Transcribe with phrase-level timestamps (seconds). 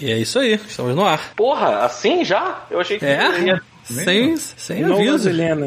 [0.00, 1.32] E é isso aí, estamos no ar.
[1.36, 2.64] Porra, assim já?
[2.70, 3.40] Eu achei que É?
[3.40, 3.60] ia...
[3.84, 5.12] Sem, sem Não aviso.
[5.18, 5.66] vaselina.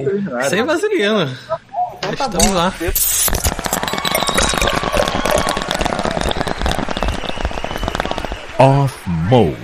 [0.49, 1.37] Sem vaselina.
[1.97, 2.53] Então tá Estamos bom.
[2.53, 2.73] lá.
[8.59, 8.95] Off
[9.29, 9.55] mode.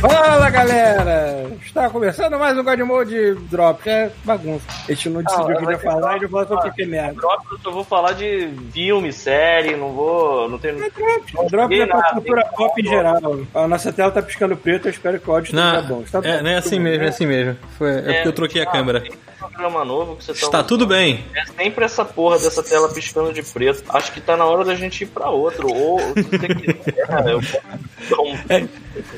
[0.00, 1.47] Fala galera!
[1.78, 4.64] Está começando mais um God Mode Drop, que é bagunça.
[4.68, 6.72] A gente não decidiu o que ia ter falar, drop, gente falou sobre vai.
[6.72, 7.20] que merda.
[7.20, 10.48] Drop, eu só vou falar de filme, série, não vou.
[10.48, 10.72] Não tem.
[10.74, 13.40] O Drop é pra nada, cultura pop em geral.
[13.54, 16.02] A nossa tela tá piscando preto, eu espero que o áudio esteja Não, bom.
[16.02, 17.56] Está é, não é assim mesmo, é assim mesmo.
[17.78, 19.00] Foi, é porque eu troquei a ah, câmera.
[19.00, 21.24] tem um programa novo que você tá Está tudo bem.
[21.36, 23.84] É sempre essa porra dessa tela piscando de preto.
[23.90, 25.72] Acho que tá na hora da gente ir pra outro.
[25.72, 28.68] Ou se você quiser, eu posso dar um.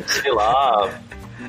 [0.06, 0.90] Sei lá.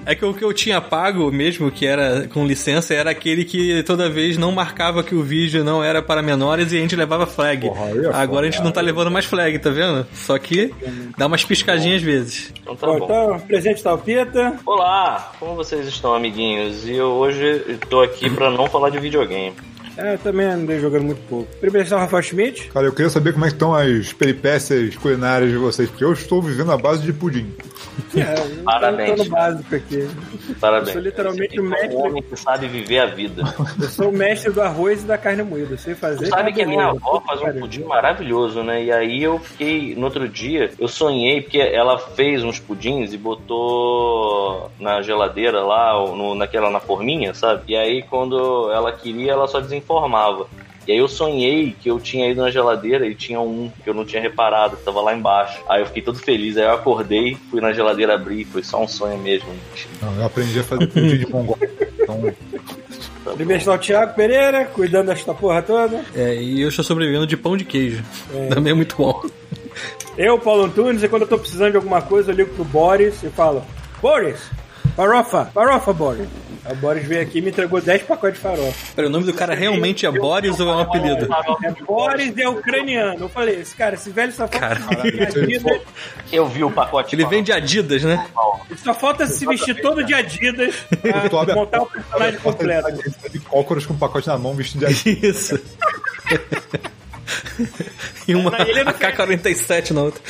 [0.06, 3.84] É que o que eu tinha pago mesmo, que era com licença, era aquele que
[3.84, 7.26] toda vez não marcava que o vídeo não era para menores e a gente levava
[7.28, 7.68] flag.
[7.68, 10.06] Porra, aí é Agora a gente não tá levando mais flag, tá vendo?
[10.14, 10.74] Só que
[11.18, 12.54] dá umas piscadinhas às vezes.
[12.62, 13.06] Então tá Bom, bom.
[13.06, 14.58] então, presente tá o Pita.
[14.66, 16.88] Olá, como vocês estão, amiguinhos?
[16.88, 19.54] E eu hoje tô aqui pra não falar de videogame.
[19.98, 21.48] É, eu também andei jogando muito pouco.
[21.60, 22.70] Primeiro está o Rafael Schmidt.
[22.70, 26.14] Cara, eu queria saber como é que estão as peripécias culinárias de vocês, porque eu
[26.14, 27.54] estou vivendo a base de pudim.
[28.16, 29.30] É, eu Parabéns, cara.
[29.30, 30.10] básico aqui.
[30.60, 30.88] Parabéns.
[30.88, 31.96] Eu sou literalmente o mestre.
[31.96, 33.44] um homem que sabe viver a vida.
[33.82, 35.74] Eu sou o mestre do arroz e da carne moída.
[35.74, 36.26] Eu sei fazer.
[36.26, 38.84] Tu sabe que a minha avó faz um pudim maravilhoso, né?
[38.84, 43.18] E aí eu fiquei, no outro dia, eu sonhei, porque ela fez uns pudins e
[43.18, 47.64] botou na geladeira lá, ou no, naquela, na forminha, sabe?
[47.68, 50.48] E aí quando ela queria, ela só desinformava.
[50.88, 53.94] E aí eu sonhei que eu tinha ido na geladeira e tinha um que eu
[53.94, 55.62] não tinha reparado, que tava lá embaixo.
[55.70, 58.88] Aí eu fiquei todo feliz, aí eu acordei, fui na geladeira abrir, foi só um
[58.88, 59.50] sonho mesmo.
[60.02, 61.58] Não, eu aprendi a fazer pudim de mongol.
[62.00, 62.34] Então,
[63.36, 66.04] Primeiro está o Thiago Pereira, cuidando desta porra toda.
[66.16, 68.04] É, e eu estou sobrevivendo de pão de queijo.
[68.50, 69.24] Também é muito bom.
[70.18, 73.22] Eu, Paulo Antunes, e quando eu tô precisando de alguma coisa, eu ligo pro Boris
[73.24, 73.64] e falo:
[74.02, 74.50] Boris,
[74.96, 76.28] farofa, farofa, Boris.
[76.70, 78.94] O Boris veio aqui e me entregou 10 pacotes de farofa.
[78.96, 81.28] Pera, o nome do cara realmente é Boris ou é um apelido?
[81.64, 83.26] É Boris é ucraniano.
[83.26, 85.04] Eu falei: esse cara, esse velho só falta se
[85.40, 85.82] Adidas.
[86.32, 87.16] Eu vi o pacote.
[87.16, 88.26] Ele vem de Adidas, né?
[88.70, 93.12] Ele só falta se vestir todo de Adidas pra montar o personagem completo.
[93.30, 95.60] de cócoras com pacote na mão, vestido de Isso.
[98.28, 100.22] e uma não AK-47 na outra.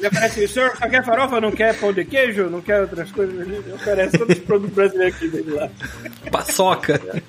[0.00, 3.12] Ele oferece: o senhor só quer farofa, não quer pão de queijo, não quer outras
[3.12, 3.38] coisas?
[3.38, 5.68] Ele oferece todos os produtos brasileiros aqui dele lá.
[6.32, 7.22] Paçoca.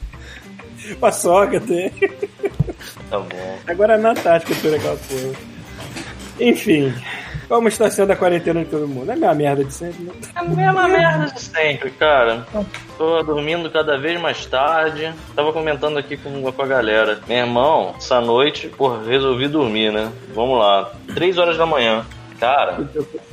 [1.00, 1.92] Paçoca tem.
[3.09, 3.59] Tá bom.
[3.68, 5.52] Agora na tática toda aquela porra.
[6.40, 6.94] Enfim,
[7.50, 9.12] como está sendo a quarentena de todo mundo?
[9.12, 10.14] É a mesma merda de sempre, né?
[10.34, 12.48] É a mesma merda de sempre, cara.
[12.98, 15.14] Tô dormindo cada vez mais tarde.
[15.36, 17.20] Tava comentando aqui com, com a galera.
[17.28, 20.09] Meu irmão, essa noite, porra, resolvi dormir, né?
[20.34, 20.94] Vamos lá.
[21.14, 22.06] Três horas da manhã.
[22.41, 22.75] Cara,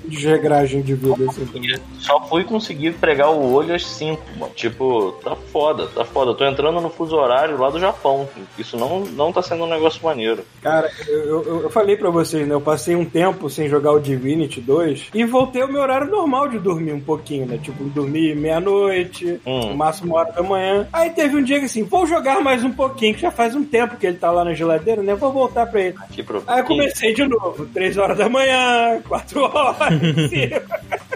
[0.09, 1.77] Com desregragem de vida assim também.
[1.99, 4.51] só fui conseguir pregar o olho às 5.
[4.55, 6.31] Tipo, tá foda, tá foda.
[6.31, 8.29] Eu tô entrando no fuso horário lá do Japão.
[8.59, 10.45] Isso não, não tá sendo um negócio maneiro.
[10.63, 12.55] Cara, eu, eu, eu falei pra vocês, né?
[12.55, 16.49] Eu passei um tempo sem jogar o Divinity 2 e voltei ao meu horário normal
[16.49, 17.59] de dormir um pouquinho, né?
[17.63, 19.75] Tipo, dormir meia-noite, Hum.
[19.75, 20.87] máximo uma hora da manhã.
[20.93, 23.65] Aí teve um dia que assim, vou jogar mais um pouquinho, que já faz um
[23.65, 25.15] tempo que ele tá lá na geladeira, né?
[25.15, 25.95] Vou voltar pra ele.
[26.47, 29.98] Aí eu comecei de novo, 3 horas da manhã, 4 horas, 5.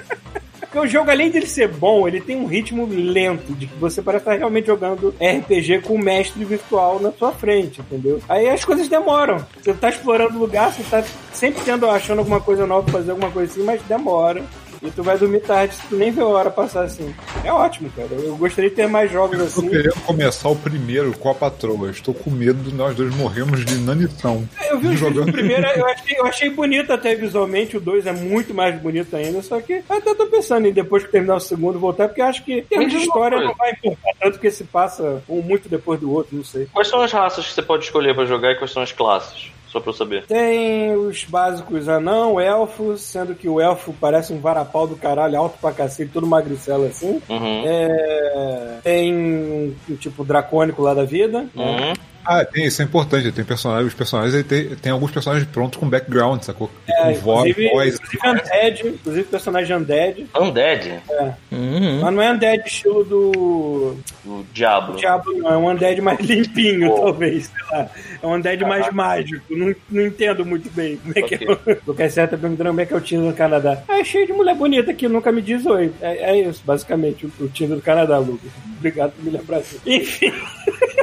[0.73, 4.01] Porque o jogo, além dele ser bom, ele tem um ritmo lento, de que você
[4.01, 8.23] parece estar realmente jogando RPG com o mestre virtual na sua frente, entendeu?
[8.27, 9.45] Aí as coisas demoram.
[9.63, 13.31] Você tá explorando o lugar, você tá sempre tendo, achando alguma coisa nova, fazer alguma
[13.31, 14.43] coisa assim, mas demora.
[14.83, 17.15] E tu vai dormir tarde, tu nem vê a hora passar assim.
[17.45, 18.09] É ótimo, cara.
[18.11, 19.69] Eu gostaria de ter mais jogos Tô assim.
[19.69, 21.91] querendo começar o primeiro com a patroa.
[21.91, 24.49] Estou com medo de nós dois morrermos de inanição.
[24.69, 25.27] Eu vi Jogando.
[25.27, 29.15] do primeiro, eu achei, eu achei bonito até visualmente, o 2 é muito mais bonito
[29.15, 32.27] ainda, só que até tô pensando em depois que terminar o segundo voltar, porque eu
[32.27, 35.69] acho que em termos de história não vai importar, tanto que se passa um muito
[35.69, 36.67] depois do outro, não sei.
[36.73, 39.53] Quais são as raças que você pode escolher pra jogar e quais são as classes?
[39.73, 40.27] Só pra eu saber.
[40.27, 45.59] Tem os básicos anão, elfos, sendo que o elfo parece um varapau do caralho, alto
[45.59, 47.23] pra cacete, todo magricelo assim.
[47.27, 47.63] Uhum.
[47.65, 51.47] É, tem um tipo dracônico lá da vida.
[51.57, 51.95] Uhum.
[52.25, 53.33] Ah, tem, isso é importante.
[53.33, 56.71] Tem personagens, os personagens tem, tem alguns personagens prontos com background, sacou?
[56.89, 57.95] É, com voz, inclusive, voz.
[57.95, 60.27] inclusive undead, inclusive personagem undead.
[60.39, 61.03] Undead,
[61.51, 62.01] Uhum.
[62.01, 64.95] Mas não é undead estilo do o Diablo.
[64.95, 67.01] O Diablo não, é um undead mais limpinho, Oh.
[67.03, 67.89] talvez, sei lá.
[68.23, 69.43] É um undead mais mágico.
[69.51, 71.49] Não, não entendo muito bem como é que Ok.
[71.67, 71.73] é.
[71.73, 73.83] O Lucas Certa perguntando como é que é o Tinder no Canadá.
[73.89, 75.93] Ah, é cheio de mulher bonita que nunca me diz oi.
[76.01, 78.51] É, é isso, basicamente, o, o Tinder do Canadá, Lucas.
[78.79, 79.81] Obrigado por me lembrar disso.
[79.87, 80.33] Enfim.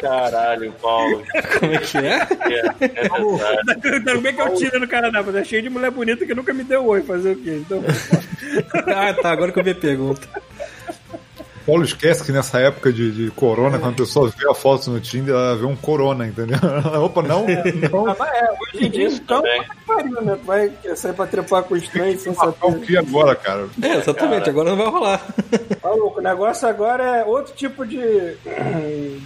[0.00, 1.22] Caralho, Paulo.
[1.58, 2.14] Como é que é?
[2.14, 4.04] É, é verdade.
[4.04, 6.64] Também que eu tiro no Canadá, mas é cheio de mulher bonita que nunca me
[6.64, 7.02] deu oi.
[7.02, 7.60] Fazer o quê?
[7.64, 7.82] Então,
[8.96, 9.30] Ah, tá.
[9.30, 10.26] Agora que eu vi a pergunta.
[11.66, 15.00] Paulo esquece que nessa época de, de corona, quando a pessoa vê a foto no
[15.00, 16.58] Tinder, ela vê um corona, entendeu?
[17.04, 18.06] Opa, não, não.
[18.08, 19.42] ah, mas é, hoje em dia, Isso então,
[19.86, 20.38] pariu, né?
[20.44, 22.80] Vai sair pra trepar com estranho sem o saber.
[22.80, 23.66] que agora, cara?
[23.82, 24.48] É, exatamente.
[24.50, 25.26] Agora não vai rolar.
[25.82, 27.98] Maluco, o negócio agora é outro tipo de,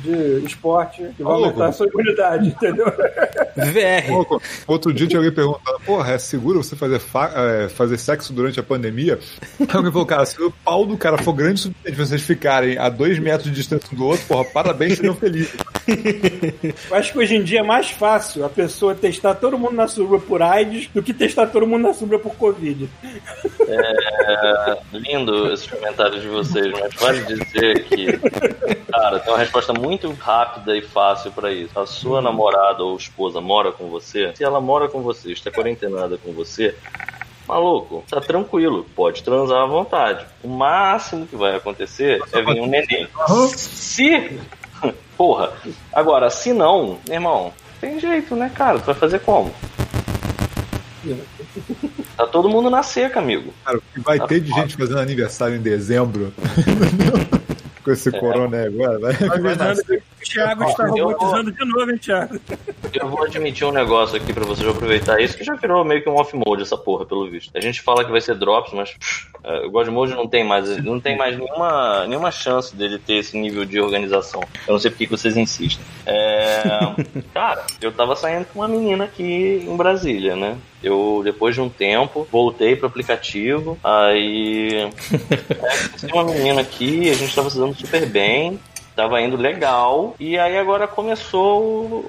[0.03, 1.45] de esporte que vai Maluco.
[1.49, 2.87] aumentar a sua imunidade, entendeu?
[3.57, 4.25] VR.
[4.27, 8.33] Pô, Outro dia tinha alguém perguntando, porra, é seguro você fazer, fa- é, fazer sexo
[8.33, 9.19] durante a pandemia?
[9.61, 12.79] Aí alguém falou, cara, se o pau do cara for grande o suficiente vocês ficarem
[12.79, 15.55] a dois metros de distância um do outro, porra, parabéns, seriam felizes.
[16.91, 19.87] Eu acho que hoje em dia é mais fácil a pessoa testar todo mundo na
[19.87, 22.89] suruba por AIDS do que testar todo mundo na suruba por Covid.
[23.69, 28.07] É, lindo esses comentários de vocês, mas vale dizer que,
[28.91, 31.79] cara, tem uma resposta muito rápida e fácil pra isso.
[31.79, 36.17] A sua namorada ou esposa mora com você, se ela mora com você, está quarentenada
[36.17, 36.75] com você,
[37.47, 40.25] maluco, tá tranquilo, pode transar à vontade.
[40.43, 43.09] O máximo que vai acontecer é vir um neném.
[43.57, 44.39] Se.
[45.17, 45.53] Porra,
[45.93, 48.81] agora, se não, irmão, tem jeito, né, cara?
[48.81, 49.53] Tu vai fazer como?
[52.17, 53.53] Tá todo mundo na seca, amigo.
[53.65, 56.33] Cara, o que vai ter de gente fazendo aniversário em dezembro
[57.85, 62.41] com esse corona aí agora, que o Thiago está robotizando de novo, hein, Thiago?
[62.93, 66.09] Eu vou admitir um negócio aqui pra vocês aproveitar isso, que já virou meio que
[66.09, 67.51] um off-mode essa porra, pelo visto.
[67.55, 70.43] A gente fala que vai ser drops, mas pff, é, o God Mode não tem
[70.43, 74.41] mais, não tem mais nenhuma, nenhuma chance dele ter esse nível de organização.
[74.67, 75.85] Eu não sei porque que vocês insistem.
[76.07, 76.63] É,
[77.35, 80.57] cara, eu tava saindo com uma menina aqui em Brasília, né?
[80.85, 84.91] Eu, depois de um tempo, voltei pro aplicativo, aí
[86.09, 88.61] é, uma menina aqui, a gente tava se dando super bem,
[88.95, 90.15] tava indo legal.
[90.21, 91.61] E aí agora começou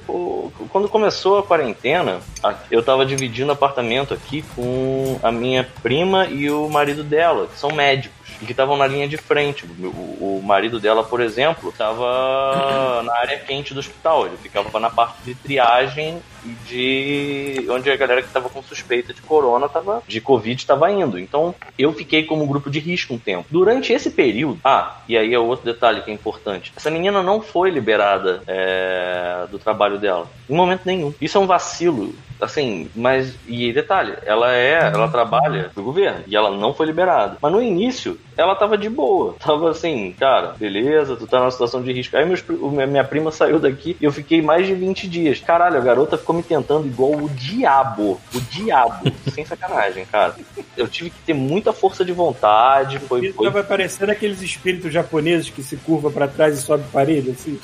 [0.08, 2.20] o, o- quando começou a quarentena,
[2.70, 7.72] eu tava dividindo apartamento aqui com a minha prima e o marido dela, que são
[7.72, 8.16] médicos.
[8.42, 9.66] E que estavam na linha de frente.
[9.66, 14.26] O, o- marido dela, por exemplo, estava na área quente do hospital.
[14.28, 16.22] Ele ficava na parte de triagem
[16.68, 21.20] de onde a galera que estava com suspeita de corona tava, de covid estava indo.
[21.20, 23.46] Então eu fiquei como grupo de risco um tempo.
[23.50, 26.72] Durante esse período, ah, e aí é outro detalhe que é importante.
[26.76, 31.14] Essa menina não foi liberada é, do trabalho dela em momento nenhum.
[31.20, 32.14] Isso é um vacilo.
[32.40, 33.34] Assim, mas.
[33.48, 34.92] E detalhe, ela é.
[34.94, 36.20] Ela trabalha pro governo.
[36.28, 37.38] E ela não foi liberada.
[37.42, 39.36] Mas no início, ela tava de boa.
[39.40, 42.18] Tava assim, cara, beleza, tu tá numa situação de risco.
[42.18, 42.44] Aí meus,
[42.90, 45.40] minha prima saiu daqui e eu fiquei mais de 20 dias.
[45.40, 48.20] Caralho, a garota ficou me tentando igual o diabo.
[48.34, 49.12] O diabo.
[49.34, 50.36] sem sacanagem, cara.
[50.78, 53.00] Eu tive que ter muita força de vontade.
[53.00, 56.84] Foi, Isso foi vai parecer aqueles espíritos japoneses que se curva pra trás e sobe
[56.92, 57.60] parede, assim.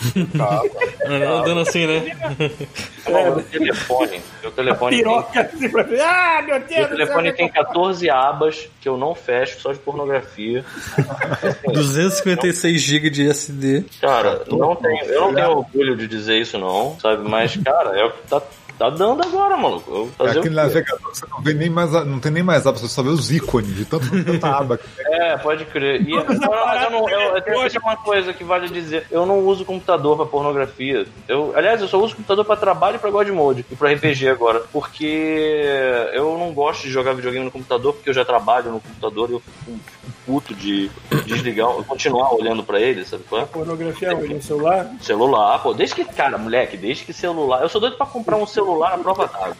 [1.05, 2.17] Andando assim, né?
[3.07, 4.21] Ó, meu telefone.
[4.41, 6.01] Meu telefone tem Piroca assim pra ver.
[6.01, 6.69] Ah, meu Deus!
[6.69, 7.67] Meu telefone tem meu Deus.
[7.67, 10.63] 14 abas que eu não fecho só de pornografia.
[11.71, 13.85] 256 GB de SD.
[13.99, 17.27] Cara, não tenho, eu não tenho orgulho de dizer isso não, sabe?
[17.27, 18.41] Mas, cara, é o que tá,
[18.77, 20.09] tá dando agora, maluco.
[20.19, 22.87] Aqui no navegador você não vê nem mais, a- não tem nem mais aba, você
[22.87, 24.77] só vê os ícones de tanto, tanta aba.
[24.77, 25.05] que tem.
[25.21, 26.01] É, pode crer.
[26.01, 26.23] E, não,
[26.65, 29.05] mas eu, não, eu, eu tenho que uma coisa que vale dizer.
[29.11, 31.05] Eu não uso computador pra pornografia.
[31.27, 33.65] Eu, aliás, eu só uso computador pra trabalho e pra God Mode.
[33.71, 34.61] E pra RPG agora.
[34.71, 39.29] Porque eu não gosto de jogar videogame no computador, porque eu já trabalho no computador
[39.29, 39.79] e eu fico
[40.25, 40.89] puto de
[41.25, 43.45] desligar, continuar olhando pra ele, sabe qual é?
[43.45, 44.35] Pornografia onde?
[44.35, 44.87] no celular?
[45.01, 47.61] Celular, pô, desde que, cara, moleque, desde que celular.
[47.63, 49.55] Eu sou doido pra comprar um celular à prova d'água.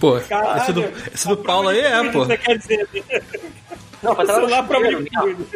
[0.00, 0.84] Pô, Caralho, esse do,
[1.14, 2.24] esse do Paulo aí é, pô.
[2.24, 2.88] Você quer dizer?
[4.00, 5.08] Não, pra trabalhar celular no pra chuveiro, mim.
[5.12, 5.48] né?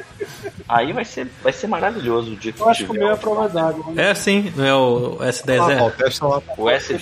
[0.68, 3.16] Aí vai ser, vai ser maravilhoso o dia que Eu acho que o meu é
[3.16, 3.92] prova d'água.
[3.92, 4.10] né?
[4.10, 5.80] É sim, não é o Ah, S10 ó, é?
[5.80, 6.42] lá.
[6.58, 6.98] o S.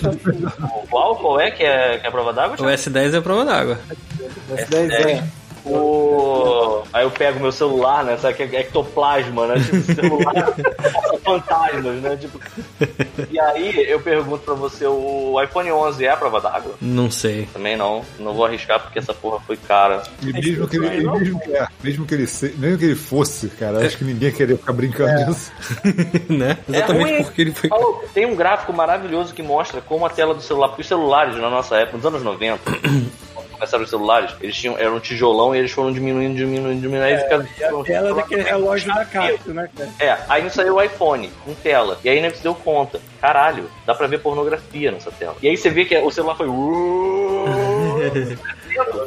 [0.89, 2.53] Qual, qual é que é, que é a prova d'água?
[2.53, 2.71] O Thiago?
[2.73, 3.79] S10 é a prova d'água.
[4.51, 5.23] S10 é.
[5.65, 6.83] O...
[6.91, 8.17] Aí eu pego meu celular, né?
[8.17, 9.55] Sabe que é ectoplasma, né?
[9.59, 10.53] Tipo, celular
[11.23, 12.17] fantasmas, né?
[12.17, 12.39] Tipo...
[13.29, 16.75] E aí eu pergunto pra você, o iPhone 11 é a prova d'água?
[16.81, 17.47] Não sei.
[17.53, 18.03] Também não.
[18.19, 20.03] Não vou arriscar porque essa porra foi cara.
[20.21, 23.47] E mesmo que ele, mesmo que, é, mesmo que ele se, mesmo que ele fosse,
[23.49, 25.51] cara, acho que ninguém ia querer ficar brincando nisso.
[26.29, 26.57] né?
[26.67, 27.23] Exatamente É ruim.
[27.23, 27.69] porque ele foi.
[27.69, 31.35] Paulo, tem um gráfico maravilhoso que mostra como a tela do celular, porque os celulares
[31.37, 32.59] na nossa época, nos anos 90,
[33.33, 37.03] quando começaram os celulares, eles tinham, eram um tijolão e eles foram diminuindo, diminuindo, diminuindo.
[37.05, 39.89] aí fica- E a tela daquele relógio da Cássio, né, cara?
[39.99, 41.99] É, aí saiu o iPhone com tela.
[42.03, 42.99] E aí nem se deu conta.
[43.21, 45.35] Caralho, dá pra ver pornografia nessa tela.
[45.43, 46.47] E aí você vê que o celular foi.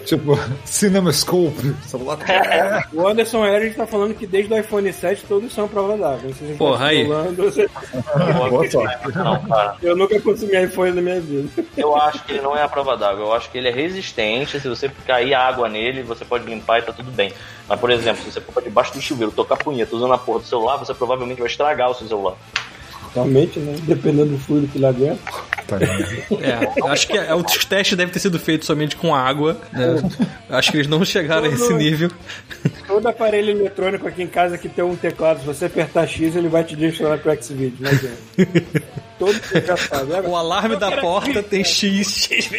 [0.05, 1.75] Tipo, CinemaScope.
[1.87, 2.19] Celular.
[2.31, 2.83] É.
[2.93, 6.33] O Anderson Eric tá falando que desde o iPhone 7 todos são prova d'água.
[6.33, 7.07] Se Porra, aí.
[7.07, 7.69] falando, você-.
[9.15, 9.77] Não.
[9.83, 11.49] Eu nunca consumi iPhone na minha vida.
[11.77, 13.25] Eu acho que ele não é a prova d'água.
[13.25, 14.61] Eu acho que ele é resistente.
[14.61, 17.33] Se você cair água nele, você pode limpar e tá tudo bem.
[17.69, 20.47] Mas, por exemplo, se você for debaixo do chuveiro, tocar punheta usando a porra do
[20.47, 22.35] celular, você provavelmente vai estragar o seu celular.
[23.15, 23.77] Realmente, né?
[23.83, 25.19] Dependendo do fluido que lá aguenta.
[25.67, 25.87] Tá, né?
[26.41, 29.57] É, acho que é, o teste deve ter sido feito somente com água.
[29.73, 30.03] Né?
[30.51, 32.11] Acho que eles não chegaram a esse nível.
[32.87, 36.49] Todo aparelho eletrônico aqui em casa que tem um teclado, se você apertar X, ele
[36.49, 37.73] vai te direcionar pro Xvideo.
[37.81, 38.19] Não adianta.
[39.19, 39.35] Todo
[39.79, 40.13] sabe.
[40.13, 40.21] né?
[40.27, 42.51] O alarme da porta tem X, X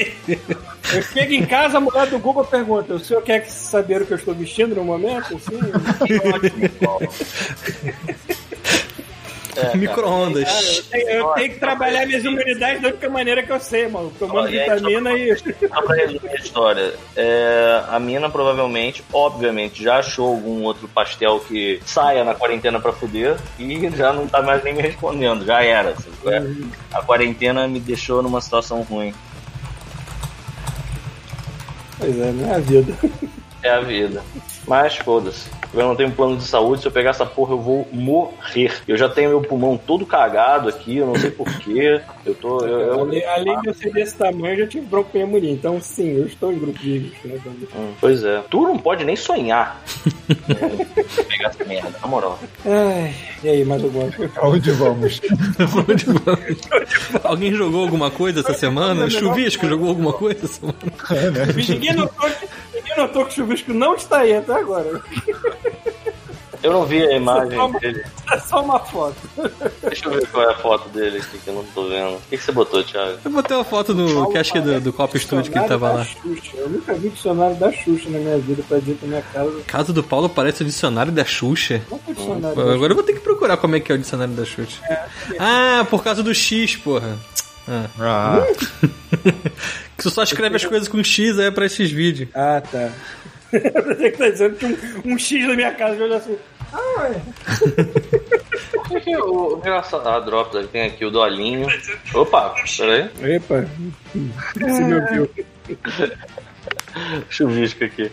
[0.94, 4.14] Eu chego em casa, a mulher do Google pergunta: o senhor quer saber o que
[4.14, 5.40] eu estou vestindo no momento?
[5.40, 5.60] Sim.
[9.76, 10.78] micro-ondas.
[10.78, 14.12] Eu tenho, eu tenho que trabalhar minhas imunidades da única maneira que eu sei, mano.
[14.18, 15.38] Tomando Olha, é vitamina e.
[15.38, 21.40] Só pra resumir a história, é, a mina provavelmente, obviamente, já achou algum outro pastel
[21.40, 25.64] que saia na quarentena pra fuder e já não tá mais nem me respondendo, já
[25.64, 25.92] era.
[25.92, 26.98] assim, é.
[26.98, 29.14] A quarentena me deixou numa situação ruim.
[31.98, 32.98] Pois é, não é a vida.
[33.64, 34.24] É a vida.
[34.68, 35.48] Mas foda-se.
[35.74, 38.72] Eu não tenho plano de saúde, se eu pegar essa porra eu vou morrer.
[38.88, 42.02] Eu já tenho meu pulmão todo cagado aqui, eu não sei porquê.
[42.26, 42.60] Eu tô.
[42.66, 45.52] Eu, eu- Além, além de eu ser desse tamanho, eu já tive broncopneumonia.
[45.52, 47.28] Então, sim, eu estou em grupo de risco.
[47.28, 47.40] Né?
[47.76, 48.42] Hum, pois é.
[48.50, 49.82] Tu não pode nem sonhar.
[50.50, 52.40] É, pegar essa merda, na moral.
[52.66, 54.32] Ai, e aí, mais alguma coisa?
[54.38, 55.22] Aonde vamos?
[55.90, 56.62] Onde vamos?
[57.24, 59.10] Alguém jogou alguma coisa essa semana?
[59.10, 61.54] Chuvisco jogou alguma coisa essa semana?
[61.56, 62.48] Ninguém notou, que,
[62.96, 65.02] ninguém notou que o chuvisco não está aí até agora.
[66.64, 68.04] Eu não vi a imagem uma- dele.
[68.32, 69.16] É só uma foto.
[69.84, 72.16] Deixa eu ver qual é a foto dele aqui que eu não tô vendo.
[72.16, 73.20] O que, que você botou, Thiago?
[73.24, 75.68] Eu botei uma foto do, que acho que é do, do Copa Studio que ele
[75.68, 76.02] tava lá.
[76.04, 76.58] Dicionário da Xuxa.
[76.58, 79.62] Eu nunca vi dicionário da Xuxa na minha vida pra dizer na minha casa.
[79.68, 81.84] Caso do Paulo parece o dicionário da Xuxa.
[81.92, 82.56] Não foi dicionário.
[82.56, 84.82] da Agora eu vou ter que procurar como é que é o dicionário da Xuxa.
[85.38, 87.16] Ah, por causa do X, porra.
[87.68, 87.90] Ah.
[88.00, 88.46] Ah,
[89.98, 92.30] Que tu só escreve as coisas com X aí é pra esses vídeos.
[92.34, 92.92] Ah, tá.
[93.52, 94.78] Você que tá dizendo que um,
[95.14, 96.38] um X na minha casa, eu olho assim.
[96.74, 97.22] Ah, ué.
[98.88, 100.08] Por que o engraçado.
[100.08, 101.68] Ah, Drops, tem aqui o Dolinho.
[102.14, 103.10] Opa, peraí.
[103.36, 103.66] Epa.
[104.54, 105.30] Você me ouviu.
[107.30, 108.12] Chuvisco aqui.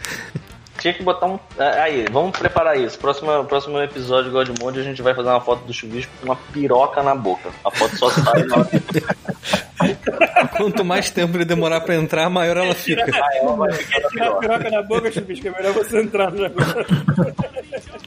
[0.78, 1.38] Tinha que botar um.
[1.58, 2.98] ah, Aí, vamos preparar isso.
[2.98, 6.36] Próximo, próximo episódio de Godmode a gente vai fazer uma foto do chuvisco com uma
[6.52, 7.50] piroca na boca.
[7.64, 8.56] A foto só sai na
[10.56, 13.04] Quanto mais tempo ele demorar pra entrar, maior ela fica.
[13.36, 14.40] ela vai ficar a piroca.
[14.40, 15.48] piroca na boca, chuvisco.
[15.48, 16.74] É melhor você entrar no negócio.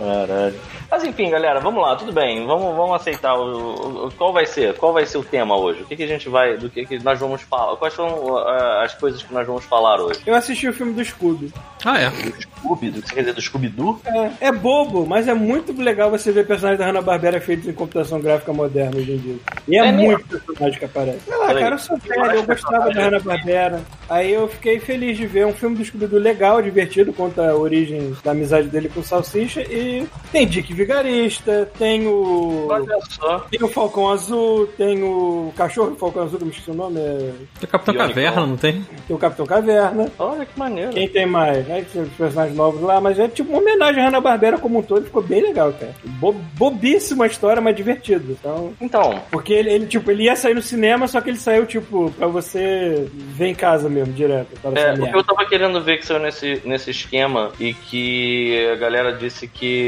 [0.00, 0.54] Caralho.
[0.90, 2.46] Mas enfim, galera, vamos lá, tudo bem.
[2.46, 5.82] Vamos, vamos aceitar o, o- qual vai ser, qual vai ser o tema hoje?
[5.82, 7.76] O que, que a gente vai, do que, que nós vamos falar?
[7.76, 10.20] Quais são ah, as coisas que nós vamos falar hoje?
[10.26, 11.52] Eu assisti o filme do Scooby.
[11.84, 12.08] Ah, é.
[12.10, 14.00] Do Scooby, do, você quer dizer do Scooby-Doo?
[14.06, 18.20] É, é bobo, mas é muito legal você ver personagens da Hanna-Barbera feitos em computação
[18.20, 19.36] gráfica moderna hoje em dia.
[19.68, 21.20] E é, É muito personagem que aparece.
[21.26, 21.62] Sei lá, Peraí.
[21.62, 23.80] cara, eu sou velho, eu gostava da Hanna-Barbera.
[24.08, 28.16] Aí eu fiquei feliz de ver um filme do Scooby-Doo legal, divertido, conta a origem
[28.24, 29.60] da amizade dele com o Salsicha.
[29.62, 29.89] E
[30.32, 32.66] tem Dick Vigarista, tem o...
[32.68, 33.40] Olha só.
[33.50, 36.98] Tem o Falcão Azul, tem o cachorro Falcão Azul, que eu me esqueci o nome,
[36.98, 37.32] é...
[37.58, 38.84] Tem o Capitão Caverna, não tem?
[39.06, 40.10] tem o Capitão Caverna.
[40.18, 40.90] Olha que maneiro.
[40.92, 41.66] Quem tem mais?
[41.66, 41.84] Né?
[41.92, 45.04] Tem os personagens novos lá, mas é tipo uma homenagem à Hanna-Barbera como um todo,
[45.04, 45.94] ficou bem legal, cara.
[46.04, 48.36] Bo bobíssima a história, mas divertido.
[48.38, 51.66] Então, Então, porque ele, ele, tipo, ele ia sair no cinema, só que ele saiu,
[51.66, 54.48] tipo, pra você ver em casa mesmo, direto.
[54.74, 58.76] É, o que eu tava querendo ver que saiu nesse, nesse esquema e que a
[58.76, 59.79] galera disse que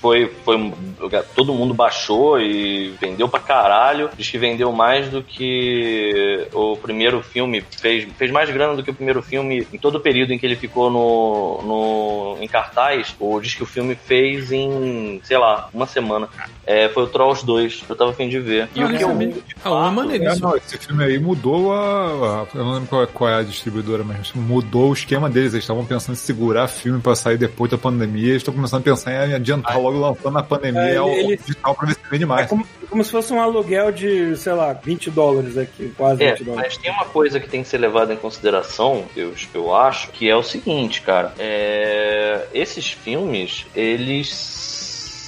[0.00, 0.72] foi, foi.
[1.34, 4.10] Todo mundo baixou e vendeu pra caralho.
[4.16, 7.62] Diz que vendeu mais do que o primeiro filme.
[7.80, 10.46] Fez, fez mais grana do que o primeiro filme em todo o período em que
[10.46, 13.14] ele ficou no, no, em cartaz.
[13.18, 16.28] Ou diz que o filme fez em, sei lá, uma semana.
[16.66, 17.84] É, foi o Trolls 2.
[17.88, 18.68] Eu tava a fim de ver.
[18.74, 20.48] E Ah, o que não eu vi, Ah, é, maneiríssimo.
[20.48, 24.32] não, esse filme aí mudou a, Eu não lembro qual, qual é a distribuidora, mas
[24.34, 25.52] mudou o esquema deles.
[25.52, 28.28] Eles estavam pensando em segurar filme pra sair depois da pandemia.
[28.30, 31.74] Eles estão começando a pensar em adiantar logo lançando na pandemia É, ao ele- digital
[31.74, 32.48] pra ver se vende É mais.
[32.48, 36.44] como, como se fosse um aluguel de, sei lá, 20 dólares aqui, quase É, 20
[36.44, 36.72] dólares.
[36.74, 40.28] mas tem uma coisa que tem que ser levada em consideração, eu, eu acho, que
[40.28, 41.32] é o seguinte, cara.
[41.38, 44.28] É, esses filmes, eles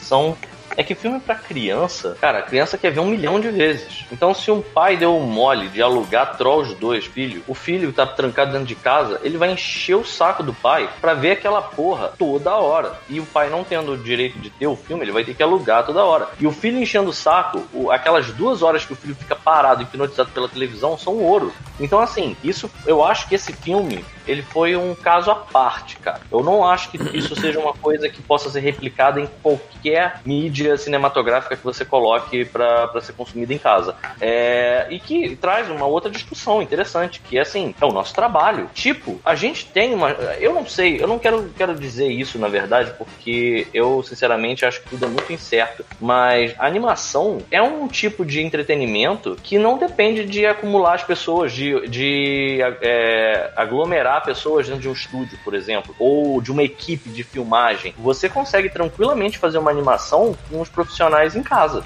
[0.04, 0.36] são.
[0.76, 4.04] É que filme pra criança, cara, a criança quer ver um milhão de vezes.
[4.12, 8.06] Então, se um pai deu um mole de alugar Trolls 2, filho, o filho tá
[8.06, 12.12] trancado dentro de casa, ele vai encher o saco do pai pra ver aquela porra
[12.18, 12.92] toda hora.
[13.08, 15.42] E o pai não tendo o direito de ter o filme, ele vai ter que
[15.42, 16.28] alugar toda hora.
[16.38, 19.82] E o filho enchendo o saco, o- aquelas duas horas que o filho fica parado,
[19.82, 21.52] hipnotizado pela televisão, são ouro.
[21.78, 26.20] Então, assim, isso eu acho que esse filme ele foi um caso à parte, cara.
[26.30, 30.76] Eu não acho que isso seja uma coisa que possa ser replicada em qualquer mídia
[30.76, 33.94] cinematográfica que você coloque para ser consumida em casa.
[34.20, 38.68] É, e que traz uma outra discussão interessante, que é assim, é o nosso trabalho.
[38.74, 40.10] Tipo, a gente tem uma.
[40.10, 44.82] Eu não sei, eu não quero, quero dizer isso, na verdade, porque eu, sinceramente, acho
[44.82, 45.84] que tudo é muito incerto.
[46.00, 51.52] Mas a animação é um tipo de entretenimento que não depende de acumular as pessoas,
[51.52, 57.10] de, de é, aglomerar pessoas dentro de um estúdio, por exemplo, ou de uma equipe
[57.10, 57.94] de filmagem.
[57.98, 61.84] Você consegue tranquilamente fazer uma animação com os profissionais em casa.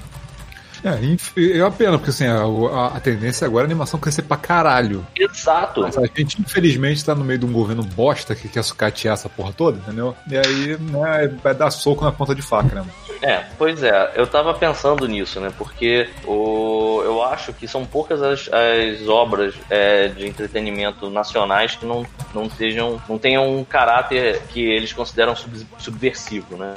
[0.83, 4.37] É, é uma pena, porque assim, a, a, tendência agora é a animação crescer pra
[4.37, 5.05] caralho.
[5.15, 5.81] Exato.
[5.81, 9.29] Mas a gente, infelizmente, tá no meio de um governo bosta que quer sucatear essa
[9.29, 10.15] porra toda, entendeu?
[10.29, 12.85] E aí, né, vai dar soco na ponta de faca, né?
[13.21, 15.51] É, pois é, eu tava pensando nisso, né?
[15.55, 21.85] Porque o, eu acho que são poucas as, as obras é, de entretenimento nacionais que
[21.85, 26.73] não, não, sejam, não tenham um caráter que eles consideram sub, subversivo, né?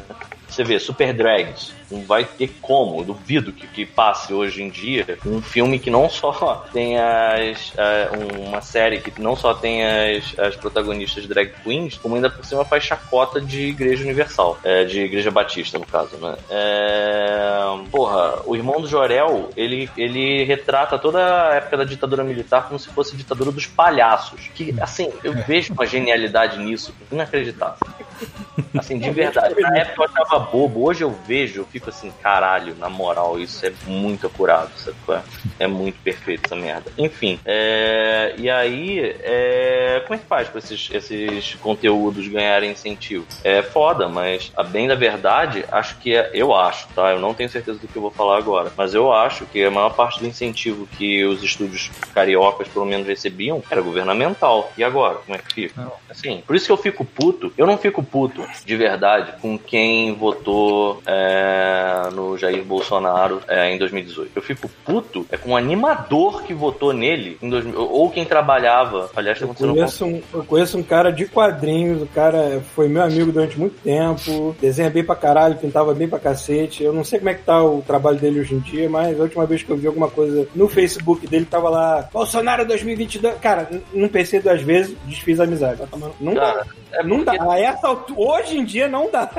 [0.47, 4.69] Você vê, Super Drags, não vai ter como, eu duvido que, que passe hoje em
[4.69, 7.71] dia um filme que não só tem as.
[7.71, 12.45] Uh, uma série que não só tem as, as protagonistas drag queens, como ainda por
[12.45, 16.37] cima faz chacota de Igreja Universal, é, de Igreja Batista, no caso, né?
[16.51, 22.67] É, porra, o irmão do Jorel, ele, ele retrata toda a época da ditadura militar
[22.67, 24.49] como se fosse a ditadura dos palhaços.
[24.55, 27.79] Que, assim, eu vejo uma genialidade nisso, inacreditável.
[28.77, 29.55] Assim, de verdade.
[29.61, 33.65] Na época eu achava bobo, hoje eu vejo, eu fico assim, caralho, na moral, isso
[33.65, 34.97] é muito acurado, sabe?
[35.59, 36.91] É muito perfeito essa merda.
[36.97, 43.27] Enfim, é, e aí, é, como é que faz pra esses, esses conteúdos ganharem incentivo?
[43.43, 47.13] É foda, mas a bem da verdade, acho que é, eu acho, tá?
[47.13, 49.71] Eu não tenho certeza do que eu vou falar agora, mas eu acho que a
[49.71, 54.73] maior parte do incentivo que os estúdios cariocas, pelo menos, recebiam era governamental.
[54.77, 55.93] E agora, como é que fica?
[56.09, 60.15] Assim, por isso que eu fico puto, eu não fico puto de verdade com quem
[60.15, 61.64] votou é,
[62.13, 64.33] no Jair Bolsonaro é, em 2018.
[64.35, 69.11] Eu fico puto é com um animador que votou nele em 2000, ou quem trabalhava.
[69.15, 73.03] Aliás, tá eu conheço, um, eu conheço um cara de quadrinhos, o cara foi meu
[73.03, 76.83] amigo durante muito tempo, desenha bem pra caralho, pintava bem pra cacete.
[76.83, 79.23] Eu não sei como é que tá o trabalho dele hoje em dia, mas a
[79.23, 83.39] última vez que eu vi alguma coisa no Facebook dele tava lá, Bolsonaro 2022.
[83.39, 85.83] Cara, não pensei duas vezes, desfiz a amizade.
[86.21, 86.67] Não cara, dá.
[86.93, 87.33] É não dá.
[87.51, 89.31] A essa hoje em dia não dá.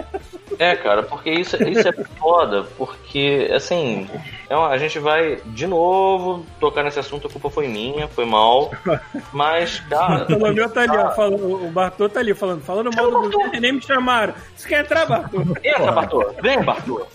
[0.60, 4.10] É, cara, porque isso, isso é foda, porque, assim,
[4.50, 8.26] é uma, a gente vai de novo tocar nesse assunto, a culpa foi minha, foi
[8.26, 8.72] mal,
[9.32, 10.26] mas, cara...
[10.36, 13.60] O meu tá ali, ó, falando, o Bartô tá ali falando, falando mal do Bartô.
[13.60, 14.34] nem me chamaram.
[14.56, 15.42] Você quer entrar, Bartô?
[15.64, 17.06] Entra, Bartô, vem, Bartô.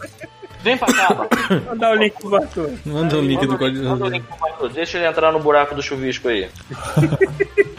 [0.62, 1.36] Vem pra cá, Bartô.
[1.66, 2.70] Manda o link pro Bartô.
[2.84, 3.84] Manda o link do código.
[3.84, 6.48] Manda o link pro Bartô, deixa ele entrar no buraco do chuvisco aí.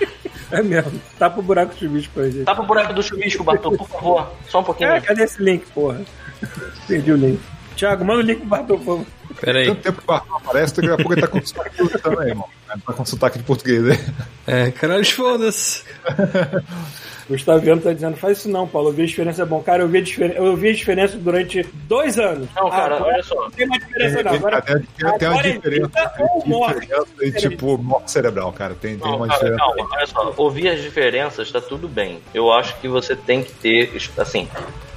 [0.51, 1.01] É mesmo.
[1.17, 2.43] Tapa o buraco do chuvisco aí, gente.
[2.43, 4.31] Tapa o buraco do chuvisco, Bartô, por favor.
[4.49, 4.89] Só um pouquinho.
[4.89, 6.01] É, cadê esse link, porra?
[6.87, 7.39] Perdi o link.
[7.75, 9.05] Thiago, manda o link pro Bartô, por favor.
[9.39, 9.67] Pera aí.
[9.67, 12.49] Tanto tempo que o Bartô aparece, daqui a pouco ele tá com sotaque também, irmão.
[12.67, 13.99] Tá com sotaque de português aí.
[14.47, 15.83] É, caralho, foda-se.
[17.31, 18.89] O Gustaviano tá dizendo, faz isso não, Paulo.
[18.89, 19.61] Eu vi a diferença é bom.
[19.61, 20.33] Cara, eu vi a, difer...
[20.35, 22.49] eu vi a diferença durante dois anos.
[22.53, 23.35] Não, cara, agora, olha só.
[23.35, 24.33] Não tem mais diferença, não.
[24.33, 25.87] Agora, tem, tem, tem uma diferença.
[25.87, 28.75] diferença e, tipo, morte cerebral, cara.
[28.75, 29.65] Tem, tem não, uma cara, diferença.
[29.65, 30.33] Calma, olha só.
[30.35, 32.19] Ouvir as diferenças tá tudo bem.
[32.33, 34.49] Eu acho que você tem que ter, assim,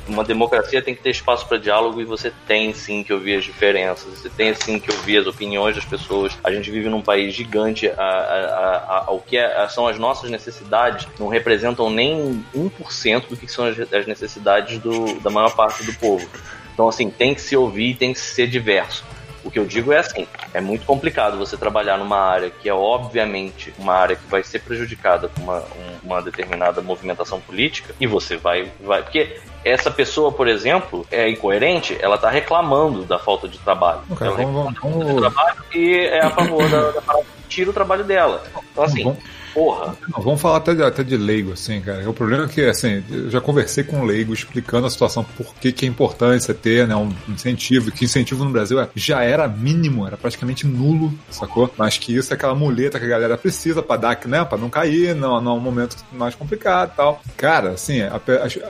[0.09, 3.45] uma democracia tem que ter espaço para diálogo e você tem sim que ouvir as
[3.45, 6.37] diferenças, você tem sim que ouvir as opiniões das pessoas.
[6.43, 10.31] A gente vive num país gigante, a, a, a, o que é, são as nossas
[10.31, 15.85] necessidades não representam nem 1% do que são as, as necessidades do, da maior parte
[15.85, 16.29] do povo.
[16.73, 19.05] Então, assim, tem que se ouvir, tem que ser diverso.
[19.44, 22.74] O que eu digo é assim, é muito complicado você trabalhar numa área que é
[22.74, 25.62] obviamente uma área que vai ser prejudicada com uma,
[26.02, 31.96] uma determinada movimentação política e você vai, vai porque essa pessoa, por exemplo, é incoerente,
[32.00, 34.00] ela tá reclamando da falta de trabalho.
[34.11, 37.02] Okay, ela vamos, reclama vamos, trabalho e é a favor da, da
[37.48, 38.42] tira o trabalho dela.
[38.72, 39.18] Então, assim, vamos,
[39.55, 39.97] porra.
[40.09, 42.09] Não, vamos falar até de, até de leigo, assim, cara.
[42.09, 45.55] O problema é que, assim, eu já conversei com um leigo explicando a situação, por
[45.55, 49.23] que, que é importante você ter né, um incentivo, que incentivo no Brasil é, já
[49.23, 51.73] era mínimo, era praticamente nulo, sacou?
[51.79, 54.69] Mas que isso é aquela muleta que a galera precisa pra dar, né, pra não
[54.69, 57.23] cair num, num momento mais complicado e tal.
[57.37, 58.21] Cara, assim, a,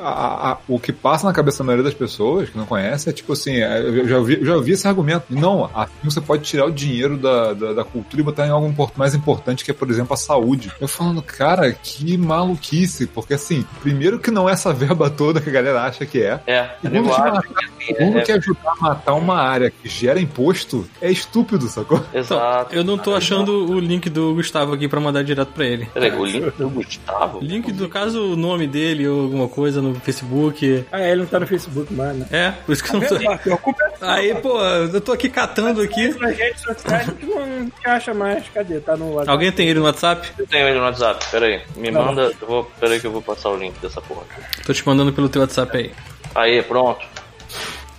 [0.02, 3.12] a, a, o que passa na cabeça da maioria das pessoas que não conhece é
[3.12, 5.26] tipo assim, é, eu já ouvi, já ouvi esse argumento.
[5.30, 8.92] Não, assim você pode tirar o dinheiro da, da, da cultura e botar em algo
[8.96, 10.72] mais importante, que é, por exemplo, a saúde.
[10.80, 15.48] Eu falando, cara, que maluquice, porque assim, primeiro que não é essa verba toda que
[15.48, 16.40] a galera acha que é.
[16.46, 17.42] É, Segundo, que, matar,
[17.86, 22.04] segundo é- que ajudar a matar uma área que gera imposto é estúpido, sacou?
[22.12, 22.74] Exato.
[22.74, 25.86] Eu não tô achando o link do Gustavo aqui pra mandar direto pra ele.
[25.94, 27.38] Peraí, o link do Gustavo?
[27.40, 30.84] Link do caso, o nome dele ou alguma coisa no Facebook.
[30.90, 32.26] Ah, ele não tá no Facebook mais, né?
[32.30, 33.14] É, por isso que eu não tô.
[33.54, 36.08] A culpa é Aí, pô, eu tô aqui catando aqui.
[36.18, 38.44] nas redes sociais que não te acha mais.
[38.52, 38.80] Cadê?
[38.80, 39.30] Tá no WhatsApp.
[39.30, 40.28] Alguém tem ele no WhatsApp?
[40.38, 41.60] Eu tenho ele no WhatsApp, peraí.
[41.76, 42.04] Me Não.
[42.04, 42.32] manda.
[42.40, 44.22] Eu vou, peraí que eu vou passar o link dessa porra.
[44.66, 45.92] Tô te mandando pelo teu WhatsApp aí.
[46.34, 47.04] Aí, pronto.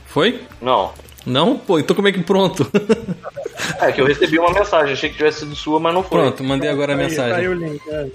[0.08, 0.42] Foi?
[0.62, 0.94] Não.
[1.26, 1.58] Não?
[1.58, 2.70] Pô, então como é que pronto?
[3.80, 6.22] É que eu recebi uma mensagem, achei que tivesse sido sua, mas não foi.
[6.22, 7.48] Pronto, mandei agora a Aí, tá aí mensagem.
[7.48, 7.82] o link.
[7.90, 8.08] é.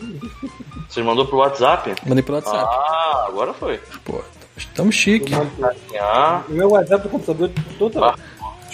[0.88, 1.92] Você mandou pro WhatsApp?
[2.06, 2.68] Mandei pelo WhatsApp.
[2.70, 3.80] Ah, agora foi.
[4.04, 4.22] Pô,
[4.56, 5.32] estamos chique.
[6.00, 8.14] Ah, O meu WhatsApp do computador total.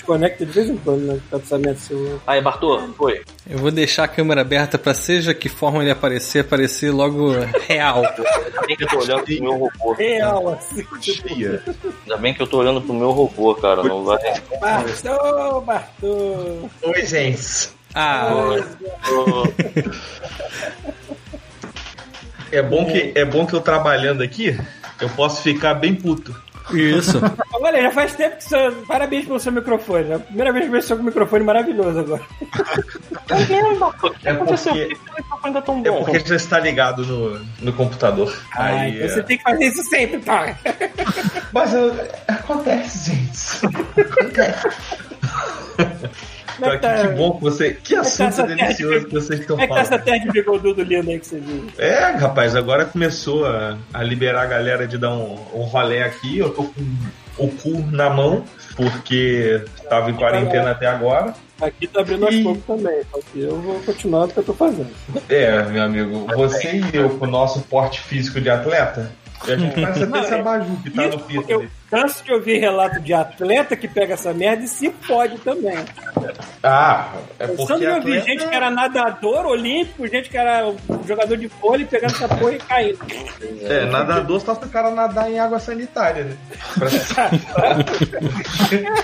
[0.06, 1.20] Desconecta de vez em quando, né?
[1.28, 2.20] Pensamento seu.
[2.24, 3.22] aí, Bartô, foi.
[3.48, 7.32] Eu vou deixar a câmera aberta pra seja que forma ele aparecer, aparecer logo
[7.66, 8.04] real.
[8.04, 9.92] Ainda bem que eu tô olhando pro meu robô.
[9.94, 10.86] Real, assim.
[11.00, 11.62] Chia.
[12.04, 13.82] Ainda bem que eu tô olhando pro meu robô, cara.
[13.82, 14.18] Não vai.
[14.60, 16.68] Bartô, Bartô.
[16.82, 17.70] Oi, gente.
[17.92, 18.30] Ah,
[22.52, 24.56] É bom, que, é bom que eu trabalhando aqui,
[25.00, 26.34] eu posso ficar bem puto.
[26.72, 27.20] Isso.
[27.54, 28.70] Olha, já faz tempo que você.
[28.88, 30.10] Parabéns pelo seu microfone.
[30.10, 32.22] É a primeira vez que eu vejo seu microfone maravilhoso agora.
[33.30, 34.72] O que É aconteceu?
[34.72, 36.04] porque- Por que o microfone tá tão É bom?
[36.04, 38.36] porque já está ligado no, no computador.
[38.54, 39.22] Ah, Aí, então você é.
[39.22, 40.56] tem que fazer isso sempre, tá?
[41.52, 41.94] Mas eu-
[42.28, 43.76] acontece, gente.
[44.00, 44.68] Acontece.
[46.62, 47.70] É Então, que que, tá, bom que você.
[47.70, 49.80] Que é que tá assunto terra delicioso de- que vocês estão como é que tá
[49.80, 50.04] essa falando.
[50.04, 51.64] terra de bigodudo lindo aí que você viu?
[51.78, 56.38] É, rapaz, agora começou a, a liberar a galera de dar um, um rolé aqui.
[56.38, 56.82] Eu tô com
[57.38, 61.34] o cu na mão, porque tava em quarentena até agora.
[61.60, 62.42] Aqui tá abrindo aos Ih.
[62.42, 63.00] poucos também.
[63.10, 64.90] Só que eu vou continuar o que eu tô fazendo.
[65.28, 69.10] É, meu amigo, você e eu, com o nosso porte físico de atleta,
[69.44, 71.70] a gente faz até esse abajur que tá no porque eu ali.
[71.90, 75.76] canso de ouvir relato de atleta que pega essa merda e se pode também.
[76.62, 78.24] Ah, é Eu porque ouvi atleta...
[78.26, 80.72] gente que era nadador olímpico, gente que era
[81.06, 82.98] jogador de vôlei pegando essa porra e caindo.
[83.62, 86.36] É, nadador só se o cara nadar em água sanitária, né?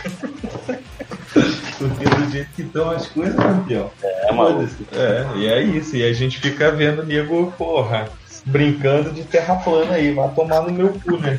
[1.78, 3.90] Porque do jeito que estão as coisas, campeão.
[4.02, 4.66] É, maluco.
[4.68, 4.86] Foda-se.
[4.92, 5.96] É, e é isso.
[5.96, 8.08] E a gente fica vendo nego, porra,
[8.44, 10.12] brincando de terra plana aí.
[10.12, 11.38] Vai tomar no meu cu, né?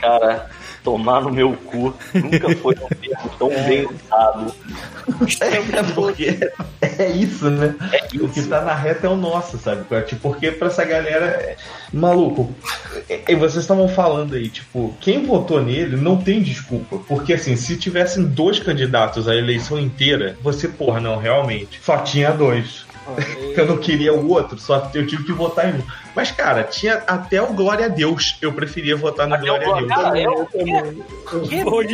[0.00, 0.50] Cara,
[0.82, 4.54] tomar no meu cu nunca foi um termo tão bem usado.
[5.40, 6.38] É porque
[6.82, 7.74] é isso, né?
[8.20, 9.84] O que tá na reta é o nosso, sabe?
[10.06, 11.26] Tipo, porque pra essa galera.
[11.26, 11.56] é-
[11.92, 12.52] Maluco,
[13.28, 16.98] e vocês estavam falando aí, tipo, quem votou nele não tem desculpa.
[17.06, 22.30] Porque assim, se tivessem dois candidatos a eleição inteira, você, porra, não, realmente, só tinha
[22.32, 22.83] dois.
[23.56, 25.82] Eu não queria o outro, só eu tive que votar em um.
[26.14, 28.36] Mas, cara, tinha até o Glória a Deus.
[28.40, 29.92] Eu preferia votar no Até Glória a Deus.
[29.94, 30.74] Glória- Eu, também.
[31.50, 31.84] Eu,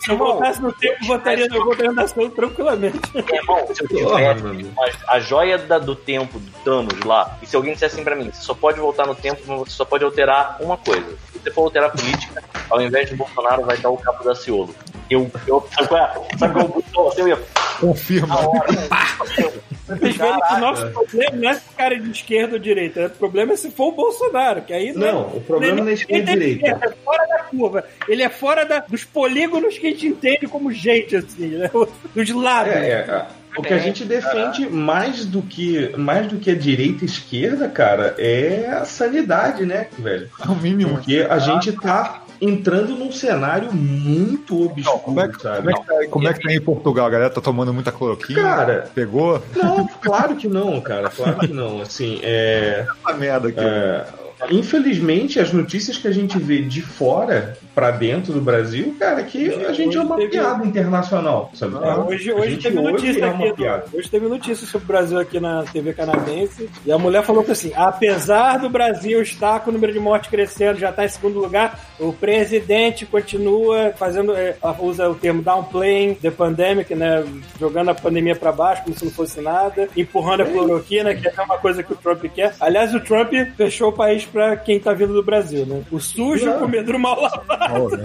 [0.00, 2.98] se eu voltasse no tempo, votaria no governação tranquilamente.
[3.14, 4.66] Irmão, se eu tivesse
[5.06, 8.30] a, joia da- do tempo do Thanos lá, e se alguém dissesse assim pra mim,
[8.32, 11.06] você só pode voltar no tempo, mas você só pode alterar uma coisa.
[11.32, 14.34] Se você for alterar a política, ao invés de Bolsonaro, vai dar o Capo da
[14.34, 14.74] Ciolo.
[15.10, 16.36] Eu, eu, sabe qual é?
[16.38, 17.08] Sabe qual é o botão?
[17.08, 17.38] Assim, eu ia,
[17.80, 18.36] Confirma.
[19.88, 22.58] Vocês veem que o nosso problema não é se o cara é de esquerda ou
[22.58, 23.06] direita.
[23.06, 26.30] O problema é se for o Bolsonaro, que aí Não, o problema não é esquerda
[26.30, 26.86] e ele direita.
[26.86, 27.84] É fora da curva.
[28.06, 31.70] Ele é fora da- dos polígonos que a gente entende como gente, assim, né?
[32.14, 32.72] Dos lados.
[32.72, 37.04] É, é, o que a gente defende mais do que mais do que a direita
[37.04, 40.28] e esquerda, cara, é a sanidade, né, velho?
[40.44, 40.94] É o mínimo.
[40.94, 45.62] Porque a gente tá entrando num cenário muito obscuro, Como é, que, sabe?
[45.62, 47.06] como, é que tá, como é que tá em Portugal?
[47.06, 48.42] A galera tá tomando muita cloroquina?
[48.42, 49.42] Cara, Pegou?
[49.56, 51.80] não, claro que não, cara, claro que não.
[51.82, 53.60] Assim, é, Essa merda aqui.
[53.60, 54.04] é,
[54.50, 59.50] infelizmente as notícias que a gente vê de fora pra dentro do Brasil, cara, que
[59.64, 61.76] a gente é uma Hoje teve- piada internacional, sabe?
[61.84, 63.56] É, hoje, hoje teve notícia é uma aqui.
[63.56, 63.84] piada.
[63.92, 66.68] Hoje teve notícia sobre o Brasil aqui na TV canadense.
[66.84, 70.30] E a mulher falou que assim: apesar do Brasil estar com o número de mortes
[70.30, 74.34] crescendo, já está em segundo lugar, o presidente continua fazendo.
[74.36, 77.24] é, usa o termo downplaying the pandemic, né?
[77.58, 81.42] Jogando a pandemia para baixo, como se não fosse nada, empurrando a cloroquina, que é
[81.42, 82.54] uma coisa que o Trump quer.
[82.60, 85.82] Aliás, o Trump fechou o país para quem tá vindo do Brasil, né?
[85.90, 87.84] O sujo comendo o mal lavado.
[87.84, 88.04] Oh, né?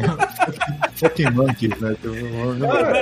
[0.96, 1.96] Fucking monkeys, né?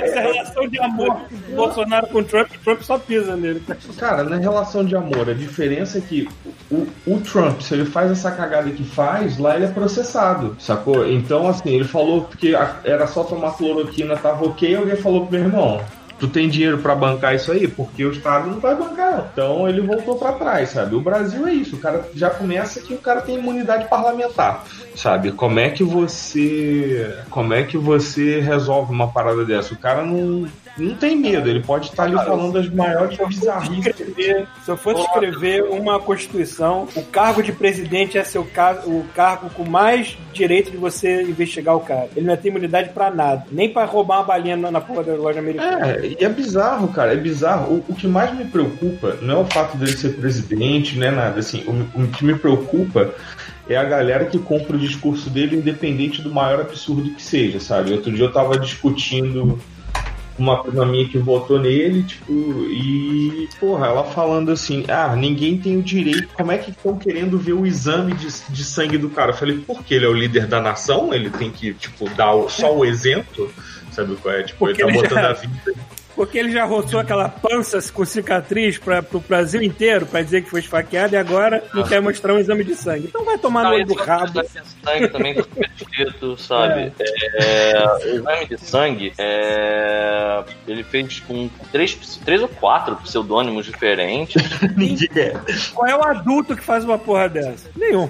[0.02, 3.62] Essa relação de amor do Bolsonaro com o Trump, o Trump só pisa nele.
[3.98, 6.28] Cara, na relação de amor, a diferença é que
[6.70, 11.08] o, o Trump, se ele faz essa cagada que faz, lá ele é processado, sacou?
[11.08, 12.54] Então, assim, ele falou que
[12.84, 15.80] era só tomar cloroquina, tava ok, alguém falou pro meu irmão.
[16.22, 17.66] Tu tem dinheiro para bancar isso aí?
[17.66, 19.30] Porque o Estado não vai bancar.
[19.32, 20.94] Então ele voltou para trás, sabe?
[20.94, 21.74] O Brasil é isso.
[21.74, 25.32] O cara já começa que o cara tem imunidade parlamentar, sabe?
[25.32, 27.12] Como é que você.
[27.28, 29.74] Como é que você resolve uma parada dessa?
[29.74, 33.94] O cara não, não tem medo, ele pode estar ali falando as maiores bizarrices.
[34.64, 39.50] Se eu fosse escrever uma Constituição, o cargo de presidente é seu car o cargo
[39.50, 42.08] com mais direito de você investigar o cara.
[42.16, 43.44] Ele não tem imunidade pra nada.
[43.50, 45.86] Nem pra roubar uma balinha na, na porra da loja americana.
[45.86, 47.74] É, e é bizarro, cara, é bizarro.
[47.74, 51.10] O, o que mais me preocupa não é o fato dele ser presidente, não é
[51.10, 51.40] nada.
[51.40, 53.14] Assim, o, o que me preocupa
[53.68, 57.92] é a galera que compra o discurso dele, independente do maior absurdo que seja, sabe?
[57.92, 59.58] Outro dia eu tava discutindo
[60.38, 65.76] uma prima minha que votou nele, tipo, e, porra, ela falando assim: ah, ninguém tem
[65.76, 69.30] o direito, como é que estão querendo ver o exame de, de sangue do cara?
[69.32, 72.48] Eu falei, porque ele é o líder da nação, ele tem que, tipo, dar o-
[72.48, 73.52] só o exemplo.
[73.92, 74.42] Sabe qual é?
[74.42, 75.74] Tipo, Porque ele tá botando já- a vida
[76.14, 80.50] Porque ele já roçou aquela pança com cicatriz pra, pro Brasil inteiro pra dizer que
[80.50, 83.06] foi esfaqueado e agora não quer mostrar um exame de sangue.
[83.08, 84.40] Então vai tomar no olho do rabo.
[84.40, 85.44] exame de sangue também tá
[85.76, 86.92] escrito, sabe?
[87.34, 91.94] É, o exame de sangue, é, ele fez com três,
[92.24, 94.42] três ou quatro pseudônimos diferentes.
[94.76, 95.32] Ninguém é.
[95.74, 97.70] Qual é o adulto que faz uma porra dessa?
[97.76, 98.08] Nenhum.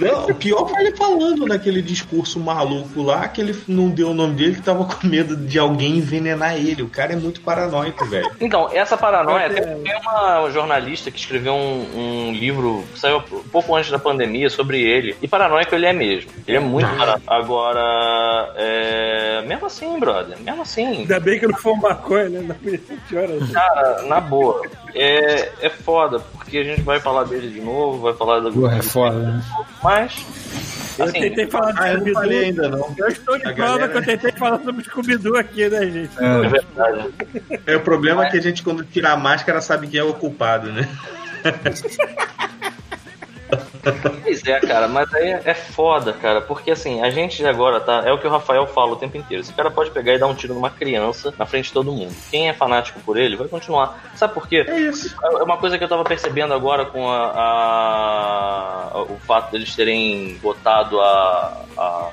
[0.00, 4.14] Não, o pior foi ele falando naquele discurso maluco lá que ele não deu o
[4.14, 6.82] nome dele que tava com medo de alguém envenenar ele.
[6.82, 8.30] O cara é muito paranoico, velho.
[8.46, 13.74] Então, essa paranoia, tem, tem uma jornalista que escreveu um, um livro, saiu um pouco
[13.74, 15.16] antes da pandemia, sobre ele.
[15.20, 16.30] E paranoico ele é mesmo.
[16.46, 17.32] Ele é muito paranoico.
[17.32, 22.56] Agora, é, mesmo assim, brother, mesmo assim, Ainda bem que não foi uma maconha, né?
[22.64, 23.52] Ainda.
[23.52, 24.62] cara, na boa,
[24.94, 28.52] é, é foda, porque a gente vai falar dele de novo, vai falar do.
[28.52, 29.44] Porra, é foda, né?
[29.82, 30.26] Mas,
[30.98, 32.94] Eu assim, tentei falar do Ah, eu não falei ainda não.
[32.96, 35.82] Eu estou de A prova galera- que eu tentei falar sobre o Scooby-Doo aqui, né,
[35.90, 36.10] gente?
[36.18, 37.14] é verdade.
[37.66, 40.14] É, o problema é que a gente, quando tira a máscara, sabe quem é o
[40.14, 40.88] culpado, né?
[44.22, 48.02] Pois é, cara, mas aí é foda, cara, porque assim, a gente agora tá.
[48.04, 49.42] É o que o Rafael fala o tempo inteiro.
[49.42, 52.14] Esse cara pode pegar e dar um tiro numa criança na frente de todo mundo.
[52.30, 54.02] Quem é fanático por ele vai continuar.
[54.14, 54.64] Sabe por quê?
[54.66, 55.14] É isso.
[55.22, 57.30] É uma coisa que eu tava percebendo agora com a,
[58.92, 62.10] a- o fato deles terem botado a, a-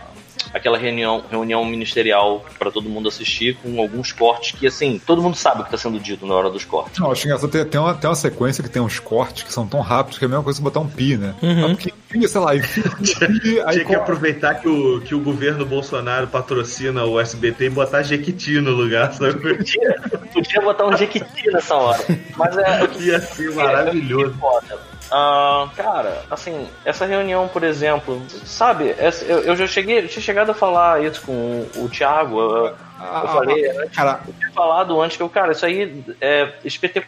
[0.53, 5.35] aquela reunião, reunião ministerial pra todo mundo assistir com alguns cortes que assim, todo mundo
[5.35, 6.99] sabe o que tá sendo dito na hora dos cortes.
[6.99, 7.49] Não, acho engraçado.
[7.49, 10.25] Tem, tem, uma, tem uma sequência que tem uns cortes que são tão rápidos que
[10.25, 11.33] é a mesma coisa que botar um pi, né?
[11.41, 11.71] Uhum.
[11.71, 12.83] Ah, porque sei lá, enfia
[13.65, 18.03] aí Tinha que aproveitar que o, que o governo Bolsonaro patrocina o SBT e botar
[18.03, 19.33] Jequiti no lugar, sabe?
[19.39, 22.03] Podia, podia botar um jequiti nessa hora.
[22.37, 24.35] Mas é, Ia ser maravilhoso.
[24.39, 24.79] Foda.
[25.11, 30.23] Ah, cara, assim, essa reunião, por exemplo, sabe, essa- eu, eu já cheguei, eu tinha
[30.23, 31.31] chegado a falar isso com
[31.75, 35.29] o, o Thiago, eu, eu Ah, falei, ah, Cara, eu tinha falado antes que eu,
[35.29, 36.53] cara, isso aí, é,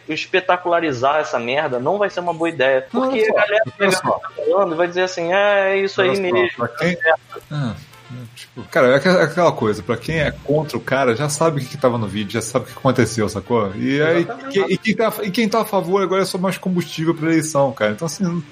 [0.08, 2.86] espetacularizar essa merda não vai ser uma boa ideia.
[2.90, 4.20] Porque só, a galera vai só.
[4.36, 6.48] falando e vai dizer assim, é, é isso aí mesmo.
[6.56, 6.96] pra quem-
[7.50, 7.74] Ah,
[8.34, 11.58] tipo, cara, é aquela- é aquela coisa, pra quem é contra o cara, já sabe
[11.60, 13.74] o que, que tava no vídeo, já sabe o que aconteceu, sacou?
[13.76, 16.56] E, aí, que- e, quem tá, e quem tá a favor agora é só mais
[16.58, 17.92] combustível pra eleição, cara.
[17.92, 18.42] Então, assim,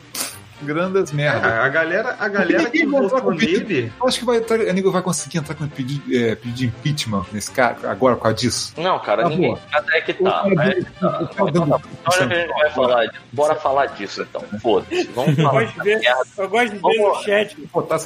[0.65, 1.47] grandes merda.
[1.49, 3.93] Ah, a galera, a galera que votou com nele.
[4.01, 6.67] Eu acho que vai entrar, a nego vai conseguir entrar com pedido, é, pedido de
[6.67, 8.73] impeachment nesse cara agora por causa disso.
[8.77, 9.57] Não, cara, Tá ninguém.
[9.73, 10.31] Até que tá.
[10.31, 13.21] cara dele- o cara dele- Olha que a gente vai falar disso.
[13.33, 14.43] Bora falar disso então.
[14.61, 15.05] Foda-se.
[15.15, 16.01] Vamos Eu falar gosto de ver,
[16.39, 17.57] eu gosto de ver no chat.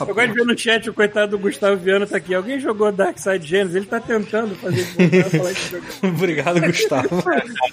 [0.09, 2.35] Eu gosto de ver no chat o coitado do Gustavo Viana tá aqui.
[2.35, 3.75] Alguém jogou Dark Side Genesis?
[3.77, 5.85] Ele tá tentando fazer a jogo.
[6.15, 7.09] Obrigado, Gustavo.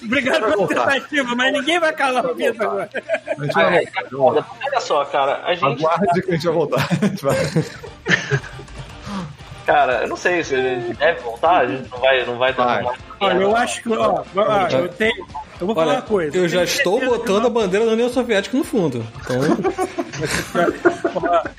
[0.02, 2.90] Obrigado pela tentativa, mas ninguém vai calar o Vitor agora.
[2.94, 4.75] A Ah, é, é.
[4.76, 5.84] Olha só, cara, a gente.
[5.84, 6.86] Aguarde que a gente vai voltar.
[7.00, 7.36] A gente vai-
[9.64, 12.52] Cara, eu não sei se a gente deve voltar, a gente não vai, não vai
[12.52, 12.82] Vai.
[12.84, 12.94] tomar.
[13.18, 15.26] Olha, eu acho que, ó, ó, eu tenho.
[15.60, 16.36] Eu vou falar Olha, uma coisa.
[16.36, 19.04] eu já estou botando a bandeira da União Soviética no fundo.
[19.20, 19.36] Então,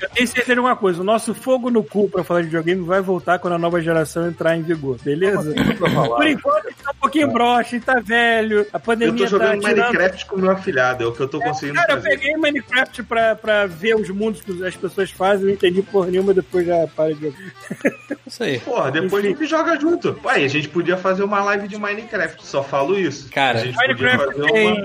[0.00, 2.82] Eu tenho certeza de uma coisa: o nosso fogo no cu pra falar de videogame
[2.84, 5.52] vai voltar quando a nova geração entrar em vigor, beleza?
[5.54, 9.86] Por enquanto, tá um pouquinho broxa, tá velho, a Eu pandemia tô jogando tá tirando.
[9.86, 12.08] Minecraft com meu afilhado, é o que eu tô conseguindo Cara, eu fazer.
[12.10, 16.10] peguei Minecraft pra, pra ver os mundos que as pessoas fazem, eu não entendi porra
[16.10, 17.38] nenhuma, depois já para de jogar.
[18.26, 18.58] isso aí.
[18.60, 20.14] Porra, depois a gente joga junto.
[20.14, 23.30] Pai, a gente podia fazer uma live de Minecraft, só falo isso.
[23.30, 24.82] Cara, a gente Minecraft uma.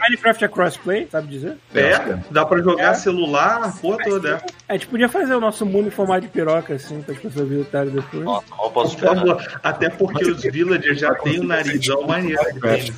[0.00, 1.56] Minecraft é crossplay, sabe dizer?
[1.74, 2.94] É, dá pra jogar É.
[2.94, 4.42] celular, a porra toda.
[4.68, 7.48] A gente podia fazer o nosso mundo em formato de piroca, assim, para as pessoas
[7.48, 8.22] visitarem depois.
[8.24, 8.96] Nossa, posso
[9.62, 12.40] até porque os villagers já têm o narizão maneiro.
[12.60, 12.92] tem.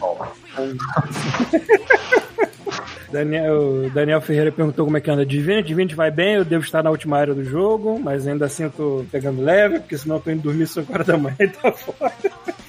[3.11, 5.69] Daniel, Daniel Ferreira perguntou como é que anda Divinity.
[5.69, 8.71] Divinity vai bem, eu devo estar na última área do jogo, mas ainda assim eu
[8.71, 11.71] tô pegando leve, porque senão eu tô indo dormir 5 horas da manhã e tá
[11.73, 12.13] fora.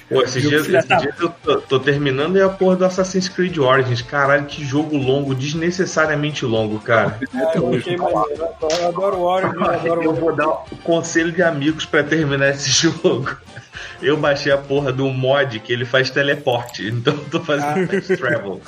[0.08, 3.58] Pô, esses dias, esses dias eu tô, tô terminando e a porra do Assassin's Creed
[3.58, 4.00] Origins.
[4.00, 7.18] Caralho, que jogo longo, desnecessariamente longo, cara.
[7.34, 7.74] Ah, eu.
[7.74, 8.30] Eu adoro-
[8.80, 12.50] Eu adoro o Origin, eu adoro Eu vou dar o conselho de amigos pra terminar
[12.50, 13.36] esse jogo.
[14.00, 17.86] Eu baixei a porra do mod que ele faz teleporte, então eu tô fazendo Ah.
[17.86, 18.60] fast travel.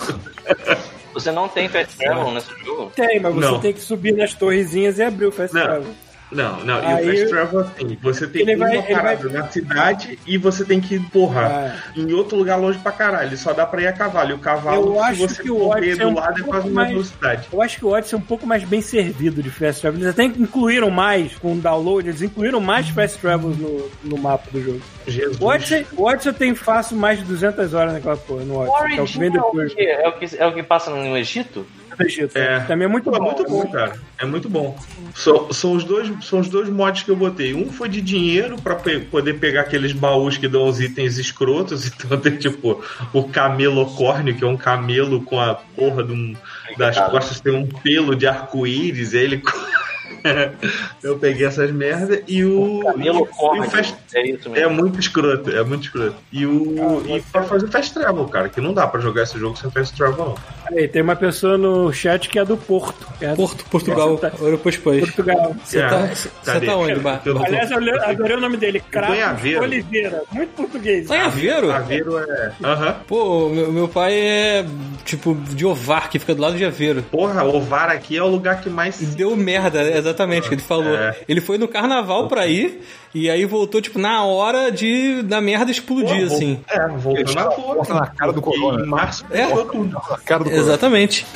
[1.14, 2.92] Você não tem fast travel nesse jogo?
[2.94, 3.60] Tem, mas você Não.
[3.60, 5.62] tem que subir nas torrezinhas e abrir o Fast Não.
[5.64, 5.94] Travel.
[6.32, 10.18] Não, não, e o fast travel assim, você tem Ele uma vai- parada na cidade
[10.26, 11.90] e você tem que, porra, Ah.
[11.96, 13.36] em outro lugar longe pra caralho.
[13.36, 14.30] Só dá pra ir a cavalo.
[14.30, 16.40] E o cavalo, Eu se acho você que o correr Odyssey é do um lado,
[16.40, 17.48] é quase uma mais- velocidade.
[17.52, 19.98] Eu acho que o Odyssey é um pouco mais bem servido de Fast Travel.
[20.00, 24.44] Eles até incluíram mais com o download, eles incluíram mais Fast Travels no, no mapa
[24.52, 24.80] do jogo.
[25.08, 25.40] Jesus.
[25.40, 28.68] O Odyssey, o Odyssey eu tenho fácil mais de 200 horas naquela porra, no O
[28.68, 30.62] Odyssey, que é o que vem é o que, é o que, é o que
[30.62, 31.66] passa no Egito?
[32.00, 32.36] Do Egito.
[32.36, 32.60] É.
[32.60, 33.16] Também é muito Pô, bom.
[33.16, 34.00] é muito bom, cara.
[34.18, 34.76] É muito bom.
[35.14, 37.54] São, são, os dois, são os dois mods que eu botei.
[37.54, 41.90] Um foi de dinheiro pra pe- poder pegar aqueles baús que dão os itens escrotos.
[42.04, 42.82] Então tem tipo
[43.12, 46.34] o camelocórnio, que é um camelo com a porra de um-
[46.78, 49.14] das costas tem um pelo de arco-íris.
[49.14, 49.42] Aí ele.
[51.02, 52.80] eu peguei essas merda e o.
[52.84, 53.68] Camelo e o Corne.
[53.70, 54.74] fast- É isso É mesmo.
[54.74, 56.16] muito escroto, é muito escroto.
[56.32, 57.02] E o.
[57.06, 59.96] E pra fazer fast travel, cara, que não dá pra jogar esse jogo sem fast
[59.96, 60.34] travel, não.
[60.72, 63.06] Aí, tem uma pessoa no chat que é do Porto.
[63.20, 65.00] é do Porto, Portugal, Você tá- depois.
[65.00, 65.56] Portugal.
[65.64, 66.66] Você É, tá, você cadê?
[66.66, 67.22] tá onde, Bar?
[67.44, 68.82] Aliás, eu adorei o nome dele,
[69.22, 69.62] Aveiro.
[69.62, 70.22] Oliveira.
[70.32, 71.06] Muito português.
[71.08, 71.70] Tá em Aveiro?
[71.72, 72.52] Aveiro é.
[72.62, 72.96] Aham.
[73.06, 74.66] Pô, meu, meu pai é
[75.04, 77.02] tipo de Ovar, que fica do lado de Aveiro.
[77.02, 78.98] Porra, Ovar aqui é o lugar que mais.
[79.14, 80.94] Deu merda, exatamente, que ele falou.
[80.94, 81.16] É.
[81.28, 82.80] Ele foi no carnaval pra ir,
[83.14, 86.60] e aí voltou, tipo, na hora de da merda explodir, Pô, assim.
[86.68, 87.44] É, voltou na.
[87.46, 88.84] Porta na cara do corona.
[88.84, 89.46] Em março, É.
[89.46, 89.96] voltou tudo.
[90.10, 90.50] A cara do.
[90.50, 91.26] Exatamente.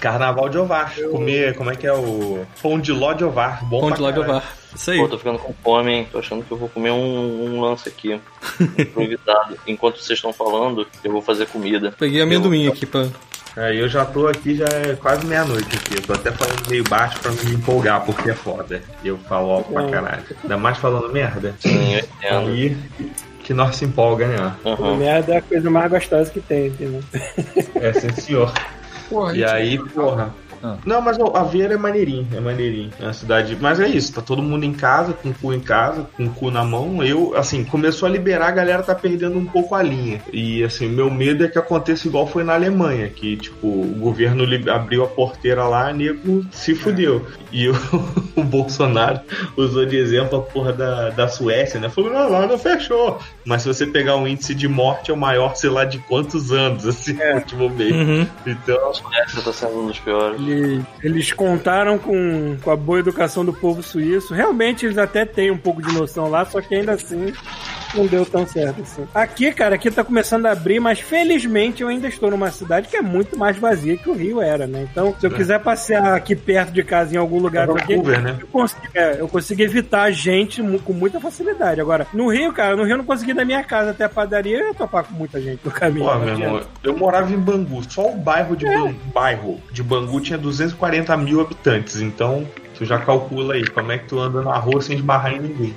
[0.00, 0.94] Carnaval de Ovar.
[1.10, 2.44] Comer, como é que é o.
[2.62, 3.64] Pão de ló de Ovar.
[3.64, 4.20] Bom Pão de lá de.
[4.20, 4.56] Ovar.
[4.74, 4.98] Isso aí.
[4.98, 6.08] Pô, tô ficando com fome, hein?
[6.12, 8.20] Tô achando que eu vou comer um, um lance aqui.
[8.78, 9.56] Improvisado.
[9.66, 11.94] Enquanto vocês estão falando, eu vou fazer comida.
[11.98, 13.08] Peguei amendoim aqui pra.
[13.56, 15.94] É, eu já tô aqui, já é quase meia-noite aqui.
[15.96, 18.82] Eu tô até falando meio baixo pra me empolgar, porque é foda.
[19.02, 20.22] E eu falo alto pra caralho.
[20.42, 21.54] Ainda mais falando merda.
[21.60, 22.48] Sim, eu entendo.
[22.48, 22.76] Aí
[23.42, 24.54] que nós se empolga, né?
[24.64, 24.96] Aham.
[24.96, 27.00] Merda é a coisa mais gostosa que tem, entendeu?
[27.76, 28.52] É, sim, senhor.
[29.08, 30.34] Porra, E aí, porra.
[30.62, 30.76] Ah.
[30.84, 32.90] Não, mas a Vieira é maneirinho, é maneirinho.
[33.00, 33.56] É uma cidade.
[33.60, 36.30] Mas é isso, tá todo mundo em casa, com o cu em casa, com o
[36.30, 37.02] cu na mão.
[37.02, 40.20] Eu, assim, começou a liberar, a galera tá perdendo um pouco a linha.
[40.32, 44.44] E, assim, meu medo é que aconteça igual foi na Alemanha, que, tipo, o governo
[44.70, 47.26] abriu a porteira lá, nego se fudeu.
[47.52, 47.74] E o,
[48.36, 49.20] o Bolsonaro
[49.56, 51.88] usou de exemplo a porra da, da Suécia, né?
[51.88, 53.18] Falou, não, lá não fechou.
[53.44, 56.52] Mas se você pegar um índice de morte, é o maior, sei lá, de quantos
[56.52, 57.92] anos, assim, no último mês.
[57.92, 58.26] Uhum.
[58.46, 60.40] Então, Essa tá sendo um dos piores.
[60.46, 64.34] Eles, eles contaram com, com a boa educação do povo suíço.
[64.34, 67.32] Realmente eles até têm um pouco de noção lá, só que ainda assim
[67.96, 69.06] não deu tão certo assim.
[69.14, 72.96] Aqui, cara, aqui tá começando a abrir, mas felizmente eu ainda estou numa cidade que
[72.96, 74.86] é muito mais vazia que o Rio era, né?
[74.90, 78.36] Então, se eu quiser passear aqui perto de casa em algum lugar aqui, Vancouver, né?
[78.40, 81.80] eu consigo, é, eu consigo evitar gente mu- com muita facilidade.
[81.80, 84.58] Agora, no Rio, cara, no Rio eu não consegui da minha casa até a padaria,
[84.58, 86.06] eu ia topar com muita gente no caminho.
[86.06, 87.82] Pô, meu irmão, eu morava em Bangu.
[87.90, 92.00] Só o bairro de, Ban- bairro de Bangu tinha 240 mil habitantes.
[92.00, 95.40] Então, tu já calcula aí como é que tu anda na rua sem esbarrar em
[95.40, 95.74] ninguém.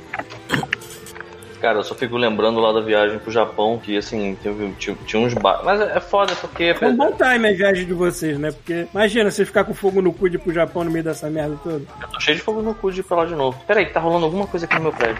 [1.62, 4.38] Cara, eu só fico lembrando lá da viagem pro Japão, que assim,
[4.80, 5.62] tinha, tinha uns bar...
[5.64, 6.76] Mas é foda porque.
[6.80, 8.52] É um bom time a viagem de vocês, né?
[8.52, 11.30] Porque imagina você ficar com fogo no cu de ir pro Japão no meio dessa
[11.30, 11.84] merda toda.
[12.02, 13.62] Eu tô cheio de fogo no cu de ir pra lá de novo.
[13.66, 15.20] Pera aí, tá rolando alguma coisa aqui no meu prédio.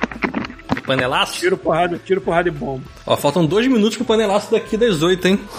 [0.90, 1.40] Panelaço?
[1.40, 2.84] Tiro, porrada, tiro, porrada e bomba.
[3.06, 5.40] Ó, faltam dois minutos pro panelaço daqui das oito, hein?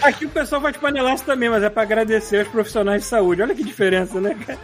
[0.00, 3.42] Aqui o pessoal vai de panelaço também, mas é pra agradecer aos profissionais de saúde.
[3.42, 4.58] Olha que diferença, né, cara?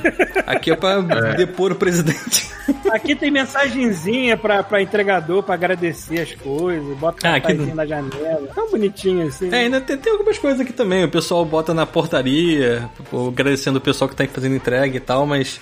[0.46, 1.00] Aqui é pra
[1.34, 2.48] depor o presidente.
[2.92, 6.96] Aqui tem mensagenzinha pra, pra entregador, pra agradecer as coisas.
[6.98, 7.74] Bota Ah, aqui não.
[7.74, 8.48] na janela.
[8.54, 9.50] Tão bonitinho assim.
[9.52, 11.04] É, ainda tem, tem algumas coisas aqui também.
[11.04, 12.88] O pessoal bota na portaria,
[13.28, 15.60] agradecendo o pessoal que tá fazendo entrega e tal, mas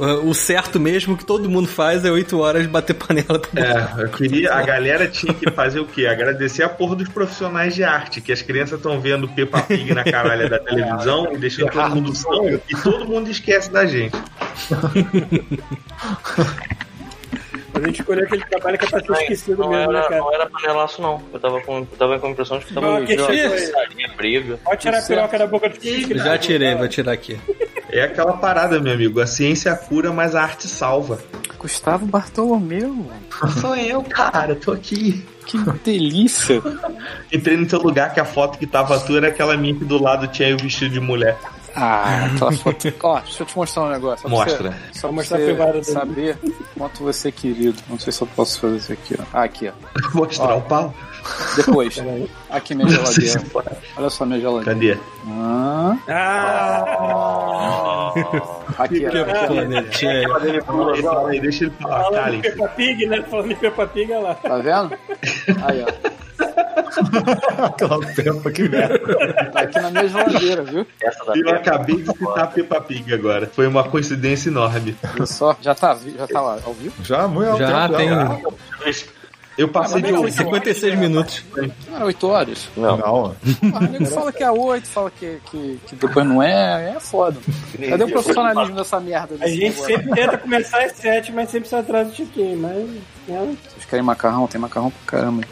[0.00, 4.54] o certo mesmo que todo mundo faz é 8 horas bater panela É, eu queria.
[4.54, 6.06] A galera tinha que fazer o quê?
[6.06, 10.04] Agradecer a porra dos profissionais de arte, que as crianças estão vendo Peppa Pig na
[10.04, 14.16] caralha da televisão e deixando todo mundo são, e todo mundo esquece da gente.
[17.72, 20.20] A gente escolheu aquele trabalho que é pra ser esquecido Não mesmo, né, era, cara?
[20.20, 21.22] não era panelaço, não.
[21.32, 23.50] Eu tava com, eu tava com a impressão de que tava gritaria,
[24.16, 24.58] briga.
[24.64, 26.18] Pode tirar a piroca da boca do filho.
[26.18, 27.38] Já tirei, vou tirar aqui.
[27.92, 29.20] É aquela parada, meu amigo.
[29.20, 31.18] A ciência cura, mas a arte salva.
[31.58, 33.10] Gustavo Bartolomeu.
[33.60, 35.24] Sou eu, cara, tô aqui.
[35.44, 36.62] Que delícia.
[37.32, 40.00] Entrei no teu lugar que a foto que tava tu era aquela minha que do
[40.00, 41.36] lado tinha o vestido de mulher.
[41.74, 42.92] Ah, aquela foto.
[43.02, 44.22] Ó, deixa eu te mostrar um negócio.
[44.22, 44.70] Só pra Mostra.
[44.70, 45.82] Você, só pra mostrar você dele.
[45.82, 46.38] saber
[46.76, 47.82] quanto você é querido.
[47.88, 49.24] Não sei se eu posso fazer isso aqui, ó.
[49.32, 49.72] Ah, aqui, ó.
[50.14, 50.94] Mostrar o pau?
[51.56, 51.96] Depois.
[52.50, 53.40] Aqui minha geladeira.
[53.96, 54.74] Olha só minha geladeira.
[54.74, 54.98] Cadê?
[55.28, 58.12] Ah, Ah!
[58.78, 59.06] aqui.
[60.66, 62.02] Fala aí, fala aí, deixa ele falar.
[62.04, 62.38] Falando de.
[62.42, 63.22] Peppa Pig, né?
[63.22, 64.34] Falando de Peppa Pig, olha lá.
[64.34, 64.94] Tá vendo?
[65.64, 65.86] Aí, ó.
[67.66, 68.98] Aquela pempa que merda.
[69.52, 70.86] Tá aqui na minha geladeira, viu?
[71.02, 71.56] Eu Peppa.
[71.56, 73.46] acabei de citar a Peppa Pig agora.
[73.46, 74.96] Foi uma coincidência enorme.
[75.14, 75.54] Viu só?
[75.60, 76.94] Já tá, já tá lá, vivo?
[77.04, 78.08] Já, muito Já tem
[79.58, 80.32] Eu passei de ouvir.
[80.32, 81.44] 56 minutos.
[81.88, 82.68] Não era 8 horas.
[82.76, 82.96] Não.
[82.96, 83.36] Não,
[83.74, 86.94] Ah, nego fala que é 8, fala que, que, que depois não é.
[86.96, 87.38] É foda.
[87.88, 89.36] Cadê o profissionalismo dessa merda?
[89.40, 89.86] A gente negócio?
[89.86, 92.58] sempre tenta começar às sete, mas sempre se atrasa um tiquinho.
[92.58, 92.88] Mas.
[93.26, 94.46] Vocês querem macarrão?
[94.46, 95.42] Tem macarrão pra caramba.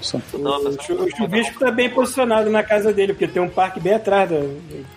[0.00, 3.78] Só- O, chu- o chuvisco tá bem posicionado na casa dele, porque tem um parque
[3.78, 4.36] bem atrás da.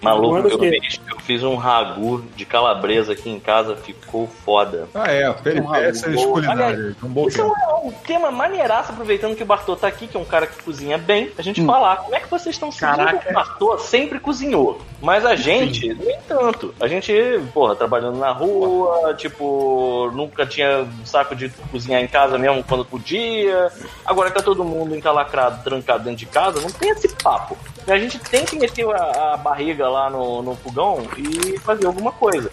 [0.02, 4.88] Maluco, eu que- fiz, eu fiz um ragu de calabresa aqui em casa, ficou foda.
[4.96, 6.96] Ah, é, peripécias Aliás, culinárias.
[7.04, 7.56] Um bom Isso é tempo.
[7.84, 10.62] um, um tema maneiraço, aproveitando que o Bartô tá aqui, que é um cara que
[10.64, 14.20] cozinha bem, a gente falar como é que vocês estão sentindo que o Bartô sempre
[14.20, 14.82] cozinhou.
[15.02, 16.74] Mas a gente, nem tanto.
[16.80, 17.14] A gente,
[17.54, 21.50] porra, trabalhando na rua, tipo, nunca tinha saco de
[21.82, 23.72] cozinhar em casa mesmo quando podia.
[24.06, 27.58] Agora que tá todo mundo encalacrado, trancado dentro de casa, não tem esse papo.
[27.88, 32.12] A gente tem que meter a, a barriga lá no, no fogão e fazer alguma
[32.12, 32.50] coisa.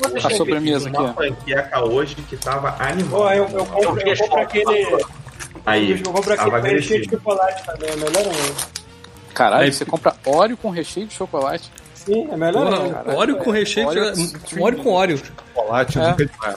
[0.00, 1.12] Vocês A sobremesa aqui, ó.
[1.12, 3.20] panqueca hoje que tava animal.
[3.20, 5.04] Ó, eu, eu compro, eu compro aquele.
[5.64, 8.54] Aí, Eu compro aquele recheio de chocolate também, é melhor ainda.
[9.32, 11.70] Caralho, Aí- você compra óleo com recheio de chocolate.
[11.94, 13.14] Sim, é melhor ainda.
[13.16, 15.22] Óleo com recheio, Óleo- de- óleo com óleo.
[15.54, 16.08] Chocolate É.
[16.08, 16.56] nunca é demais.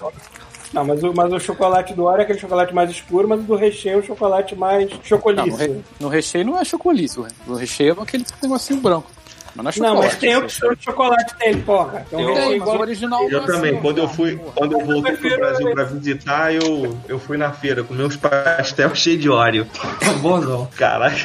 [0.74, 3.44] Não, mas o, mas o chocolate do Oreo é aquele chocolate mais escuro, mas o
[3.44, 7.10] do recheio é o chocolate mais Não, no, re- no recheio não é chocolate.
[7.48, 9.10] No recheio é aquele negocinho branco.
[9.58, 10.14] Mas não é Não, chocolate.
[10.14, 12.06] mas tem opção de chocolate dele, porra.
[12.10, 12.80] Tem um Eu- o igual.
[12.82, 14.16] original Eu é também, assim, quando eu cara.
[14.18, 17.94] fui, quando eu voltei pro prefiro- Brasil pra visitar, eu, eu fui na feira com
[17.94, 19.66] meus pastel cheio de óleo.
[20.02, 20.68] Tá bonzão.
[20.76, 21.16] Caraca,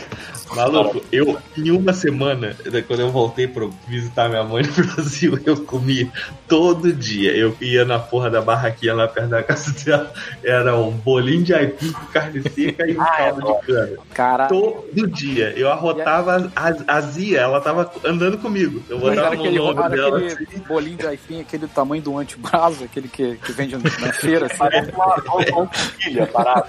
[0.54, 5.64] maluco, eu em uma semana, quando eu voltei pra visitar minha mãe no Brasil, eu
[5.64, 6.10] comia
[6.48, 7.36] todo dia.
[7.36, 11.54] Eu ia na porra da barraquinha lá perto da casa dela, era um bolinho de
[11.54, 13.96] aipim com carne seca e um caldo de cana.
[14.14, 15.52] Cara, Todo dia.
[15.56, 18.82] Eu arrotava a, a Zia, ela tava andando comigo.
[18.88, 20.18] Eu botava no era dela.
[20.18, 24.46] aquele bolinho de aipim, aquele tamanho do antebraço, aquele que, que vende na feira.
[24.46, 24.56] Assim.
[24.58, 26.68] Parece uma, uma, uma filha parada.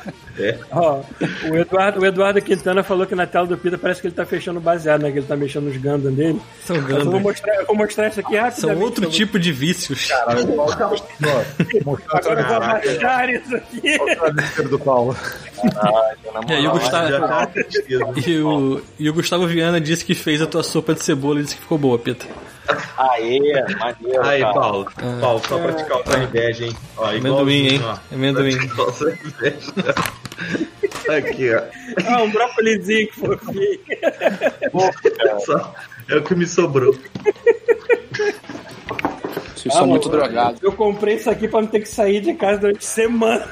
[0.71, 1.01] Ó,
[1.49, 4.25] o, Eduardo, o Eduardo Quintana falou que na tela do Pita parece que ele tá
[4.25, 5.11] fechando o baseado, né?
[5.11, 6.41] Que ele tá mexendo nos Gundam dele.
[6.65, 8.83] São Mas eu vou mostrar, eu vou mostrar isso aqui São rapidamente.
[8.83, 10.09] outro Eu vou- tipo de vícios.
[11.85, 13.97] Mostrando Agora eu vou abaixar isso aqui.
[14.19, 15.15] a besteira do Paulo.
[16.49, 17.49] E aí o Gustavo, tá
[18.27, 21.43] e o, e o Gustavo Viana disse que fez a tua sopa de cebola e
[21.43, 22.25] disse que ficou boa, Pita.
[22.97, 23.39] Aê,
[23.79, 24.23] maneiro.
[24.23, 24.53] Aí, cara.
[24.53, 24.87] Paulo.
[25.19, 26.75] Paulo, só pra te causar inveja, hein?
[26.97, 27.75] Ó, Amendoim, hein?
[27.75, 28.15] igualzinho, ó.
[28.15, 28.57] Amendoim.
[31.09, 31.61] Aqui, ó.
[32.07, 33.79] Ah, um brócolizinho que fofinho.
[35.45, 35.73] Só-
[36.09, 36.93] É o que me sobrou.
[39.55, 40.61] Vocês são Ah, muito mano, drogados.
[40.63, 43.47] Eu comprei isso aqui pra não ter que sair de casa durante semana.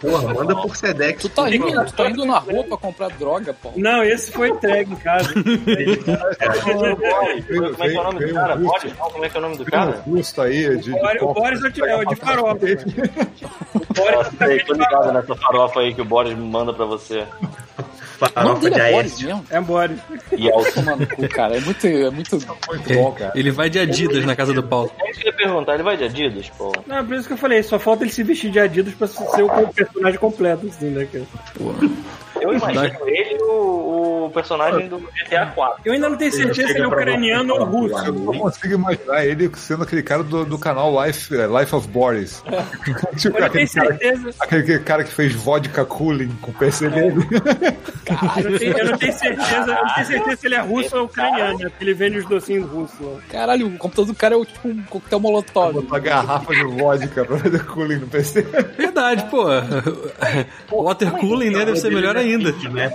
[0.00, 1.22] Porra, manda por Sedex.
[1.22, 3.70] Tu tá indo, tu tá indo na rua pra comprar droga, pô.
[3.76, 5.28] Não, esse foi entregue em casa.
[5.34, 5.44] Como
[7.84, 8.56] é que é o nome do cara?
[8.56, 8.92] Boris?
[8.94, 10.02] Como é que é o nome do cara?
[10.42, 10.92] aí de.
[10.92, 12.52] O Boris- é o de- é o de farofa.
[12.54, 12.84] O Boris
[14.38, 17.24] Nossa, tô ligado nessa farofa aí que o Boris manda pra você.
[18.28, 19.46] Farofa de é Boris mesmo?
[19.50, 19.98] É Boris.
[20.36, 21.56] E é o Tomar no cu, cara.
[21.56, 22.38] É muito, é muito...
[22.68, 23.32] Muito bom, cara.
[23.34, 24.92] Ele vai de Adidas na casa do Paulo.
[25.00, 26.72] É isso que eu ia perguntar, ele vai de Adidas, pô?
[26.86, 29.42] Não, por isso que eu falei, só falta ele se vestir de Adidas pra ser
[29.42, 31.24] o personagem completo, assim, né, cara?
[32.40, 35.82] Eu imagino ele e o, o personagem do GTA 4.
[35.84, 38.04] Eu ainda não tenho certeza se ele é ucraniano ou russo.
[38.06, 41.88] Eu não consigo imaginar ele sendo aquele cara do, do canal Life, eh, Life of
[41.88, 42.42] Boris.
[43.16, 44.34] tipo, Eu não aquele, tenho cara, certeza.
[44.40, 47.26] aquele, aquele cara que fez vodka cooling com o PC dele.
[48.36, 50.96] Eu não tenho, eu não tenho certeza, eu não tenho certeza se ele é russo
[50.96, 51.68] ou ucraniano, né?
[51.68, 53.20] Porque ele vende os docinhos russos lá.
[53.30, 55.78] Caralho, o computador do cara é o, tipo um coquetel molotov.
[55.78, 58.42] Uma garrafa de vodka pra fazer cooling no PC.
[58.76, 59.44] Verdade, pô.
[60.70, 61.64] Water cooling, né?
[61.64, 62.29] Deve ser melhor ainda.
[62.38, 62.92] Né?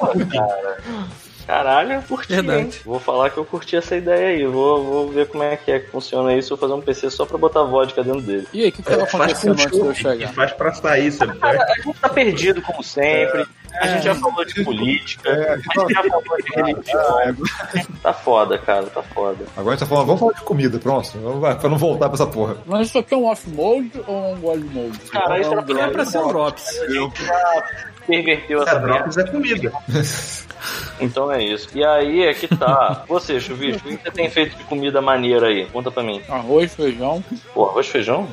[1.48, 2.34] Caralho, eu curti.
[2.34, 2.60] Verdade.
[2.60, 2.72] hein?
[2.84, 4.46] Vou falar que eu curti essa ideia aí.
[4.48, 6.50] Vou, vou ver como é que é que funciona isso.
[6.50, 8.48] Vou fazer um PC só pra botar vodka dentro dele.
[8.52, 9.18] E aí, o que, que tava Faz com
[9.52, 10.34] acontecendo antes de eu chegar?
[10.34, 11.38] faz pra sair, sabe?
[11.42, 13.46] A gente tá perdido como sempre.
[13.80, 17.36] A gente já falou de política, É, a gente já falou de religião.
[18.02, 19.46] Tá foda, cara, tá foda.
[19.56, 21.12] Agora a gente tá falando, vamos falar de comida, pronto.
[21.22, 22.56] Vamos lá, pra não voltar pra essa porra.
[22.66, 24.98] Mas isso aqui é um off-mode ou um god-mode?
[25.12, 26.66] Cara, isso era pra, É pra ser um Drops.
[26.90, 27.64] Já
[28.06, 28.94] perverteu essa É, merda.
[29.00, 29.72] drops é comida.
[31.00, 31.68] Então é isso.
[31.76, 33.04] E aí é que tá.
[33.08, 35.66] Você, Chuvisco, o que você tem feito de comida maneira aí?
[35.68, 36.22] Conta pra mim.
[36.28, 37.24] Arroz, feijão.
[37.54, 38.28] Pô, arroz e feijão?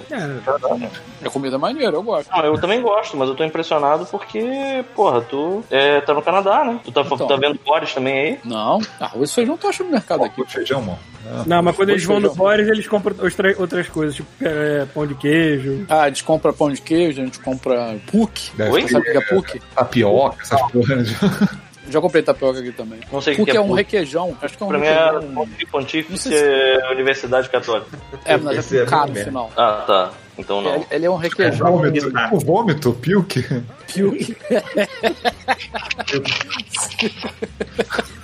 [1.22, 2.30] É comida maneira, eu gosto.
[2.30, 6.64] Não, eu também gosto, mas eu tô impressionado porque, porra, tu é, tá no Canadá,
[6.64, 6.80] né?
[6.84, 7.26] Tu tá, Então.
[7.26, 8.38] tá vendo Boris também aí?
[8.44, 10.40] Não, arroz e feijão tu acha no mercado aqui.
[10.40, 10.98] Arroz e feijão, mano.
[11.46, 12.34] Não, mas quando eles vão no.
[12.34, 15.84] Boris, eles compram outra- outras coisas, tipo é, pão de queijo.
[15.88, 18.32] Ah, a gente compra pão de queijo, a gente compra puc.
[18.54, 18.88] Deve Oi?
[18.88, 19.61] Sabe o que é puc?
[19.74, 21.08] Tapioca, essas porras.
[21.88, 23.00] Já comprei tapioca aqui também.
[23.12, 24.36] Não sei o que é, é um requeijão.
[24.40, 25.34] Acho que é um Pra mim é requeijão.
[25.34, 27.98] Pontífice, Pontífice Não sei Universidade Católica.
[28.24, 29.50] É, mas Esse é é com K no final.
[29.56, 30.10] Ah, tá.
[30.38, 30.76] Então não.
[30.76, 31.72] Ele, ele é um requeijão.
[31.76, 33.42] Vômito, tipo vômito, puke.
[33.92, 34.36] Puke.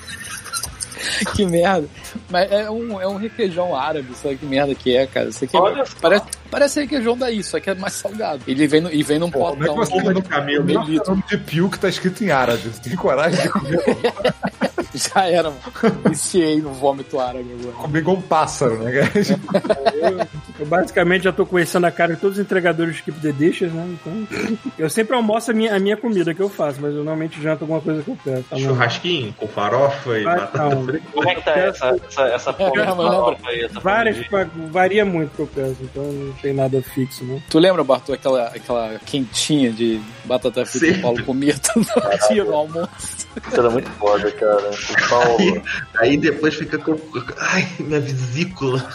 [1.34, 1.86] que merda.
[2.30, 5.28] Mas é um, é um requeijão árabe, sabe que merda que é, cara?
[5.28, 8.42] Isso aqui é- Olha parece, parece requeijão daí, só que é mais salgado.
[8.46, 9.76] Ele vem, no, e vem num Como é que potão.
[9.76, 10.64] você Porra não de camelo.
[10.64, 11.10] meio O litro.
[11.10, 12.62] nome de puke tá escrito em árabe.
[12.68, 13.80] Você tem coragem de comer,
[14.94, 15.60] Já era, mano.
[16.08, 17.76] Viciei no vômito árabe agora.
[17.76, 20.28] comer igual um pássaro, né, cara?
[20.58, 23.72] Eu basicamente já tô conhecendo a cara de todos os entregadores do Keep the Dishes,
[23.72, 23.86] né?
[23.92, 24.26] Então,
[24.76, 27.62] eu sempre almoço a minha, a minha comida que eu faço, mas eu normalmente janto
[27.62, 28.42] alguma coisa que eu peço.
[28.50, 28.56] Tá?
[28.56, 30.84] Churrasquinho com farofa e batata não.
[30.84, 30.97] frita.
[31.12, 33.68] Como é que tá essa, essa, essa de aí?
[33.82, 34.16] Várias,
[34.70, 37.42] varia muito o que eu peço, então não tem nada fixo, né?
[37.48, 41.02] Tu lembra, Bartô, aquela, aquela quentinha de batata frita que o.
[41.02, 41.86] Paulo comia todo
[42.28, 43.28] dia no almoço?
[43.46, 44.70] Isso era muito foda, cara.
[44.70, 45.62] O Paulo.
[45.98, 46.96] Aí depois fica com.
[47.38, 48.84] Ai, minha vesícula.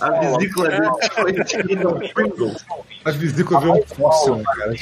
[0.00, 1.32] A vesícula dele foi
[1.76, 2.64] no Pringles.
[3.04, 4.72] A vesícula veio um fóssil, cara?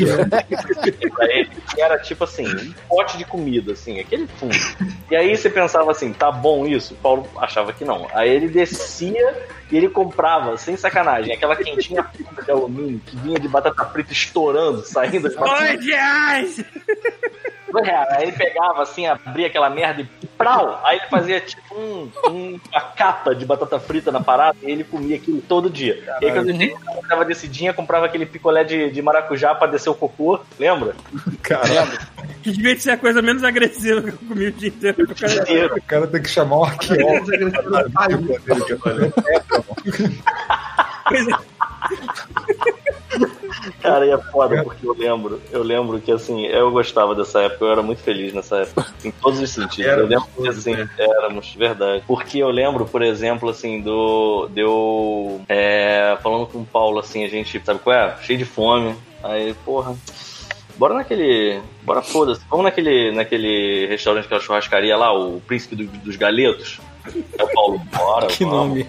[1.14, 4.56] pra ele, que era tipo assim, um pote de comida, assim, aquele fundo.
[5.10, 6.94] E aí você pensava assim, tá bom isso?
[6.94, 8.06] O Paulo achava que não.
[8.12, 12.04] Aí ele descia e ele comprava, sem sacanagem, aquela quentinha
[12.44, 15.30] de alumínio que vinha de batata frita estourando, saindo!
[17.72, 18.08] Dois reais.
[18.10, 20.80] Aí ele pegava assim, abria aquela merda e prau!
[20.84, 24.84] Aí ele fazia tipo um, um- uma capa de batata frita na parada e ele
[24.84, 26.02] comia aquilo todo dia.
[26.20, 26.74] E aí quando ele
[27.08, 30.94] tava descidinha, comprava aquele picolé de, de maracujá pra descer o cocô, lembra?
[31.42, 31.86] Cara,
[32.42, 35.06] Que devia ser a coisa menos agressiva que eu comi o dia inteiro.
[35.06, 35.74] pro cara.
[35.76, 37.26] O cara tem que chamar um arqueólogo.
[43.80, 47.64] Cara, e é foda porque eu lembro, eu lembro que assim, eu gostava dessa época,
[47.64, 49.86] eu era muito feliz nessa época, em todos os sentidos.
[49.86, 50.90] eu Éramos lembro que assim, né?
[50.98, 52.02] éramos, verdade.
[52.06, 54.48] Porque eu lembro, por exemplo, assim, do.
[54.52, 55.40] Deu.
[55.48, 58.16] É, falando com o Paulo, assim, a gente, sabe qual é?
[58.22, 58.94] Cheio de fome.
[59.22, 59.94] Aí, porra.
[60.76, 61.60] Bora naquele.
[61.82, 62.40] Bora foda-se.
[62.50, 66.80] Vamos naquele, naquele restaurante, aquela churrascaria lá, o Príncipe do- dos Galetos.
[67.04, 68.26] Aí o Paulo, bora.
[68.32, 68.86] Que nome.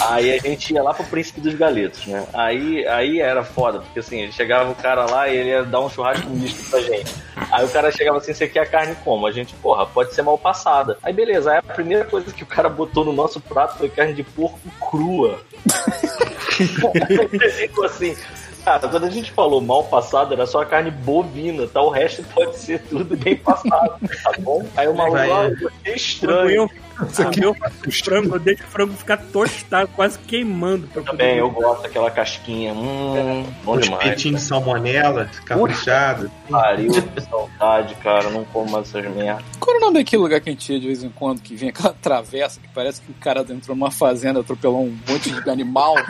[0.00, 2.26] Aí a gente ia lá pro Príncipe dos Galetos, né?
[2.32, 5.90] Aí, aí era foda, porque assim, chegava o cara lá e ele ia dar um
[5.90, 7.12] churrasco misto pra gente.
[7.50, 9.26] Aí o cara chegava assim, você quer a carne como?
[9.26, 10.98] A gente, porra, pode ser mal passada.
[11.02, 14.14] Aí beleza, aí a primeira coisa que o cara botou no nosso prato foi carne
[14.14, 15.40] de porco crua.
[17.56, 18.16] Ficou assim.
[18.64, 21.82] Cara, quando a gente falou mal passado, era só a carne bovina, tá?
[21.82, 24.64] O resto pode ser tudo bem passado, tá bom?
[24.74, 25.94] Aí o maluco, é.
[25.94, 26.68] estranho.
[26.98, 30.86] Eu, quando eu faço frango, eu deixo o frango ficar tostado, quase queimando.
[30.86, 32.72] Também, eu gosto daquela casquinha.
[32.72, 34.04] Hum, bom Os demais.
[34.04, 36.30] peitinhos de salmonela, caprichado.
[36.48, 38.30] Pariu, que saudade, cara.
[38.30, 39.44] Não como mais essas merdas.
[39.58, 41.56] Qual era o nome daquele lugar que a gente ia de vez em quando, que
[41.56, 45.50] vinha aquela travessa, que parece que o cara entrou numa fazenda, atropelou um monte de
[45.50, 45.94] animal?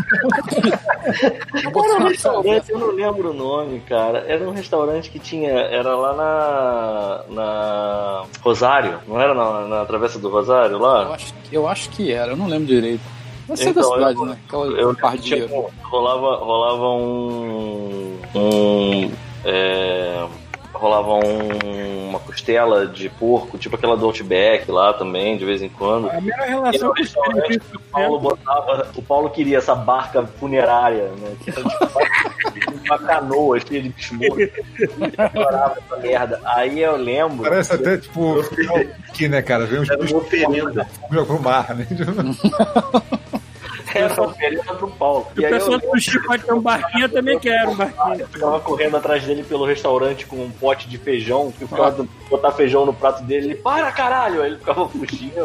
[1.04, 4.24] Era um restaurante, eu não lembro o nome, cara.
[4.26, 5.50] Era um restaurante que tinha.
[5.50, 7.24] Era lá na.
[7.28, 8.24] na.
[8.40, 9.00] Rosário.
[9.06, 11.14] Não era na, na Travessa do Rosário Eu lá?
[11.14, 13.02] acho, que- eu acho que era, eu não lembro direito.
[13.48, 14.38] Não sei da Então, cidade, eu- né?
[14.46, 15.70] Aquela Eu de tinha, dinheiro.
[15.90, 18.18] rolava, rolava um.
[18.34, 19.10] um
[19.44, 20.26] é,
[20.74, 25.68] rolava um, uma costela de porco, tipo aquela do Outback lá também, de vez em
[25.68, 26.10] quando.
[26.10, 29.74] A melhor E no relação com os que o Paulo botava, o Paulo queria essa
[29.74, 31.36] barca funerária, né?
[31.42, 33.94] Que era tipo uma canoa cheia de.
[34.20, 34.52] Ele
[35.16, 36.40] adorava essa merda.
[36.44, 37.42] Aí eu lembro.
[37.42, 38.40] Parece até, tipo,
[39.08, 39.66] aqui, né, cara?
[39.66, 40.86] Vem uns Era uma bichos oferenda.
[41.08, 41.86] que pro mar, né?
[43.94, 45.26] Era uma oferenda pro Paulo.
[45.36, 48.20] O E eu pessoal do sushi pode ter um barquinho, eu também quero um barquinho.
[48.20, 51.90] Eu ficava correndo atrás dele pelo restaurante com um pote de feijão, que o cara
[51.92, 54.42] tentando botar feijão no prato dele, ele, para caralho!
[54.42, 55.44] Aí ele ficava fugindo.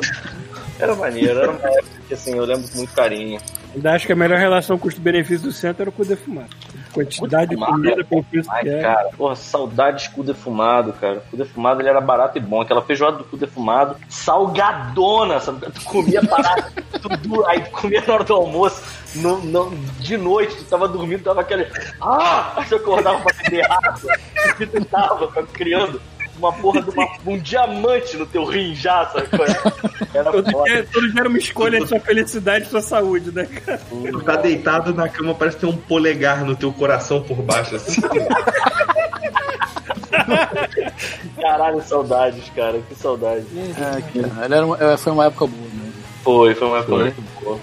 [0.80, 3.40] Era maneiro, era uma época que assim, eu lembro com muito carinho.
[3.76, 6.50] Ainda acho que a melhor relação custo-benefício do centro era o cu defumado.
[6.94, 8.82] Quantidade de Muito comida pelo preço Ai, que é.
[8.82, 11.24] cara, porra, saudade de cu defumado, cara.
[11.30, 12.62] Cu defumado ele era barato e bom.
[12.62, 15.66] Aquela feijoada do cu defumado, salgadona, sabe?
[15.72, 16.72] Tu comia parada,
[17.02, 18.82] tudo, aí tu comia na hora do almoço,
[19.16, 19.70] no, no-
[20.00, 21.68] de noite, tu tava dormindo, tava aquele.
[22.02, 22.54] Ah!
[22.58, 24.18] Aí tu acordava pra beber água,
[24.60, 26.02] e tu tava cara, criando
[26.40, 29.28] uma porra de uma- um diamante no teu rim já, sabe?
[30.14, 30.18] é?
[30.18, 30.64] Era Todo foda.
[30.74, 33.80] dia, todo dia era uma escolha de sua felicidade e sua saúde, né, cara?
[33.90, 38.02] Tu tá deitado na cama, parece ter um polegar no teu coração por baixo, assim.
[41.42, 43.46] Caralho, saudades, cara, que saudade.
[43.56, 45.92] É, cara, era uma- é, foi uma época boa, né?
[46.24, 47.60] Foi, foi uma época muito boa.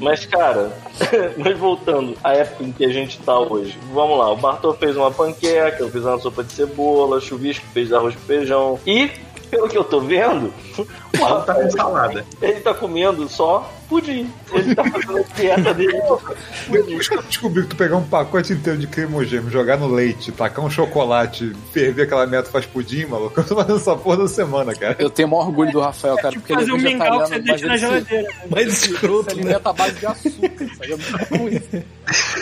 [0.00, 0.72] Mas, cara,
[1.36, 3.78] mas voltando à época em que a gente tá hoje.
[3.92, 7.92] Vamos lá, o Bartô fez uma panqueca, eu fiz uma sopa de cebola, chuvisco fez
[7.92, 8.80] arroz com feijão.
[8.86, 9.10] E,
[9.50, 10.86] pelo que eu tô vendo, o
[11.16, 12.24] Ela tá com salada.
[12.40, 14.30] ele tá comendo só pudim.
[14.52, 15.92] Ele tá fazendo a dieta dele.
[16.68, 20.30] Depois que eu descobri que tu pegar um pacote inteiro de cremogêneo, jogar no leite,
[20.30, 24.28] tacar um chocolate, ferver aquela meta faz pudim, maluco, eu tô fazendo essa porra da
[24.28, 24.96] semana, cara.
[24.98, 27.28] Eu tenho o maior orgulho do Rafael, cara, porque ele é Fazer um mingau que
[27.28, 28.34] vegetariano, você mas deixa na ele se, geladeira.
[28.50, 29.42] Mais se escroto, né?
[29.42, 30.92] alimenta à base de açúcar, sabe?
[30.92, 31.62] É muito ruim.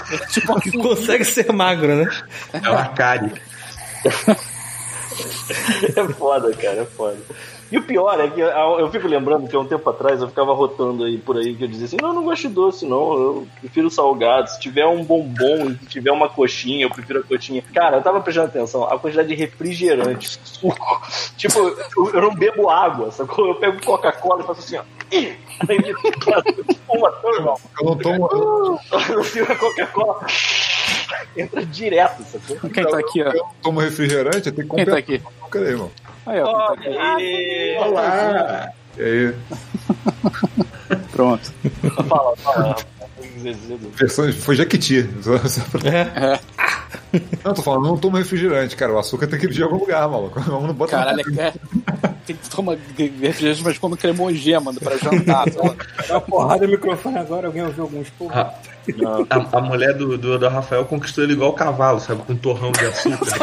[0.08, 2.08] É tipo Que consegue ser magro, né?
[2.52, 3.32] É uma cárie.
[5.96, 7.18] É foda, cara, é foda.
[7.70, 10.28] E o pior é que eu eu fico lembrando que há um tempo atrás eu
[10.28, 12.86] ficava rotando aí por aí que eu dizia assim: não, eu não gosto de doce,
[12.86, 14.48] não, eu prefiro salgado.
[14.50, 17.62] Se tiver um bombom, se tiver uma coxinha, eu prefiro a coxinha.
[17.74, 21.02] Cara, eu tava prestando atenção, a quantidade de refrigerante, suco.
[21.36, 23.46] Tipo, eu, eu não bebo água, sacou?
[23.48, 24.82] Eu pego Coca-Cola e faço assim, ó.
[25.12, 25.36] Ih!
[25.68, 25.94] Aí me
[26.88, 30.26] uma turma, Eu não tomo, assim, a Coca-Cola
[31.36, 32.70] entra direto, sacou?
[32.70, 33.32] Quem tá aqui, ó?
[33.32, 35.22] eu tomo refrigerante, eu tenho que Quem comprar tá aqui?
[35.54, 35.90] aí, irmão.
[36.26, 36.44] Aí, ó.
[36.52, 36.74] tá.
[36.82, 37.76] Olha aí!
[37.78, 38.70] Olá!
[38.98, 39.34] E aí,
[41.12, 41.52] Pronto.
[42.08, 42.76] Fala, fala.
[43.94, 45.02] Versão, foi Jequiti.
[45.70, 46.40] Pra- É.
[47.44, 48.92] Não, tô falando, não tomo refrigerante, cara.
[48.92, 50.40] O açúcar tem que vir de algum lugar, maluco.
[50.44, 51.52] Vamos não botar Caralho, é,
[52.26, 55.44] tem que tomar refrigerante, mas quando cremogema, mano, pra jantar.
[55.50, 55.62] Dá
[56.14, 58.52] uma porrada no microfone agora, alguém ouviu alguns porra.
[59.30, 62.22] A, a- a mulher do, do, do Rafael conquistou ele igual cavalo, sabe?
[62.22, 63.26] Com um torrão de açúcar.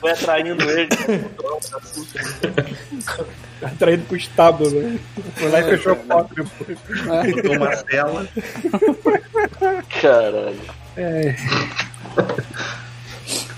[0.00, 0.88] Foi atraindo ele.
[3.62, 4.98] Atraído pro estábulo, né?
[5.36, 6.78] Foi lá e fechou a porta depois.
[7.34, 8.28] Botou uma cela.
[10.00, 10.60] Caralho.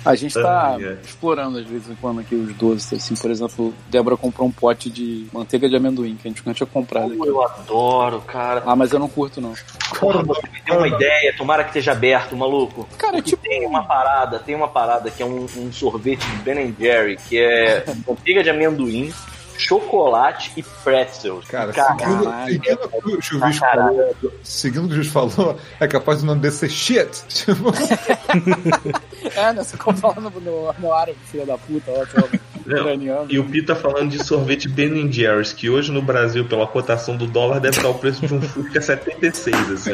[0.05, 0.99] A gente tá ai.
[1.03, 4.91] explorando de vez em quando aqui os doces, assim, por exemplo, Débora comprou um pote
[4.91, 7.27] de manteiga de amendoim, que a gente nunca tinha comprado aqui.
[7.27, 8.63] Eu adoro, cara.
[8.67, 9.55] Ah, mas eu não curto, não.
[9.99, 12.87] Porra, você me deu uma ideia, tomara que esteja aberto, maluco.
[12.99, 16.37] Cara, Porque tipo- tem uma parada, tem uma parada que é um, um sorvete de
[16.43, 19.13] Ben Jerry, que é manteiga de amendoim,
[19.57, 21.45] chocolate e pretzels.
[21.47, 21.99] Cara, Caralho.
[22.01, 22.53] seguindo, Caralho.
[22.53, 22.89] seguindo o
[23.19, 23.97] que o Caralho.
[23.97, 27.25] falou, seguindo o que o Juiz falou, é capaz do nome desse ser shit.
[27.29, 27.73] Tipo,
[29.37, 29.63] É, né?
[29.65, 32.29] Você compra lá no, no, no árabe, filho da puta, ó, lá,
[32.67, 33.27] Não.
[33.29, 37.17] E o Pi tá falando de sorvete Ben Jerry's, que hoje no Brasil, pela cotação
[37.17, 39.93] do dólar, deve estar o preço de um Fusca 76, assim.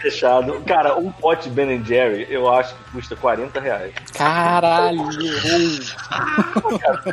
[0.00, 0.60] Fechado.
[0.66, 3.92] Cara, um pote Ben Jerry, eu acho que custa 40 reais.
[4.16, 5.04] Caralho!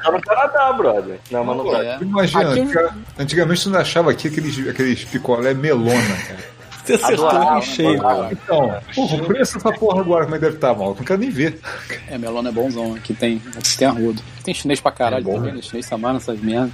[0.02, 1.20] Tá no Canadá, brother.
[1.32, 1.84] Não, mas no É.
[1.84, 2.08] Brasil.
[2.08, 5.94] imagina, Aqui- antiga- antigamente tu não achava aqui aqueles, aqueles picolé melona,
[6.28, 6.61] cara.
[6.98, 8.00] Você acertou Adorava, em cheio.
[8.08, 8.30] adorava.
[8.34, 11.00] Então, porra, o preço dessa porra agora, como é que deve estar, maluco?
[11.00, 11.60] Não quero nem ver.
[12.08, 12.94] É, melona é bonzão.
[12.96, 14.22] Aqui tem, aqui tem arrodo.
[14.44, 15.62] Tem chinês pra caralho É também, né?
[15.62, 16.72] Chinês samana, essas merdas.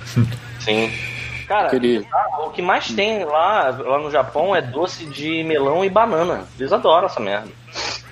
[0.60, 0.92] Sim.
[1.48, 2.06] Cara, Aquele-
[2.46, 6.42] o que mais tem lá, lá no Japão é doce de melão e banana.
[6.60, 7.48] Eles adoram essa merda.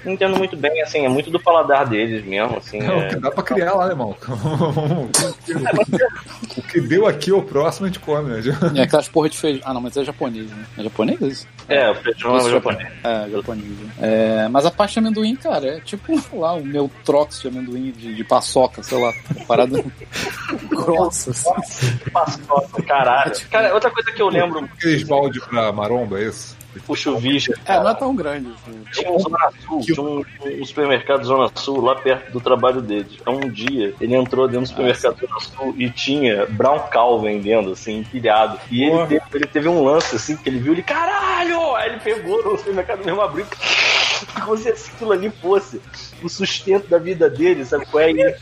[0.06, 2.80] Não entendo muito bem, assim, é muito do paladar deles mesmo, assim.
[2.80, 4.16] Não, é- que dá pra criar lá, né, irmão?
[6.58, 8.41] o que deu aqui ao próximo a gente come, né?
[8.74, 9.62] E aquelas porra de feijão.
[9.66, 10.66] Ah, não, mas é japonês, né?
[10.78, 11.47] É japonês isso?
[11.68, 12.88] É, o feijão é Doce japonês.
[13.03, 13.68] É, japonês.
[13.68, 13.91] né?
[14.01, 17.47] É, mas a parte de amendoim, cara, é tipo, sei lá, o meu trox de
[17.47, 19.12] amendoim de, de paçoca, sei lá.
[19.47, 19.84] Parada
[20.70, 21.97] grossa, assim.
[22.12, 23.34] Paçoca, caralho.
[23.49, 26.56] Cara, outra coisa que eu lembro, Aqueles balde pra maromba, é isso?
[26.88, 28.47] O chuvisco, É, não é tão grande.
[28.47, 28.84] assim.
[28.91, 30.23] Tinha um Zona Sul, tinha um,
[30.61, 33.07] um supermercado Zona Sul lá perto do trabalho dele.
[33.19, 37.71] Então um dia ele entrou dentro do supermercado Zona Sul e tinha Brown Cow vendendo,
[37.71, 38.59] assim, empilhado.
[38.69, 41.76] E ele teve, ele teve um lance assim que ele viu ele, caralho!
[41.76, 43.45] Aí ele pegou no supermercado mesmo, abriu
[44.43, 45.82] como se aquilo ali fosse
[46.23, 48.11] o sustento da vida dele, sabe qual é?
[48.11, 48.36] E ele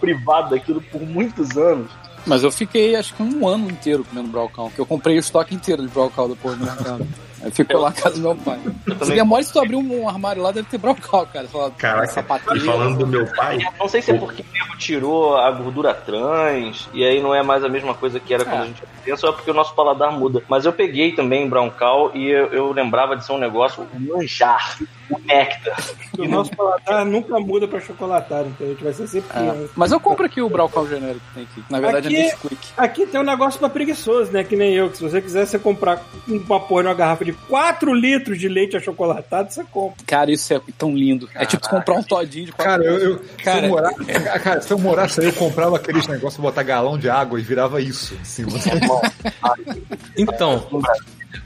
[0.00, 1.90] privado daquilo por muitos anos.
[2.26, 5.54] Mas eu fiquei acho que um ano inteiro comendo Braucal, que eu comprei o estoque
[5.54, 7.06] inteiro de Braucal depois no mercado.
[7.52, 8.58] Ficou lá na casa do meu pai.
[9.02, 11.46] Se demora se tu abrir um armário lá, deve ter Braucal, cara.
[11.52, 12.56] Lá, Caraca, sapatilha.
[12.56, 15.92] e falando do meu pai, Não sei se é porque o nego tirou a gordura
[15.94, 18.62] trans e aí não é mais a mesma coisa que era quando É.
[18.62, 20.42] a gente pensa, ou é porque o nosso paladar muda.
[20.48, 24.78] Mas eu peguei também Brown Cow e eu, eu lembrava de ser um negócio, manjar,
[25.10, 25.76] o néctar.
[26.16, 29.40] O nosso paladar nunca muda pra chocolatado, então a gente vai ser sempre É.
[29.40, 29.68] pior.
[29.74, 31.64] Mas eu compro aqui o Braucal genérico que tem aqui.
[31.68, 32.68] Na verdade Aqui- é Nesquik.
[32.76, 34.44] Aqui tem um negócio pra preguiçoso, né?
[34.44, 37.92] Que nem eu, que se você quiser você comprar uma porra numa garrafa de 4
[37.92, 40.04] litros de leite achocolatado, você compra.
[40.06, 41.28] Cara, isso é tão lindo.
[41.34, 43.94] É tipo comprar um todinho de quatro Cara, eu, eu- Cara, se, eu morar,
[44.40, 47.80] cara, se eu morasse aí, eu comprava aqueles negócios, botar galão de água e virava
[47.80, 48.16] isso.
[48.22, 48.70] Assim, você-
[50.16, 50.64] Então,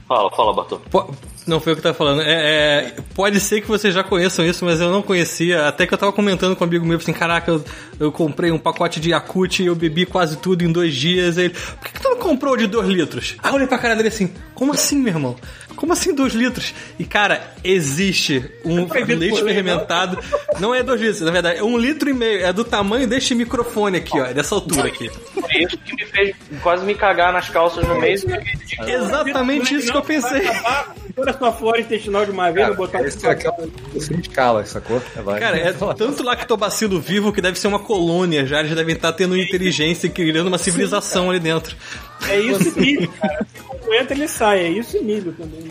[0.07, 0.77] Fala, fala, Bartô.
[0.89, 1.13] po-
[1.47, 2.21] não foi o que eu tava falando.
[2.21, 5.67] É, é, pode ser que vocês já conheçam isso, mas eu não conhecia.
[5.67, 7.63] Até que eu tava comentando com um amigo meu assim: caraca, eu,
[7.99, 11.37] eu comprei um pacote de Yakut e eu bebi quase tudo em dois dias.
[11.37, 13.35] Aí ele, por que, que tu não comprou de dois litros?
[13.41, 15.35] Aí eu olhei pra cara dele assim: como assim, meu irmão?
[15.79, 16.73] Como assim dois litros?
[16.99, 19.47] E cara, existe um proibido leite não?
[19.47, 20.19] fermentado.
[20.59, 22.45] Não é dois litros, na verdade, é um litro e meio.
[22.45, 24.25] É do tamanho deste microfone aqui, ó.
[24.25, 25.09] é Dessa altura aqui.
[25.33, 28.19] Por isso que me fez quase me cagar nas calças no meio.
[28.85, 30.41] Exatamente isso que eu pensei.
[31.15, 33.55] Toda a sua flora intestinal de uma vez, Cara, vou botar esse é aquela
[33.97, 35.01] sem escala, sacou?
[35.23, 35.39] Vai.
[35.39, 38.59] Cara, é tanto lactobacilo vivo que deve ser uma colônia já.
[38.59, 41.73] Eles devem estar tendo inteligência e criando uma civilização ali dentro.
[42.27, 43.45] É isso e milho, cara.
[43.67, 44.59] Quando entra, ele sai.
[44.59, 45.67] É isso e milho também.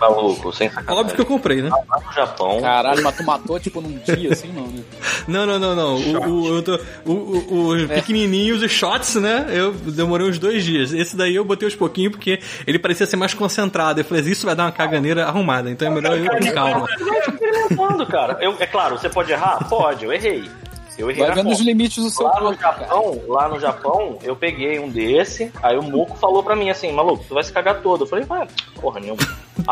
[0.00, 0.98] Maluco, sem sacanagem.
[1.00, 1.70] Óbvio que eu comprei, né?
[1.70, 4.82] Lá no Japão, Caralho, mas tu matou tipo num dia assim, não, né?
[5.28, 5.94] Não, não, não, não.
[5.96, 9.46] O, o, eu tô- o- o- os pequenininhos, os shots, né?
[9.52, 10.92] Eu demorei uns dois dias.
[10.92, 14.00] Esse daí eu botei uns pouquinhos porque ele parecia ser mais concentrado.
[14.00, 15.70] Eu falei, isso vai dar uma caganeira arrumada.
[15.70, 16.86] Então é melhor eu com calma.
[16.98, 18.38] vai experimentando, cara.
[18.40, 19.68] Eu, é claro, você pode errar?
[19.68, 20.50] Pode, eu errei.
[20.98, 21.56] Eu errei Vai vendo conta.
[21.56, 22.78] os limites do seu Lá no corpo, cara.
[22.80, 26.92] Japão, lá no Japão, eu peguei um desse, aí o Moco falou pra mim assim,
[26.92, 28.02] maluco, tu vai se cagar todo.
[28.04, 28.46] Eu falei, vai,
[28.80, 29.20] porra nenhuma.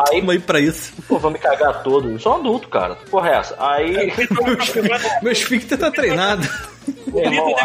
[0.09, 0.93] Aí, aí pra isso.
[1.07, 2.09] pô, vou me cagar todo.
[2.09, 2.95] Eu sou um adulto, cara.
[3.09, 3.55] Porra é essa?
[3.59, 4.13] Aí,
[5.21, 6.47] Meu esfíncter tá treinado.
[7.07, 7.55] Meu irmão,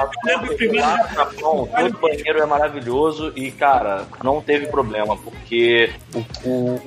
[1.15, 6.81] Japão, todo banheiro é maravilhoso e, cara, não teve problema, porque o, o,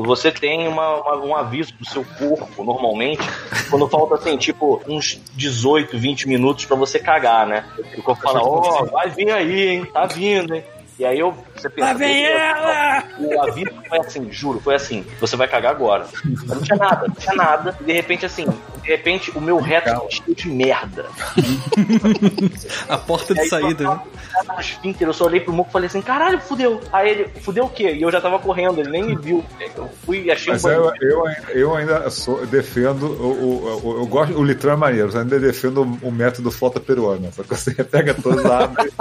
[0.00, 3.22] o- você tem uma, uma- um aviso do seu corpo, normalmente,
[3.70, 7.64] quando falta, assim, tipo, uns 18, 20 minutos pra você cagar, né?
[7.96, 9.84] E o corpo fala, ó, vai vir aí, hein?
[9.92, 10.64] Tá vindo, hein?
[11.02, 13.04] E aí eu, você pensa, Lá vem "Meu Deus, ela!
[13.18, 16.06] o aviso foi assim, juro, foi assim, você vai cagar agora.
[16.46, 17.76] Não tinha nada, não tinha nada.
[17.80, 21.06] E de repente, assim, de repente o meu reto cheio de merda.
[22.88, 24.94] A porta de aí, saída, eu né?
[25.00, 26.80] eu só olhei pro Muco e falei assim, caralho, fudeu.
[26.92, 27.94] Aí ele, fudeu o quê?
[27.94, 29.44] E eu já tava correndo, ele nem me viu.
[29.76, 31.04] Eu fui e achei Mas um eu, banheiro.
[31.10, 35.10] eu, ainda- eu ainda sou, defendo o, o, o- eu gosto o litrão é maneiro,
[35.12, 37.30] eu ainda defendo o, o método flota peruana.
[37.32, 38.92] Só que você pega todos lá, abre,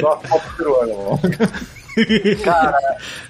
[0.00, 1.20] dá uma flota peruana, mano.
[2.42, 2.78] Cara,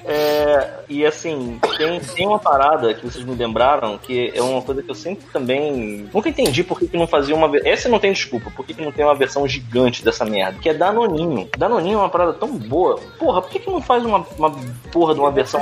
[0.04, 4.82] é, e assim, tem, tem uma parada que vocês me lembraram que é uma coisa
[4.82, 8.12] que eu sempre também nunca entendi por que, que não fazia uma Essa não tem
[8.12, 10.58] desculpa, por que, que não tem uma versão gigante dessa merda?
[10.60, 11.48] Que é Danoninho.
[11.56, 12.98] Danoninho é uma parada tão boa.
[13.18, 14.50] Porra, por que, que não faz uma, uma
[14.92, 15.60] porra de uma versão.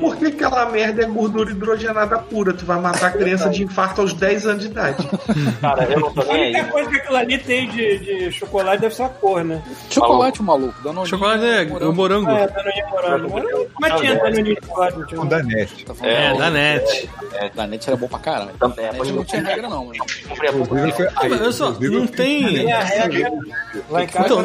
[0.00, 2.52] Por que aquela merda é gordura hidrogenada pura?
[2.54, 5.08] Tu vai matar a criança de infarto aos 10 anos de idade.
[5.60, 6.70] Cara, eu não tô A nem única aí.
[6.70, 9.62] coisa que aquilo ali tem de, de chocolate deve ser a cor, né?
[9.90, 10.80] Chocolate, maluco.
[10.82, 12.30] Danoninho, Chocolate é o morango.
[12.30, 13.70] É, Danoninho morango.
[13.80, 15.20] Mas- Mas tinha Danoninho de chocolate, não tinha.
[15.20, 15.84] O da net.
[15.84, 16.38] Tá falando É, mal.
[16.38, 17.10] da net.
[17.54, 18.50] Da net era bom pra caralho.
[18.58, 19.98] Também, é, Da net não tinha regra, não, mano.
[21.20, 22.46] Olha só, não tem.
[22.54, 23.30] Tem a regra.
[23.90, 24.42] Lá em casa Então,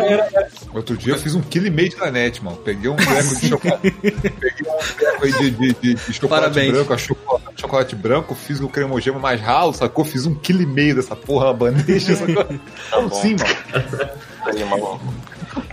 [0.73, 2.57] Outro dia eu fiz um quilo e meio de da net, mano.
[2.57, 3.91] Peguei um treco de chocolate.
[3.91, 6.71] peguei um aí de, de, de, de chocolate Parabéns.
[6.73, 10.03] branco, a chocolate, chocolate branco, fiz o cremogema mais ralo, sacou?
[10.03, 12.43] Fiz um quilo e meio dessa porra na bandeja, sacou?
[12.89, 13.09] Tá bom.
[13.11, 14.99] Sim, mano.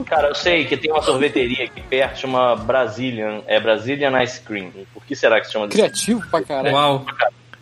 [0.06, 4.70] Cara, eu sei que tem uma sorveteria aqui perto, chama Brazilian, é Brazilian Ice Cream.
[4.92, 5.78] Por que será que se chama desse?
[5.80, 6.74] Criativo pra caralho.
[6.74, 7.06] Uau.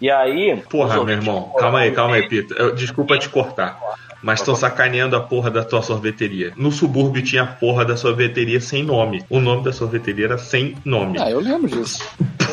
[0.01, 0.57] E aí.
[0.71, 2.55] Porra, meu irmão, calma aí, calma aí, Pita.
[2.55, 3.79] Eu- Desculpa te cortar.
[4.23, 6.53] Mas estão sacaneando a porra da tua sorveteria.
[6.57, 9.25] No subúrbio tinha a porra da sorveteria sem nome.
[9.31, 11.19] O nome da sorveteria era sem nome.
[11.21, 12.03] Ah, eu lembro disso.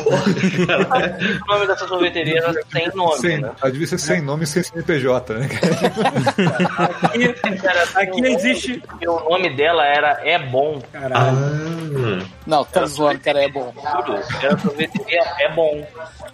[0.06, 3.50] O nome dessa sorveteria era sem nome, Sem, né?
[3.60, 5.48] ah, devia ser sem nome e sem CNPJ, né?
[5.48, 6.90] cara?
[7.96, 8.82] aqui, aqui existe.
[9.04, 10.80] O nome dela era É Bom.
[10.92, 11.36] Caralho.
[11.36, 13.72] Ah, Não, tá zoando, cara, é bom.
[13.74, 15.84] Juro, Era sorveteria É Bom.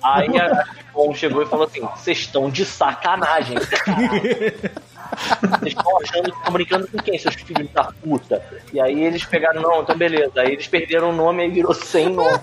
[0.02, 3.56] Aí a Bom chegou e falou assim: vocês estão de sacanagem.
[5.40, 8.42] Vocês estão achando que estão brincando com quem, seus filhos da puta?
[8.72, 10.32] E aí eles pegaram, não, então beleza.
[10.40, 12.38] Aí eles perderam o nome e virou sem nome.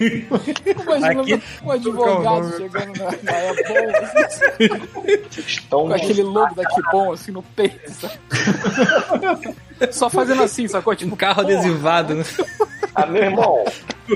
[0.00, 7.12] Imagina Aqui- um advogado chegando na, na Apple, assim, Estão com aquele logo da Kibon
[7.12, 8.18] assim no peito, sabe?
[9.92, 10.94] Só fazendo assim, sacou?
[10.96, 12.24] Tipo, Um carro porra, adesivado, né?
[12.94, 13.64] Ah, meu irmão,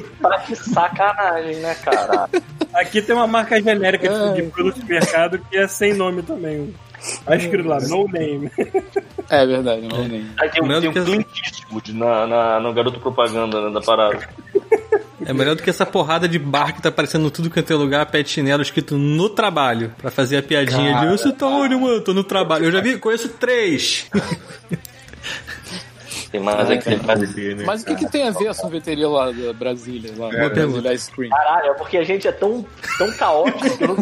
[0.01, 2.29] para que sacanagem, né, cara?
[2.75, 4.43] Aqui tem uma marca genérica de- É.
[4.43, 6.75] de produto de mercado que é sem nome também.
[7.25, 8.49] Tá escrito lá, no name.
[9.29, 10.25] É verdade, não nem.
[10.41, 13.61] Aí tem, um- Melhor tem um do que- Clint Eastwood na, na, no garoto propaganda
[13.69, 14.29] né, da parada.
[15.25, 18.07] É melhor do que essa porrada de bar que tá aparecendo tudo que tem lugar,
[18.07, 19.93] pé de chinelo escrito no trabalho.
[19.99, 22.01] Pra fazer a piadinha de você tá onde, mano?
[22.01, 22.65] Tô no trabalho.
[22.67, 24.09] Eu já vi, conheço três.
[26.33, 27.33] Tem mais aqui, tem mais aqui.
[27.35, 30.11] Porque, né, Mas o que, que tem a ver a sorveteria lá da Brasília?
[30.17, 31.29] Lá, Boa Brasília Ice Cream.
[31.29, 32.65] Caralho, é porque a gente é tão,
[32.97, 33.97] tão caótico que eu não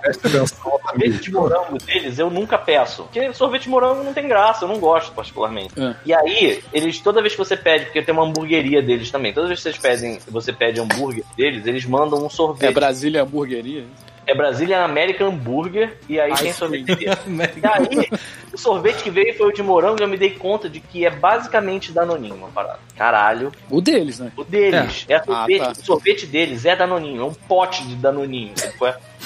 [0.00, 1.12] Presta atenção, amigo.
[1.12, 3.04] sorvete de morango deles eu nunca peço.
[3.04, 5.78] Porque sorvete de morango não tem graça, eu não gosto particularmente.
[5.80, 5.94] É.
[6.04, 9.48] E aí, eles, toda vez que você pede, porque tem uma hamburgueria deles também, toda
[9.48, 12.74] vez que vocês pedem, você pede hambúrguer deles, eles mandam um É sorvete.
[12.74, 13.84] Brasília Hamburgueria?
[14.28, 17.18] É Brasília American Burger, e aí Ice tem sorveteria.
[17.26, 18.10] E aí,
[18.52, 21.06] o sorvete que veio foi o de morango, e eu me dei conta de que
[21.06, 22.78] é basicamente Danoninho uma parada.
[22.94, 23.50] Caralho.
[23.70, 24.30] O deles, né?
[24.36, 25.72] O deles, é, sorvete, Ah, tá.
[25.72, 28.52] o sorvete deles é Danoninho, é um pote de Danoninho.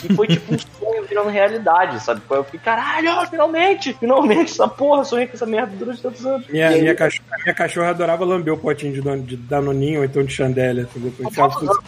[0.05, 2.21] E foi tipo um sonho virando realidade, sabe?
[2.31, 6.47] Eu fiquei, caralho, finalmente, finalmente, essa porra, sonhei com essa merda durante tantos anos.
[6.49, 10.05] Minha, aí, minha, cachorra, minha cachorra adorava lamber o potinho de, don- de Danoninho ou
[10.05, 10.85] então de Chandélia.
[10.85, 11.13] assim,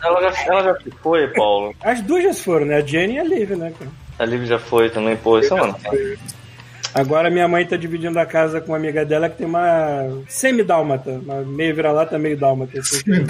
[0.02, 1.74] ela, já, ela já foi, Paulo.
[1.82, 2.76] As duas já foram, né?
[2.76, 3.90] A Jenny e a Liv, né, cara?
[4.18, 5.76] A Liv já foi também, pô, isso é uma.
[6.94, 11.10] Agora minha mãe tá dividindo a casa com uma amiga dela que tem uma semi-dálmata,
[11.10, 12.78] uma meio vira-lata, meio dálmata.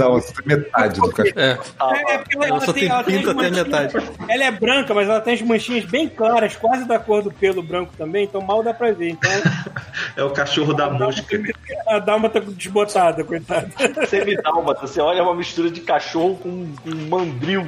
[0.08, 1.40] uma metade do cachorro.
[1.40, 1.58] É.
[1.80, 3.94] É, é porque ela, Ela só tem ela pinta até metade.
[4.28, 7.62] Ela é branca, mas ela tem as manchinhas bem claras, quase da cor do pelo
[7.62, 9.10] branco também, então mal dá pra ver.
[9.10, 9.30] Então
[10.16, 11.40] É o cachorro da mosca.
[11.88, 13.68] a dálmata desbotada, coitada.
[14.08, 17.66] Semidálmata, você olha é uma mistura de cachorro com, com mandril.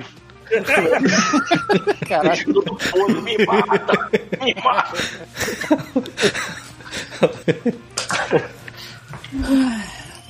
[2.09, 2.45] Caraca,
[2.91, 4.11] podre, me mata,
[4.43, 4.97] me mata.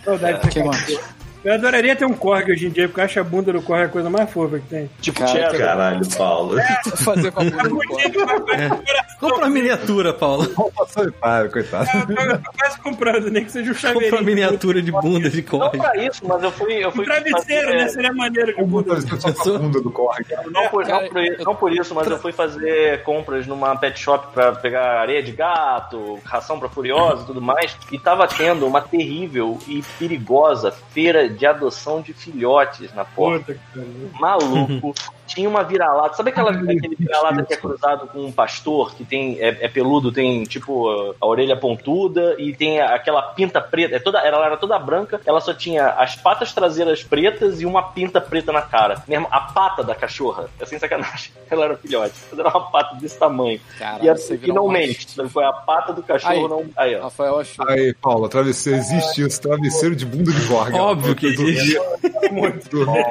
[0.04, 1.15] Saudade de que mais?
[1.46, 3.84] Eu adoraria ter um Korg hoje em dia, porque eu acho a bunda do Korg
[3.84, 4.90] a coisa mais fofa que tem.
[5.00, 5.56] Tipo, Cara.
[5.56, 6.56] Caralho, Paulo.
[6.96, 8.80] fazer com a bunda A do vai-
[9.20, 10.52] Compra uma miniatura, Paulo.
[10.54, 11.88] Roupa solitária, coitado.
[12.10, 14.24] Eu tô- eu tô quase comprando, nem que seja um Compra uma chaveirinho.
[14.24, 15.78] miniatura de bunda de Não corre.
[15.78, 16.74] pra isso, mas eu fui.
[16.84, 17.88] Eu Um fui travesseiro, fazer- né?
[17.88, 18.94] Seria maneiro que bunda.
[18.96, 20.24] você só com a bunda do corre.
[20.50, 24.26] Não por, não, por, não por isso, mas eu fui fazer compras numa pet shop
[24.34, 27.74] pra pegar areia de gato, ração pra furiosa e tudo mais.
[27.92, 33.58] E tava tendo uma terrível e perigosa feira de adoção de filhotes na porta.
[33.72, 33.86] Puta.
[34.18, 34.94] Maluco.
[35.26, 36.16] Tinha uma vira-lata.
[36.16, 40.12] Sabe aquela, aquele vira-lata que é cruzado com um pastor, que tem é, é peludo,
[40.12, 40.88] tem tipo
[41.20, 43.96] a, orelha pontuda e tem aquela pinta preta.
[43.96, 47.82] É toda, ela era toda branca, ela só tinha as patas traseiras pretas e uma
[47.82, 49.02] pinta preta na cara.
[49.06, 51.32] Mesmo a pata da cachorra, é sem sacanagem.
[51.48, 52.14] Ela era filhote.
[52.32, 53.60] Ela era uma pata desse tamanho.
[53.78, 55.06] Caralho, e a, você e virou não um mente.
[55.28, 56.48] Foi a pata do cachorro, Aí.
[56.48, 56.64] não.
[56.76, 57.04] Aí, ó.
[57.04, 57.68] Rafael achou.
[57.68, 60.76] Aí, Paulo, travesseiro, existe isso, travesseiro de bunda de corre.
[60.76, 61.78] Óbvio que existe.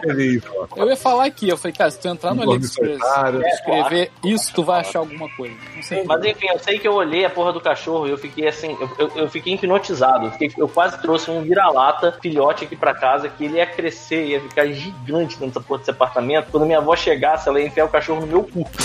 [0.01, 0.68] Feliz, ó.
[0.76, 4.53] Eu ia falar aqui, eu falei, cara, se tu entrar no AliExpress e escrever isso,
[4.53, 5.55] tu vai achar alguma coisa.
[5.75, 6.03] Não sei.
[6.05, 8.77] Mas enfim, eu sei que eu olhei a porra do cachorro e eu fiquei assim,
[8.79, 10.25] eu, eu, eu fiquei hipnotizado.
[10.27, 14.25] Eu, fiquei- eu quase trouxe um vira-lata filhote aqui pra casa que ele ia crescer,
[14.27, 16.47] ia ficar gigante dentro dessa porra desse apartamento.
[16.51, 18.65] Quando minha avó chegasse, ela ia enfiar o cachorro no meu cu.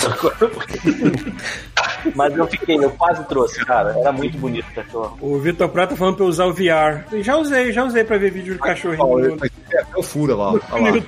[2.15, 3.95] Mas eu fiquei, eu quase trouxe, cara.
[3.99, 5.17] Era muito bonito o cachorro.
[5.21, 7.05] O Vitor Prata falando pra eu usar o VR.
[7.21, 9.19] Já usei, já usei pra ver vídeo de cachorrinho.
[9.19, 9.39] ele no-
[9.95, 10.51] o fura lá.
[10.71, 11.03] Olha no lá.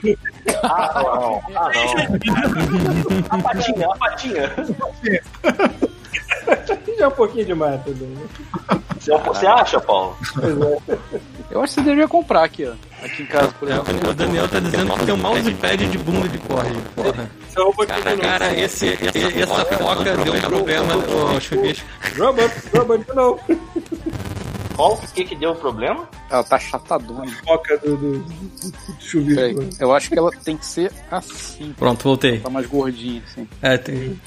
[0.64, 1.42] Ah, não.
[1.56, 3.30] Ah, não.
[3.30, 4.52] A patinha, a patinha.
[6.98, 8.08] Já é um pouquinho demais também.
[8.10, 8.26] né?
[9.00, 10.16] Você, você acha, Paulo?
[11.52, 12.74] Eu acho que você deveria comprar aqui, ó.
[13.06, 14.10] Aqui em casa, por É, exemplo.
[14.10, 16.74] o Daniel tá dizendo que tem um mousepad de bunda de corre.
[16.96, 17.30] Porra.
[17.88, 20.94] Cara, cara, esse, esse- essa foca deu um problema,
[21.40, 21.86] chuvisco.
[22.18, 22.42] Robô,
[22.78, 23.40] robô de novo.
[24.76, 24.94] Qual?
[24.96, 26.08] O que que deu o problema?
[26.30, 27.32] Ela tá chatadona.
[27.46, 29.36] Foca do, do, do, do chuvisco.
[29.36, 31.74] Peraí, eu acho que ela tem que ser assim.
[31.78, 32.40] Pronto, voltei.
[32.40, 33.48] Tá mais gordinha, assim.
[33.62, 34.20] É, tem.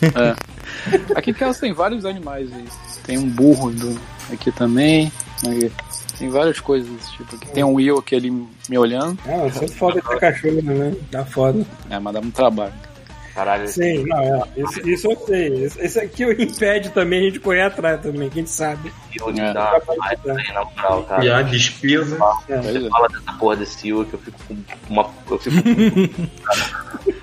[1.14, 2.64] Aqui em casa tem vários animais aí.
[3.04, 3.98] Tem um burro do-
[4.32, 5.10] aqui também.
[5.46, 5.70] Aí.
[6.18, 7.46] Tem várias coisas desse tipo aqui.
[7.52, 9.18] Tem um Will aqui ali me olhando.
[9.26, 10.94] Ah, isso é foda ter cachorro, né?
[11.10, 11.64] Tá foda.
[11.90, 12.72] É, mas dá muito trabalho.
[13.36, 14.48] Caralho, Sim, não, é.
[14.56, 15.64] Isso, isso eu sei.
[15.64, 18.90] Esse, esse aqui o impede também a gente correr atrás também, quem sabe.
[19.14, 19.52] É.
[19.52, 21.22] dá aí, na moral, cara.
[21.22, 22.16] E a despesa.
[22.16, 22.88] Pois é.
[22.88, 24.56] Fala dessa porra desse Sil que eu fico com
[24.88, 25.10] uma.
[25.30, 27.12] Eu fico com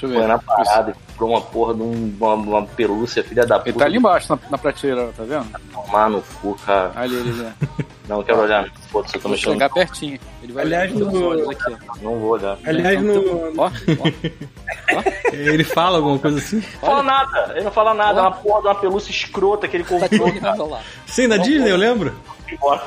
[0.00, 3.64] Foi na parada e comprou uma porra de um- uma, uma pelúcia, filha da Ele
[3.64, 3.78] puta.
[3.80, 5.46] tá ali embaixo, na, na prateleira, tá vendo?
[5.72, 6.92] Tomar no cu, cara.
[6.96, 7.52] Ali, ali, ali.
[8.08, 8.68] Não quero olhar.
[8.90, 9.52] Foda-se, eu tô Vou mexendo.
[9.52, 10.18] chegar pertinho.
[10.42, 11.94] Ele vai Aliás, no- olhos aqui, ó.
[12.02, 12.58] Não vou olhar.
[12.66, 13.70] Aliás, no, Ó, ó.
[15.32, 16.56] Ele fala alguma coisa assim?
[16.56, 19.76] Não fala nada, ele não fala nada, é uma porra de uma pelúcia escrota que
[19.76, 20.78] ele Tá comprou.
[21.06, 22.12] Sim, na Disney, eu lembro.
[22.54, 22.82] Embora.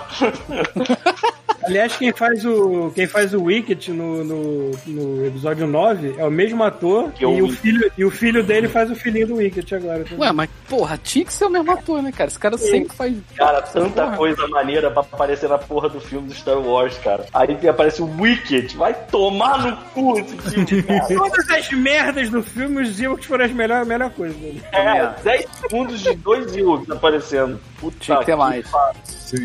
[1.64, 6.32] aliás, quem faz o quem faz o Wicket no, no, no episódio 9 é o
[6.32, 9.36] mesmo ator Que é e, o filho, e o filho dele faz o filhinho do
[9.36, 10.04] Wicket agora.
[10.04, 10.20] também.
[10.20, 12.30] Ué, mas porra, tinha que ser o mesmo ator, né, cara?
[12.30, 13.16] Esse cara sempre faz.
[13.36, 14.18] Cara, tanta Porra.
[14.18, 17.26] coisa maneira pra aparecer na porra do filme do Star Wars, cara.
[17.34, 21.08] Aí aparece o Wicked, vai tomar no cu esse filme, cara.
[21.08, 24.62] Todas as merdas do filme, os Ewoks foram as melhores, a melhor coisa dele.
[24.72, 27.60] É, 10 segundos de dois Ewoks aparecendo.
[27.80, 28.66] Puta Tinha que ter mais.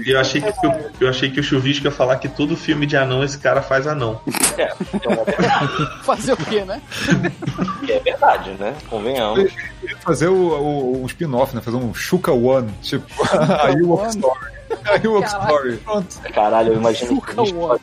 [0.06, 2.86] E eu achei que, eu, eu achei que o Chuvisco ia falar que todo filme
[2.86, 4.20] de anão esse cara faz anão.
[4.56, 6.80] É, é, uma verdade, Fazer o quê, né?
[7.88, 8.74] é verdade, né?
[8.88, 9.52] Convenhamos.
[10.00, 11.60] Fazer o, o, um spin-off, né?
[11.60, 13.06] Fazer um Shuka One, tipo,
[13.36, 14.08] a Ewok.
[14.08, 14.58] Story.
[14.84, 15.46] A Ewok Caralho.
[15.46, 15.76] Story.
[15.78, 16.20] Pronto.
[16.32, 17.80] Caralho, eu imagino Chuca que One.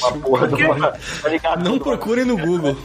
[0.00, 0.92] uma porra de uma.
[1.22, 1.64] Tá ligado?
[1.64, 2.76] Não procurem no Google.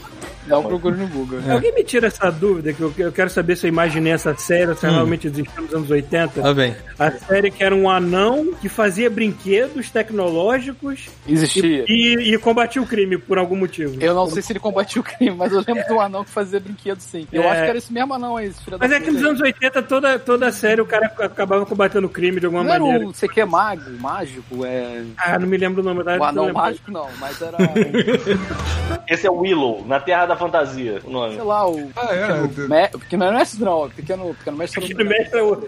[0.48, 1.40] Dá um procure no Google.
[1.50, 4.76] Alguém me tira essa dúvida, que eu, eu quero saber se eu imaginei essa série,
[4.76, 6.42] se realmente existiu nos anos 80.
[6.42, 6.76] Tá bem.
[7.00, 11.86] A série que era um anão que fazia brinquedos tecnológicos Existia.
[11.88, 13.96] e, e combatia o crime por algum motivo.
[14.02, 16.60] Eu não sei se ele combatia o crime, mas eu lembro do anão que fazia
[16.60, 17.28] brinquedo sim.
[17.32, 17.48] Eu É.
[17.52, 19.42] acho que era esse mesmo anão aí, esse filho Mas da é que nos anos
[19.42, 22.80] 80, toda, toda a série o cara acabava combatendo o crime de alguma Não era
[22.84, 23.08] maneira.
[23.08, 25.04] o você que é mago, mágico, é.
[25.18, 27.58] Ah, não me lembro o nome da O anão mágico não, mas era.
[29.08, 31.36] Esse é o Willow, na Terra da Fantasia, o nome.
[31.36, 31.90] sei lá, o.
[31.96, 32.28] Ah, é.
[32.48, 32.88] Pequeno, me...
[32.90, 34.84] pequeno não é esse não, pequeno, pequeno mestre.
[34.84, 35.68] Aqui no mestre é o-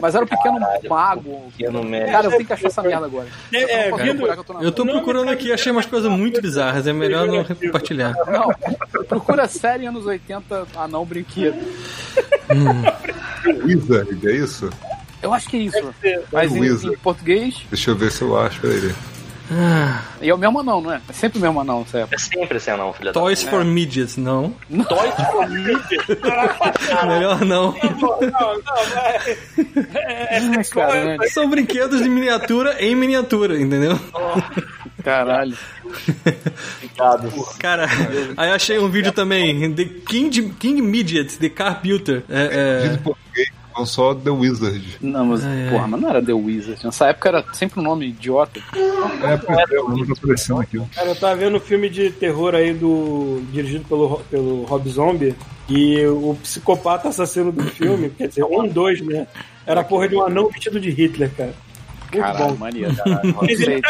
[0.00, 1.50] Mas era o pequeno mago.
[1.56, 2.12] Pequeno mestre.
[2.12, 3.26] Cara, eu tenho que achar essa merda agora.
[3.52, 6.40] É, é, Eu tô vindo- eu tô Eu tô procurando aqui, achei umas coisas muito
[6.42, 6.86] bizarras.
[6.86, 8.14] É melhor não compartilhar.
[8.26, 11.56] Não, procura série anos 80, anão brinquedo.
[13.64, 14.70] Wizard, é isso?
[15.22, 15.94] Eu acho que é isso.
[16.32, 16.94] Mas em, Wizard.
[16.94, 18.94] em português, Deixa eu ver se eu acho, peraí.
[20.20, 21.00] E é o mesmo anão, não é?
[21.08, 22.12] É sempre o mesmo anão, certo?
[22.12, 24.54] É sempre esse anão, filha da Toys for Midgets, não.
[24.88, 26.06] Toys for Midgets.
[27.06, 27.72] Melhor não.
[27.72, 29.02] Não, não, não.
[29.94, 31.30] É, é sexual, Caralho.
[31.30, 33.98] São brinquedos de miniatura em miniatura, entendeu?
[35.02, 35.56] Caralho.
[36.76, 37.30] Obrigado.
[37.58, 37.88] Cara,
[38.36, 42.22] aí achei um vídeo também, The King, King Midget, The Car Builder.
[42.28, 44.98] É, Diz em português, não só The Wizard.
[45.00, 46.84] Não, mas, porra, mas não era The Wizard.
[46.84, 48.60] Nessa época era sempre um nome idiota.
[48.74, 50.80] É, pois é, o nome tá aparecendo aqui.
[50.94, 53.42] Cara, eu tava vendo um filme de terror aí do.
[53.52, 55.34] dirigido pelo, pelo Rob Zombie.
[55.68, 59.26] E o psicopata assassino do filme, quer dizer, um, dois, né?
[59.64, 61.54] Era a porra de um anão vestido de Hitler, cara.
[62.12, 62.56] Muito Caralho, bom.
[62.56, 62.92] maneiro.
[63.40, 63.80] Mas ele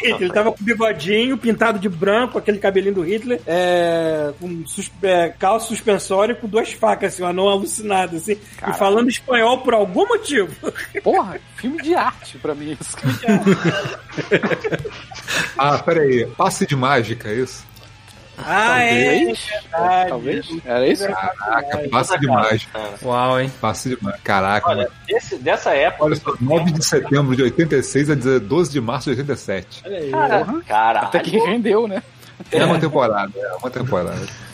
[0.00, 4.90] Hitler, ele tava com bigodinho, pintado de branco, aquele cabelinho do Hitler, é, com sus,
[5.02, 8.32] é, calço suspensório com duas facas, assim, um anão alucinado, assim,
[8.68, 10.54] e falando espanhol por algum motivo.
[11.02, 12.96] Porra, filme de arte pra mim isso.
[15.56, 16.26] Ah, peraí.
[16.36, 17.64] Passe de mágica, é isso?
[18.46, 19.48] Ah, é, Talvez.
[19.48, 20.08] verdade.
[20.08, 20.46] Talvez.
[20.64, 21.06] Era isso?
[21.06, 22.80] Caraca, passe de mágica.
[23.02, 23.52] Uau, hein?
[23.60, 24.22] Passe de mágica.
[24.24, 26.04] Caraca, Olha, esse, dessa época.
[26.04, 29.82] Olha só, 9 de setembro de 86 a 12 de março de 87.
[29.84, 30.10] Olha aí.
[30.66, 31.00] Cara.
[31.00, 32.02] Até que rendeu, né?
[32.50, 34.49] É uma temporada, é uma temporada.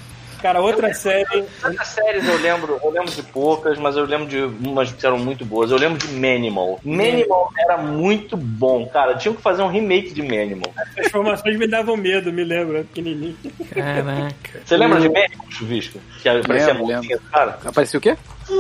[0.47, 1.45] Cara, outra série.
[1.65, 5.19] Essas séries eu lembro, eu lembro de poucas, mas eu lembro de umas que eram
[5.19, 5.73] muito boas.
[5.73, 6.79] Eu lembro de Manimal.
[6.85, 9.17] Manimal era muito bom, cara.
[9.17, 10.73] Tinham que fazer um remake de Manimal.
[10.77, 13.37] As transformações me davam medo, me lembro, pequenininho.
[13.75, 14.61] Caraca.
[14.65, 15.99] Você lembra de Manimal, Chuvisco?
[16.23, 17.59] Que parecia a Lembro, mãozinha do cara?
[17.65, 18.17] Apareceu o quê?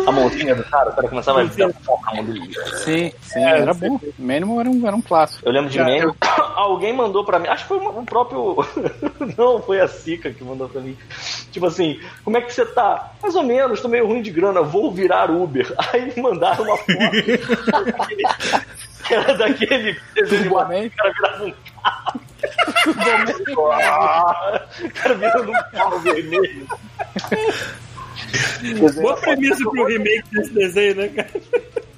[0.06, 2.54] A mãozinha do cara, o cara começava a dar foca na mão dele.
[2.84, 4.00] Sim, sim, era bom.
[4.18, 5.46] Minimal era um, era um clássico.
[5.46, 6.16] Eu lembro de Manimal.
[6.56, 8.56] Alguém mandou pra mim, acho que foi o próprio.
[9.36, 10.96] Não, foi a Sica que mandou pra mim.
[11.52, 13.12] Tipo assim, como é que você tá?
[13.22, 15.72] Mais ou menos, tô meio ruim de grana, vou virar Uber.
[15.92, 16.86] Aí mandaram uma foto.
[19.06, 22.20] que era daquele desenho o cara virava um carro.
[24.84, 26.66] O cara virando um carro vermelho.
[29.00, 31.30] Boa premissa pro remake desse desenho, né, cara?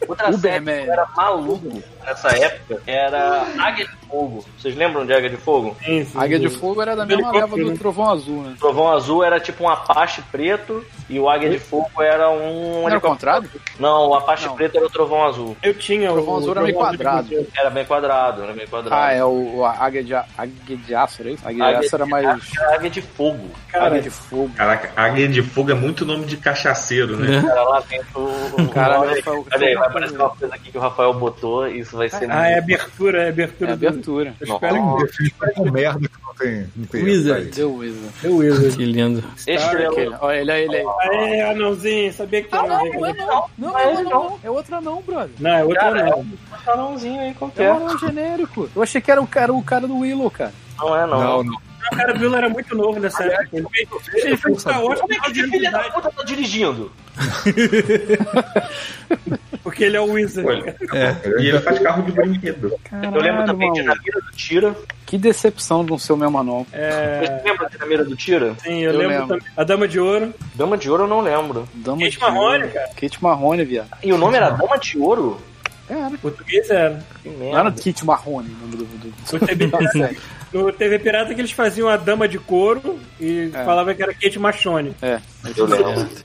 [0.08, 4.44] Outra série que era maluco nessa época era Águia Fogo.
[4.58, 5.76] Vocês lembram de Águia de Fogo?
[5.84, 6.18] Sim, sim.
[6.18, 8.52] Águia de Fogo era da mesma leva do Trovão Azul, né?
[8.56, 12.82] O Trovão Azul era tipo um Apache preto e o Águia de Fogo era um.
[12.82, 13.48] Não era o contrário?
[13.78, 14.56] Não, o Apache Não.
[14.56, 15.56] preto era o Trovão Azul.
[15.62, 17.28] Eu tinha Trovão o Azul era meio Trovão Azul de quadrado.
[17.28, 17.50] Cruzeiro.
[17.56, 19.02] Era bem quadrado, era bem quadrado.
[19.02, 21.46] Ah, é o, o Águia, de, Águia de Aço, era isso?
[21.46, 22.24] Águia, Águia de Aço era mais.
[22.58, 23.50] era Águia de Fogo.
[23.74, 24.50] Águia de Fogo.
[24.56, 27.38] Caraca, Águia de Fogo é muito nome de cachaceiro, né?
[27.38, 28.20] Era lá dentro.
[28.20, 31.66] o- Rafael, olha aí, vai aparecer uma coisa aqui que o Rafael botou.
[31.68, 32.30] Isso vai ser.
[32.30, 33.72] Ah, é abertura, é abertura.
[33.72, 34.34] É do- abertura.
[34.40, 36.66] Eu espero Tem que definição com merda que não tem.
[36.76, 37.50] Não tem Wizard.
[37.50, 38.26] The Wizard.
[38.28, 38.76] o Wizard.
[38.76, 39.24] Que lindo.
[39.46, 40.18] Estrela.
[40.20, 40.86] Olha ele, olha ele aí.
[41.00, 43.26] Aê, anãozinho, sabia que Ah, era não, um não é não.
[43.58, 44.40] Não, não, não, não.
[44.42, 45.30] É outra não, brother.
[45.38, 46.20] Não, é outro Cara, não.
[46.20, 47.72] Um canãozinho aí É qualquer.
[47.72, 48.68] um anão genérico.
[48.74, 50.52] Eu achei que era o cara, o cara do Willow, cara.
[50.78, 51.20] Não é, não.
[51.20, 51.67] Não, não.
[51.92, 53.48] O cara do Willow era muito novo nessa época.
[53.52, 53.88] Ele fez,
[54.24, 56.90] ele fez Star Wars Como é que esse filho da puta tá dirigindo?
[59.62, 60.48] porque ele é o Wizard.
[60.48, 61.16] Olha, É.
[61.40, 62.72] E ele faz carro de brinquedo.
[62.92, 64.04] Eu lembro também de Na maluco.
[64.06, 64.76] Mira do Tira.
[65.06, 66.66] Que decepção de não ser o meu manual.
[66.72, 68.54] É, Você lembra de Na Mira do Tira?
[68.62, 69.28] sim, eu, Eu lembro, lembro.
[69.38, 69.46] também.
[69.56, 70.34] A Dama de Ouro.
[70.54, 71.68] Dama de Ouro eu não lembro.
[71.74, 72.88] Dama Kate Marrone, cara.
[73.00, 73.88] Kate Marrone, viado.
[74.02, 75.40] E o nome era Dama de Ouro?
[75.88, 76.10] Era.
[76.18, 77.02] Português era.
[77.22, 77.82] Que Não era merda.
[77.82, 79.14] Kate Marrone o nome do, do,
[80.52, 83.64] No TV, Pirata que eles faziam a Dama de Couro e É.
[83.64, 84.94] falavam que era Kate Machone.
[85.02, 85.18] É.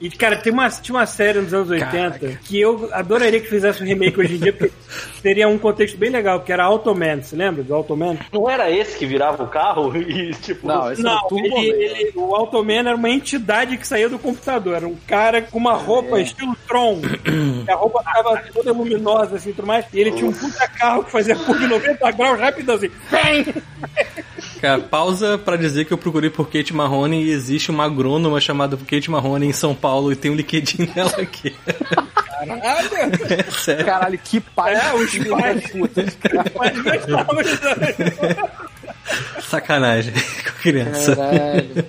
[0.02, 3.82] E, cara, tem uma, tinha uma série nos anos 80 que eu adoraria que fizesse
[3.84, 4.74] um remake hoje em dia, porque
[5.22, 7.22] teria um contexto bem legal, que era Automan.
[7.22, 8.18] Você lembra do Automan?
[8.32, 10.68] Não era esse que virava o carro e tipo.
[10.68, 11.62] Não, esse Não, o Turbo ele, Man.
[12.00, 14.76] ele- o Automan era uma entidade que saía do computador.
[14.76, 17.02] Era um cara com uma roupa estilo Tron.
[17.68, 19.86] a roupa ficava toda luminosa, assim, e tudo mais.
[19.94, 22.90] E ele tinha um puta carro que fazia curva de 90 graus rapidão, assim.
[23.12, 23.46] Bem!
[24.62, 28.78] Cara, pausa pra dizer que eu procurei por Kate Marrone e existe uma agrônoma chamada
[28.78, 31.56] Kate Marrone em São Paulo e tem um LinkedIn dela aqui.
[32.16, 32.90] Caralho!
[33.30, 33.86] É sério.
[33.86, 34.76] Caralho, que pai.
[34.76, 35.62] É, os pais.
[35.62, 36.06] da puta.
[36.56, 37.48] Mas nós estávamos...
[39.48, 40.14] Sacanagem
[40.46, 41.16] com criança.
[41.16, 41.86] Caralho.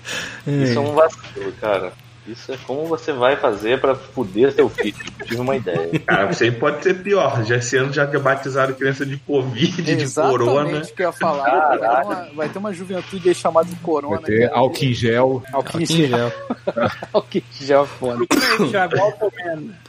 [0.47, 1.93] Isso é um vacilo, cara.
[2.27, 4.97] Isso é como você vai fazer pra fuder seu filho.
[5.25, 5.99] Tive uma ideia.
[6.07, 7.45] Cara, sempre pode ser pior.
[7.45, 10.71] Já esse ano já batizaram criança de Covid, de corona.
[10.71, 11.45] Exatamente o que eu ia falar.
[11.45, 14.17] Vai ter, uma, vai ter uma juventude aí chamada de Corona.
[14.17, 14.59] Vai ter cara.
[14.59, 15.43] álcool em gel.
[15.53, 16.09] Álcool em gel.
[16.09, 16.33] gel.
[17.13, 18.27] Álcool em gel é foda.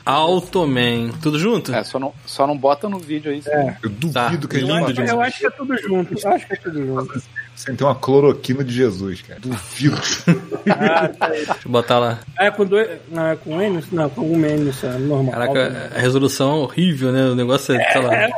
[0.06, 1.10] Automan.
[1.22, 1.74] Tudo junto?
[1.74, 3.42] É, só não, só não bota no vídeo aí.
[3.82, 4.48] Eu duvido Tá.
[4.48, 6.20] que ele acho, não eu acho que é tudo junto.
[6.20, 7.24] Eu acho que é tudo junto.
[7.56, 9.40] Sem ter uma cloroquina de Jesus, cara.
[9.40, 9.98] Duvido.
[10.70, 11.46] Ah, tá aí.
[11.46, 12.20] Deixa eu botar lá.
[12.38, 12.90] Ah, é com dois.
[13.10, 13.84] Não, é com N?
[13.92, 15.32] Não, com um N só, normal.
[15.32, 17.24] Caraca, a resolução é horrível, né?
[17.26, 18.16] O negócio é, sei lá.
[18.16, 18.30] É,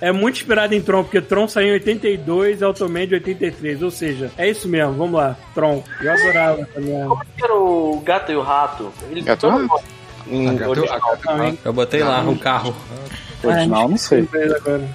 [0.00, 3.82] é muito inspirado em Tron, porque Tron saiu em 82 e Automan de 83.
[3.82, 5.36] Ou seja, é isso mesmo, vamos lá.
[5.54, 5.82] Tron.
[6.00, 6.68] Eu adorava.
[6.74, 8.92] Como é que era o gato e o rato?
[9.10, 9.84] Ele Gato e o Rato?
[10.30, 10.58] Hein?
[11.64, 12.74] Eu botei lá um carro.
[13.42, 14.26] Original, não sei.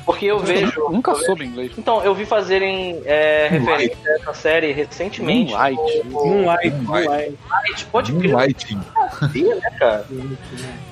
[0.06, 0.90] Porque eu vejo.
[0.90, 1.72] Nunca soube inglês.
[1.78, 5.52] Então, eu vi fazerem é, referência a essa série recentemente.
[5.54, 6.04] Moonlight.
[6.06, 6.78] no- Moonlight, Moonlight.
[7.08, 7.38] Moonlight.
[7.48, 8.76] Moonlight, Pode crer, Moonlighting.
[8.76, 10.06] né, cara?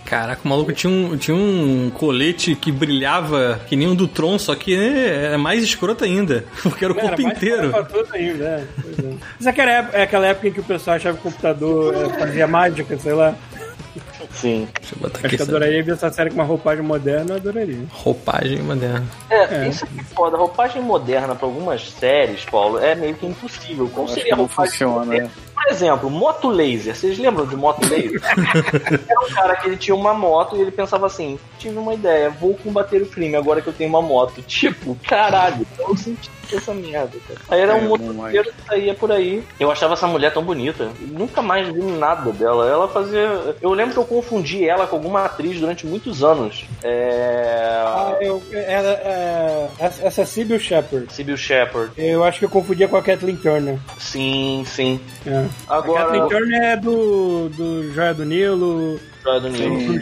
[0.05, 4.37] Caraca, o maluco tinha um, tinha um colete que brilhava que nem um do Tron,
[4.39, 6.45] só que né, é mais escroto ainda.
[6.61, 7.73] Porque era o Era corpo mais inteiro.
[8.13, 8.63] ainda, é.
[8.81, 9.13] Pois é.
[9.39, 11.93] Isso é aquela época, é aquela época em que o pessoal achava que o computador
[11.95, 13.33] é, fazia mágica, sei lá.
[14.31, 14.67] Sim.
[14.79, 15.35] Deixa eu botar Acho aqui.
[15.35, 17.79] que eu adoraria ver essa série com uma roupagem moderna, eu adoraria.
[17.91, 19.05] Roupagem moderna.
[19.29, 20.37] É, isso aqui é foda.
[20.37, 23.89] Roupagem moderna pra algumas séries, Paulo, é meio que impossível.
[23.93, 25.23] Qual Acho seria a roupagem funciona, moderna?
[25.25, 25.31] né?
[25.53, 26.95] Por exemplo, moto laser.
[26.95, 28.21] Vocês lembram de moto laser?
[29.09, 32.29] Era um cara que ele tinha uma moto e ele pensava assim: tive uma ideia,
[32.29, 34.41] vou combater o crime agora que eu tenho uma moto.
[34.47, 37.39] Tipo, caralho, eu não senti essa merda, cara.
[37.49, 39.43] Aí era É, um motoqueiro que saía por aí.
[39.59, 40.89] Eu achava essa mulher tão bonita.
[41.01, 42.67] Nunca mais vi nada dela.
[42.69, 43.55] Ela fazia.
[43.61, 46.65] Eu lembro que eu confundi ela com alguma atriz durante muitos anos.
[46.83, 47.83] É.
[47.85, 51.11] Ah, eu, ela, é, essa é Sybil Shepard.
[51.13, 51.91] Sybil Shepard.
[51.97, 53.77] Eu acho que eu confundia com a Kathleen Turner.
[53.99, 54.99] Sim, sim.
[55.25, 55.45] É.
[55.67, 56.03] A Agora.
[56.05, 60.01] Kathleen Turner é do, do Joia do Nilo, Joia do Nilo.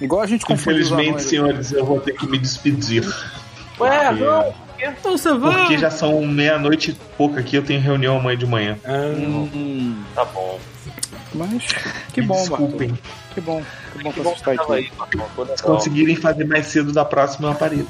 [0.00, 1.22] Igual a gente confundiu Infelizmente, anões.
[1.24, 3.04] senhores, eu vou ter que me despedir.
[3.80, 4.54] Ué, não.
[4.78, 5.58] Então você vai.
[5.60, 8.78] Porque já são meia-noite e pouco aqui, eu tenho reunião amanhã de manhã.
[8.84, 10.58] Ah, Hum, Tá bom.
[11.34, 11.64] mas
[12.12, 12.88] que Me bom, desculpem.
[12.88, 13.02] Bartô.
[13.34, 13.62] Que bom.
[13.92, 15.56] Que bom Que que bom você aí, legal.
[15.56, 17.86] Se conseguirem fazer mais cedo da próxima, eu apareço.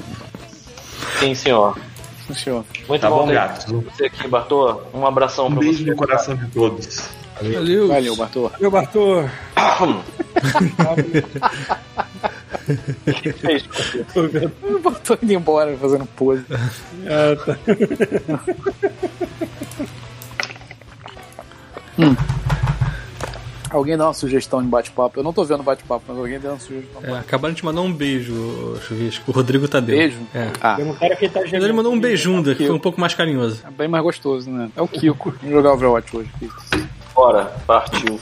[1.19, 1.77] Sim, senhor.
[2.33, 2.65] Senhor.
[2.87, 3.85] Muito Tá bom, bom, gato?
[3.91, 4.81] você aqui, Bartô.
[4.93, 5.89] Um abração Um pra beijo você.
[5.91, 7.07] no coração de todos.
[7.39, 7.87] Valeu.
[7.87, 8.51] Valeu, Bartô.
[8.59, 9.29] Meu Bartô.
[13.21, 13.63] Que fez?
[14.63, 16.43] O Bartô indo embora fazendo pose.
[17.05, 17.57] Ah, tá.
[23.69, 25.19] Alguém dá uma sugestão em bate-papo.
[25.19, 27.01] Eu não tô vendo bate-papo, mas alguém dá uma sugestão.
[27.03, 29.29] É, acabaram de te mandar um beijo, Chuvisco.
[29.31, 29.97] O Rodrigo Tadeu.
[29.97, 30.17] Beijo?
[30.33, 30.49] É.
[30.61, 33.13] Ah, Tem um cara que tá ele mandou um beijunda, que foi um pouco mais
[33.13, 33.61] carinhoso.
[33.67, 34.69] é bem mais gostoso, né?
[34.75, 35.31] É o Kiko.
[35.41, 36.29] Vamos jogar Overwatch hoje.
[36.39, 36.55] Kiko.
[37.13, 38.19] Bora, partiu.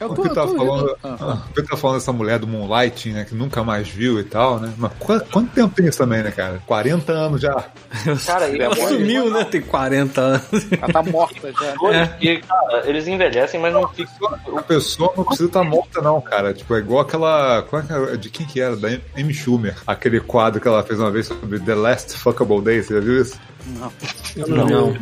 [0.00, 1.42] Eu O que tá falando, Ah.
[1.56, 3.24] o tá falando dessa mulher do Moonlight, né?
[3.24, 4.72] Que nunca mais viu e tal, né?
[4.78, 6.62] Mas qu- quanto tempo tem isso também, né, cara?
[6.66, 7.64] 40 anos já.
[8.26, 9.44] Cara, eu Ela sumiu, né?
[9.44, 10.42] Tem 40 anos.
[10.80, 11.74] Ela tá morta já.
[11.82, 14.34] Olha, e, cara, eles envelhecem, mas não ficam.
[14.56, 16.54] A pessoa não precisa estar morta, não, cara.
[16.54, 17.62] Tipo, é igual aquela.
[17.68, 18.16] Qual é que era?
[18.16, 18.76] De quem que era?
[18.76, 18.88] Da
[19.18, 19.76] Amy Schumer.
[19.86, 22.82] Aquele quadro que ela fez uma vez sobre The Last Fuckable Day.
[22.82, 23.38] Você já viu isso?
[24.48, 24.94] Não.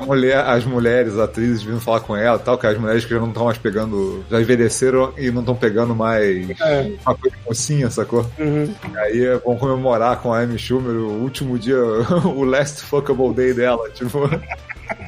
[0.00, 3.04] A mulher, as mulheres, as atrizes vindo falar com ela e tal, que as mulheres
[3.04, 6.92] que já não estão mais pegando, já envelheceram e não estão pegando mais É.
[7.06, 8.26] uma coisa de mocinha, sacou?
[8.38, 8.72] Uhum.
[8.96, 11.78] Aí vão comemorar com a Amy Schumer o último dia,
[12.24, 14.18] o last fuckable day dela, tipo.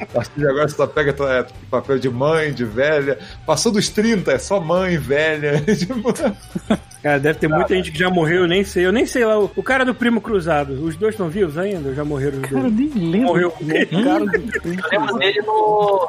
[0.01, 3.17] A partir de agora você só pega é, papel de mãe, de velha.
[3.45, 5.63] Passou dos 30, é só mãe, velha.
[7.01, 8.85] Cara, deve ter muita gente que já morreu, eu nem sei.
[8.85, 9.39] Eu nem sei lá.
[9.39, 11.95] O, o cara do Primo Cruzado, os dois estão vivos ainda?
[11.95, 12.73] Já morreram os Cara, dois?
[12.75, 13.27] nem lembro.
[13.27, 13.47] Morreu.
[13.59, 16.07] o cara do Eu lembro dele no,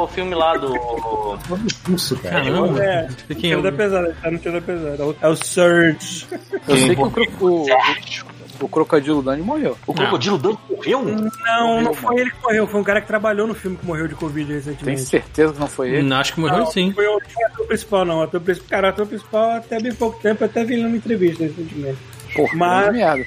[0.00, 0.74] no filme lá do.
[1.94, 2.42] isso, cara.
[2.42, 2.82] Caramba.
[2.84, 3.08] É,
[3.52, 4.96] é o- da pesada, tá no tio da pesada.
[5.00, 6.26] É o- É Surge.
[6.66, 7.66] Eu sei que o, o,
[8.62, 9.76] o Crocodilo Dani morreu.
[9.86, 11.02] O Crocodilo Dante morreu?
[11.04, 14.08] Não, não foi ele que morreu, foi um cara que trabalhou no filme que morreu
[14.08, 15.00] de Covid Tem recentemente.
[15.02, 16.02] certeza que não foi ele?
[16.02, 16.92] Não, Acho que morreu Não, sim.
[16.92, 18.18] Foi o, foi o ator principal, não.
[18.18, 20.96] O ator principal, cara, o ator principal até bem pouco tempo, até vi ele numa
[20.96, 21.98] entrevista recentemente.
[22.34, 23.24] Porra, Mas- merda.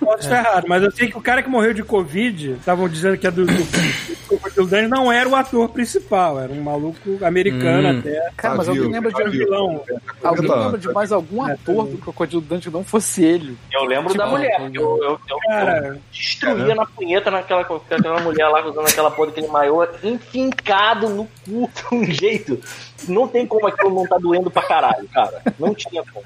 [0.00, 3.16] Posso estar errado, mas eu sei que o cara que morreu de Covid, estavam dizendo
[3.16, 7.88] que é do, do, do Dundee, não era o ator principal, era um maluco americano
[7.88, 7.98] Hum.
[8.00, 8.30] até.
[8.36, 9.82] Cara, mas alguém lembra de um vilão.
[10.22, 13.56] Alguém lembra de mais algum ator do Crocodilo Dante que não fosse ele?
[13.72, 14.60] Eu lembro da Tipo, mulher.
[14.72, 19.28] Eu, eu, eu, Cara, eu destruía na punheta naquela, aquela mulher lá usando aquela porra
[19.28, 22.60] daquele maiô enfincado no cu de um jeito.
[23.08, 25.42] Não tem como aquilo não tá doendo pra caralho, cara.
[25.58, 26.24] Não tinha como.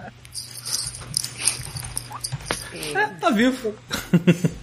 [2.72, 3.74] É, tá vivo.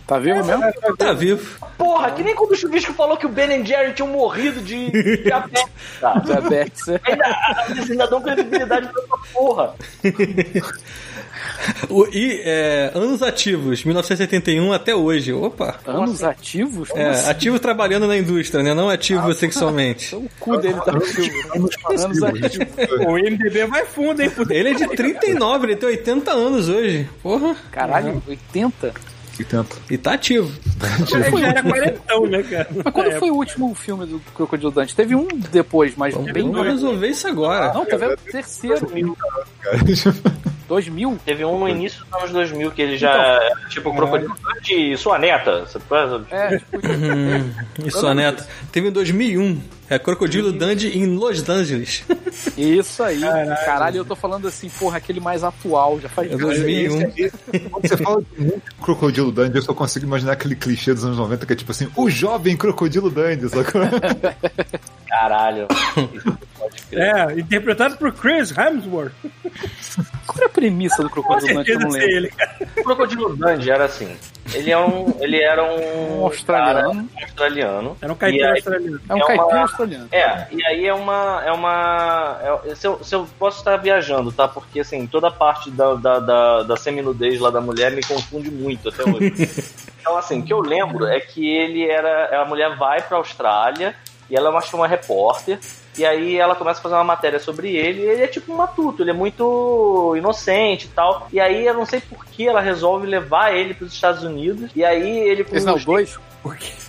[0.06, 0.64] Tá vivo mesmo?
[0.98, 1.60] Tá vivo.
[1.78, 4.90] Porra, que nem quando o Chuvisco falou que o Ben Jerry tinham morrido de
[5.24, 5.66] diabetes,
[6.00, 6.20] cara.
[6.22, 6.88] Diabetes.
[6.88, 7.02] é.
[7.04, 9.76] Ainda, ainda dão credibilidade pra essa porra.
[11.90, 15.34] O- e é, anos ativos, 1971 até hoje.
[15.34, 15.80] Opa.
[15.86, 16.90] Anos ativos?
[16.90, 17.30] Como É, assim?
[17.30, 18.74] ativo trabalhando na indústria, né?
[18.74, 20.16] Não ativo sexualmente.
[20.16, 21.36] O cu dele tá ativo.
[21.56, 22.68] Anos ativos.
[23.08, 24.30] o MDB vai fundo, hein?
[24.30, 24.54] puta.
[24.54, 27.10] Ele é de 39, ele tem 80 anos hoje.
[27.24, 27.56] Porra.
[27.72, 28.94] Caralho, 80?
[29.40, 29.78] E tanto.
[29.90, 30.52] E tá ativo.
[31.08, 32.68] Já era quarentão, né, cara?
[32.84, 34.96] Mas quando foi o último filme do Crocodilo Dante?
[34.96, 37.72] Teve um depois, mas bem Vamos resolver isso agora.
[37.72, 38.88] Não, teve o terceiro.
[39.62, 39.78] Cara.
[40.68, 41.18] 2000?
[41.26, 44.74] Teve um no início dos anos 2000 que ele já era tipo o Crocodilo Dante
[44.94, 45.62] e sua neta.
[45.66, 47.54] Você pode- É, tipo, Hum,
[47.86, 48.48] isso, Aneta.
[48.72, 49.60] Teve em 2001.
[49.90, 52.04] É Crocodilo Dundee em Los Angeles.
[52.58, 53.22] isso aí.
[53.66, 53.98] Caralho.
[54.00, 57.12] eu tô falando assim, porra, aquele mais atual, já faz É 2001.
[57.70, 61.18] Quando você fala de muito Crocodilo Dundee, eu só consigo imaginar aquele clichê dos anos
[61.18, 63.82] 90 que é tipo assim, o jovem Crocodilo Dundee, sacou?
[65.08, 65.68] Caralho.
[66.92, 69.12] É, interpretado por Chris Hemsworth.
[70.28, 71.72] Qual era a premissa do Crocodilo Dante?
[71.72, 72.10] Eu não lembro.
[72.12, 72.32] ele.
[72.78, 74.16] O Crocodilo Dundee era assim.
[74.54, 77.08] Ele, é um, ele era um, Um australiano.
[77.14, 77.98] cara australiano.
[78.02, 79.02] Era um caipira australiano.
[79.10, 80.08] É um É uma- caipira australiano.
[80.12, 81.44] É, e aí é uma.
[81.46, 82.40] É uma.
[82.66, 84.48] é- se, eu, se eu posso estar viajando, tá?
[84.48, 88.50] Porque assim, toda a parte da, da, da, da seminudez lá da mulher me confunde
[88.52, 89.34] muito até hoje.
[90.02, 92.42] então, assim, o que eu lembro é que ele era.
[92.42, 93.96] A mulher vai pra Austrália
[94.30, 95.60] e ela é uma, uma repórter.
[95.98, 98.58] E aí ela começa a fazer uma matéria sobre ele, e ele é tipo um
[98.58, 101.28] matuto, ele é muito inocente e tal.
[101.34, 104.70] E aí eu não sei por que ela resolve levar ele para os Estados Unidos.
[104.76, 106.18] E aí ele com Esse não, dois?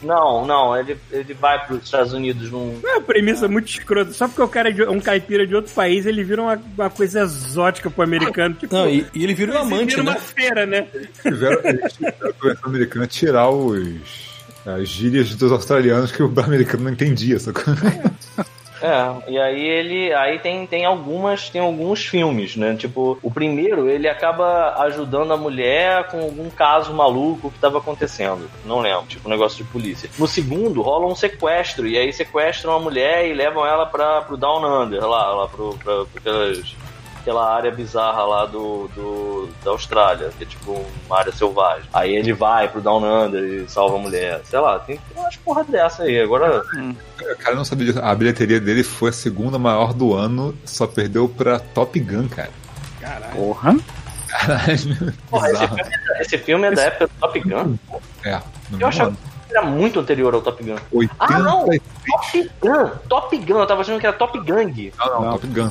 [0.02, 4.12] Não, não, ele, ele vai para os Estados Unidos num, É uma premissa muito escrota.
[4.12, 6.90] Só porque o cara é de- um caipira de outro país, ele vira uma, uma
[6.90, 8.54] coisa exótica pro americano.
[8.54, 10.10] Tipo, Não, e, e ele vira um ele amante, vira né?
[10.12, 10.86] uma feira, né?
[11.22, 14.28] Tiveram, eles tiveram a versão americana tirar os.
[14.66, 17.72] As gírias dos australianos que o americano não entendia, sacou?
[17.72, 18.44] É,
[19.26, 20.12] e aí ele.
[20.14, 21.48] Aí tem, tem algumas.
[21.50, 22.76] Tem alguns filmes, né?
[22.76, 28.48] Tipo, o primeiro, ele acaba ajudando a mulher com algum caso maluco que tava acontecendo.
[28.64, 30.08] Não lembro, tipo, um negócio de polícia.
[30.18, 34.36] No segundo, rola um sequestro, e aí sequestram a mulher e levam ela pra, pro
[34.36, 35.78] Down Under, lá, lá pro,
[36.16, 36.74] aquelas.
[37.28, 41.84] Aquela área bizarra lá do, do, da Austrália, que é tipo uma área selvagem.
[41.92, 44.40] Aí ele vai pro Down Under e salva a mulher.
[44.44, 46.18] Sei lá, tem umas porra dessa aí.
[46.18, 46.62] Agora,
[47.20, 48.00] O cara não sabia disso.
[48.02, 52.48] A bilheteria dele foi a segunda maior do ano, só perdeu pra Top Gun, cara.
[53.34, 53.76] Porra.
[54.28, 55.12] Caralho.
[55.28, 57.76] Porra, esse filme, é- esse filme é da época do Top Gun?
[58.24, 58.40] É,
[58.80, 60.76] Eu achava que era muito anterior ao Top Gun.
[60.92, 61.66] 80 Ah, não!
[61.66, 62.90] Top Gun!
[63.08, 63.58] Top Gun!
[63.60, 64.92] Eu tava achando que era Top Gang.
[64.98, 65.70] Não, não, Top Gun.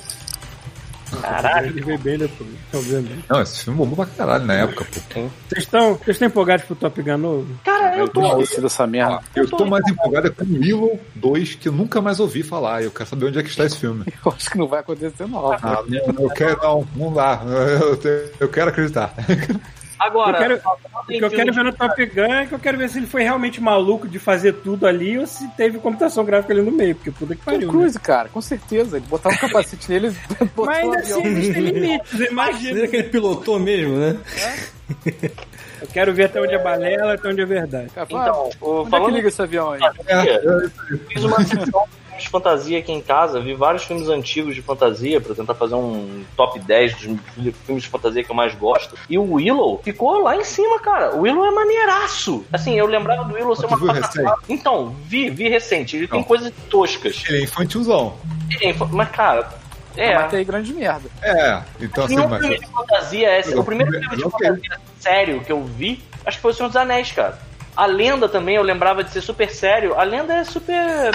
[1.22, 1.68] Caralho.
[1.68, 2.50] Ele veio bem depois.
[2.74, 3.24] Vendo?
[3.30, 5.22] Não, esse filme bombou pra caralho na época, pô.
[5.50, 7.60] Vocês estão, empolgados pro Top Gun novo?
[7.64, 8.22] Cara, eu Eu tô.
[8.22, 9.20] não esqueci dessa merda.
[9.36, 12.84] Eu tô mais empolgado com o Willow 2, que eu nunca mais ouvi falar.
[12.84, 14.06] Eu quero saber onde é que está esse filme.
[14.26, 15.52] Eu acho que não vai acontecer, não.
[15.54, 17.42] Ah, não, eu quero, não, não dá.
[17.46, 18.00] Eu,
[18.40, 19.14] eu quero acreditar.
[20.00, 20.62] Agora, Eu quero-
[20.98, 23.08] O que eu quero ver no Top Gun é que eu quero ver se ele
[23.08, 26.96] foi realmente maluco de fazer tudo ali ou se teve computação gráfica ali no meio,
[26.96, 27.68] porque puta que Tom pariu.
[27.68, 27.74] né?
[27.74, 28.98] Cruise, cara, com certeza.
[28.98, 32.88] Ele botava um capacete nele e botou Mas um ainda assim existem limites, imagina.
[32.88, 34.18] que ele pilotou mesmo, né?
[35.82, 37.88] Eu quero ver até onde é balela, até onde é verdade.
[38.10, 39.80] Então, o- onde é que falando liga esse avião aí?
[40.44, 40.70] Eu
[41.10, 41.84] fiz uma sessão
[42.18, 45.76] filmes de fantasia aqui em casa, vi vários filmes antigos de fantasia pra tentar fazer
[45.76, 47.02] um top 10 dos
[47.66, 48.96] filmes de fantasia que eu mais gosto.
[49.10, 51.16] E o Willow ficou lá em cima, cara.
[51.16, 52.46] O Willow é maneiraço.
[52.52, 54.38] Assim, eu lembrava do Willow ser uma.
[54.50, 55.96] Então, vi, vi recente.
[55.98, 56.28] Ele tem Não.
[56.28, 57.24] coisas toscas.
[57.30, 58.16] Ele é infantilzão.
[58.52, 59.48] Ele é infa- Mas, cara,
[59.96, 60.16] é.
[60.16, 61.10] Mas tem grande merda.
[61.22, 62.40] É, então assim, mas.
[62.42, 63.42] filme de fantasia é.
[63.58, 66.76] O primeiro filme de fantasia sério que eu vi, acho que foi O Senhor dos
[66.78, 67.40] Anéis, cara.
[67.78, 69.94] A lenda também, eu lembrava de ser super sério.
[69.94, 71.12] A lenda é super.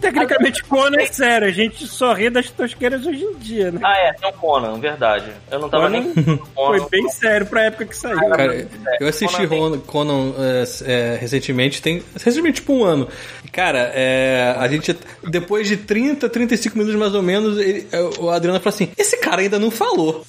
[0.00, 1.46] Tecnicamente, Conan é sério.
[1.46, 3.80] A gente só ri das tosqueiras hoje em dia, né?
[3.84, 5.26] Ah, é, tem o Conan, verdade.
[5.50, 6.12] Eu não tava Conan nem.
[6.54, 6.86] Foi Conan.
[6.90, 8.18] bem sério pra época que saiu.
[8.30, 8.66] Cara,
[8.98, 12.02] eu assisti Conan Conan, Conan é, é, recentemente, tem.
[12.14, 13.06] Recentemente, tipo um ano.
[13.52, 14.96] Cara, é, a gente.
[15.24, 17.86] Depois de 30, 35 minutos mais ou menos, ele-
[18.18, 20.24] o Adriano falou assim: esse cara ainda não falou.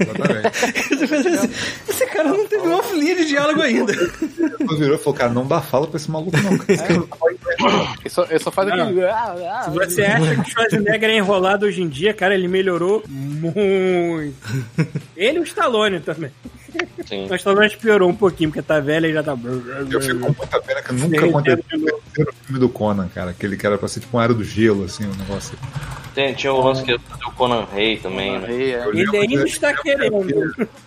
[0.00, 0.48] Exatamente.
[2.18, 3.92] Cara não teve uma linha de diálogo ainda.
[4.76, 6.52] Virou e falou, cara, não dá fala pra esse maluco, não.
[6.66, 7.04] Esse cara
[8.00, 8.82] Ele só, ele só faz Não.
[8.88, 9.04] aquele.
[9.04, 12.48] Ah, ah, Se você acha que o Schwarzenegger é enrolado hoje em dia, cara, ele
[12.48, 14.34] melhorou muito.
[15.16, 16.32] Ele e o Stallone também.
[17.06, 17.26] Sim.
[17.30, 19.36] O Stallone piorou um pouquinho, porque tá velho e já tá...
[19.90, 23.30] Eu fico com muita pena que nunca aconteceu terceiro filme do Conan, cara.
[23.30, 25.56] Aquele que era pra ser tipo um era do gelo, assim, um negócio.
[26.14, 28.46] Tem, tinha o lance que ia fazer o Conan Rei também, né?
[28.46, 28.88] Rei, é.
[28.88, 30.16] Ele ainda está querendo.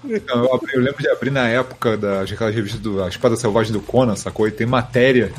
[0.04, 4.16] Eu, lembro de abrir na época da aquela revista do A Espada Selvagem do Conan,
[4.16, 4.48] sacou?
[4.48, 5.32] E tem matéria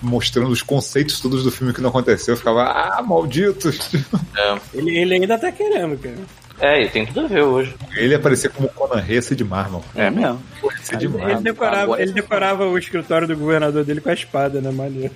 [0.00, 2.34] mostrando os conceitos todos do filme que não aconteceu.
[2.34, 3.90] Eu ficava, ah, malditos!
[4.36, 4.58] É.
[4.74, 6.16] Ele, ele ainda tá querendo, cara.
[6.60, 7.74] É, e tem tudo a ver hoje.
[7.96, 9.84] Ele aparecia como Conan ser demais, mano.
[9.94, 10.42] É mesmo.
[10.64, 11.32] Ia ser demais.
[11.32, 15.12] Ele decorava, agora- ele decorava o escritório do governador dele com a espada, né, maneiro?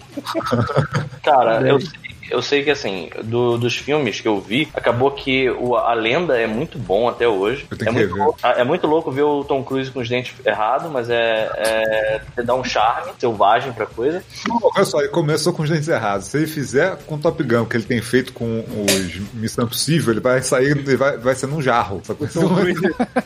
[1.22, 1.90] Cara, eu sei,
[2.30, 6.38] eu sei que assim, do- dos filmes que eu vi, acabou que o, a lenda
[6.38, 7.66] é muito bom até hoje.
[7.70, 8.24] Eu tenho é, que muito rever.
[8.24, 12.42] louco, é muito louco ver o Tom Cruise com os dentes errados, mas é, é
[12.42, 14.22] dá um charme selvagem pra coisa.
[14.62, 16.26] Olha só, ele começou com os dentes errados.
[16.26, 20.12] Se ele fizer com o Top Gun, que ele tem feito com os Missão Impossível,
[20.12, 22.00] ele vai sair, ele vai, vai ser num jarro.
[22.08, 22.80] O Tom Cruise,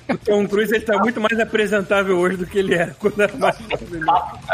[0.09, 3.37] o Tom Cruise ele tá muito mais apresentável hoje do que ele era quando era
[3.37, 3.57] mais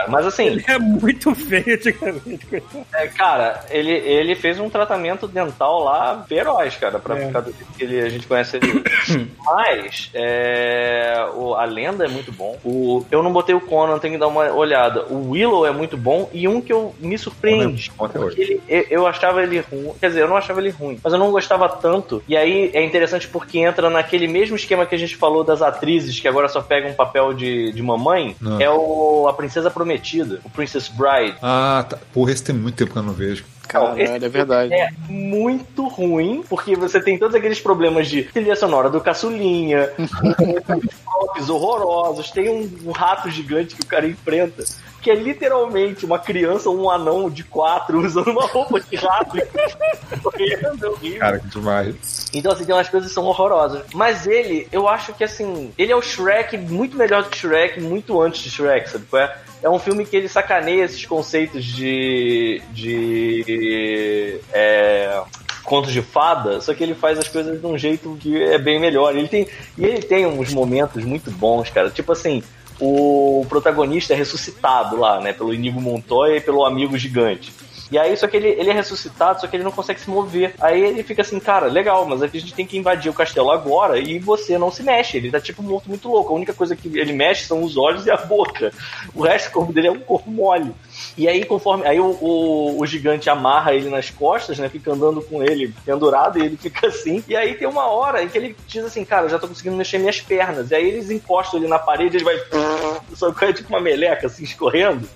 [0.08, 2.86] mas assim, Ele é muito feio antigamente, coitado.
[2.94, 7.26] É, cara, ele, ele fez um tratamento dental lá feroz, cara, pra É.
[7.26, 8.82] ficar do jeito que ele, a gente conhece ele.
[9.44, 12.58] Mas, é, o, a lenda é muito bom.
[12.64, 15.04] O, eu não botei o Conan, tenho que dar uma olhada.
[15.10, 17.90] O Willow é muito bom e um que eu me surpreende.
[17.96, 19.92] Conan é ele- eu, eu achava ele ruim.
[20.00, 22.22] Quer dizer, eu não achava ele ruim, mas eu não gostava tanto.
[22.28, 26.18] E aí é interessante porque entra naquele mesmo esquema que a gente falou das atrizes
[26.18, 28.36] que agora só pegam um papel de, de mamãe.
[28.40, 28.60] Não.
[28.60, 31.36] É o A Princesa Prometida, o Princess Bride.
[31.42, 31.98] Ah, tá.
[32.12, 33.44] Porra, esse tem muito tempo que eu não vejo.
[33.70, 34.74] Caralho, é verdade.
[34.74, 39.90] É muito ruim, porque você tem todos aqueles problemas de trilha sonora do caçulinha,
[41.04, 44.64] golpes horrorosos, tem um, um rato gigante que o cara enfrenta,
[45.00, 49.38] que é literalmente uma criança ou um anão de quatro usando uma roupa de rato
[49.38, 51.18] e é.
[51.18, 52.26] Cara, que demais.
[52.34, 53.84] Então, assim, tem umas coisas que são horrorosas.
[53.94, 57.80] Mas ele, eu acho que, assim, ele é o Shrek muito melhor do que Shrek,
[57.80, 59.04] muito antes de Shrek, sabe?
[59.08, 62.62] qual É, é um filme que ele sacaneia esses conceitos de.
[62.72, 64.40] de.
[64.52, 65.22] É,
[65.64, 68.80] contos de fada, só que ele faz as coisas de um jeito que é bem
[68.80, 69.14] melhor.
[69.14, 69.46] Ele tem,
[69.78, 71.90] e ele tem uns momentos muito bons, cara.
[71.90, 72.42] Tipo assim,
[72.80, 75.32] o protagonista é ressuscitado lá, né?
[75.32, 77.52] Pelo Inigo Montoya e pelo amigo gigante.
[77.90, 80.54] E aí, só que ele, ele é ressuscitado, só que ele não consegue se mover.
[80.60, 83.98] Aí ele fica assim, cara, legal, mas a gente tem que invadir o castelo agora
[83.98, 85.16] e você não se mexe.
[85.16, 86.32] Ele tá tipo morto muito louco.
[86.32, 88.72] A única coisa que ele mexe são os olhos e a boca.
[89.14, 90.72] O resto do corpo dele é um corpo mole.
[91.16, 91.84] E aí, conforme.
[91.86, 94.68] Aí o, o, o gigante amarra ele nas costas, né?
[94.68, 97.24] Fica andando com ele pendurado e ele fica assim.
[97.26, 99.76] E aí tem uma hora em que ele diz assim, cara, eu já tô conseguindo
[99.76, 100.70] mexer minhas pernas.
[100.70, 102.36] E aí eles encostam ele na parede, ele vai.
[103.14, 105.08] Só que é tipo uma meleca assim, escorrendo.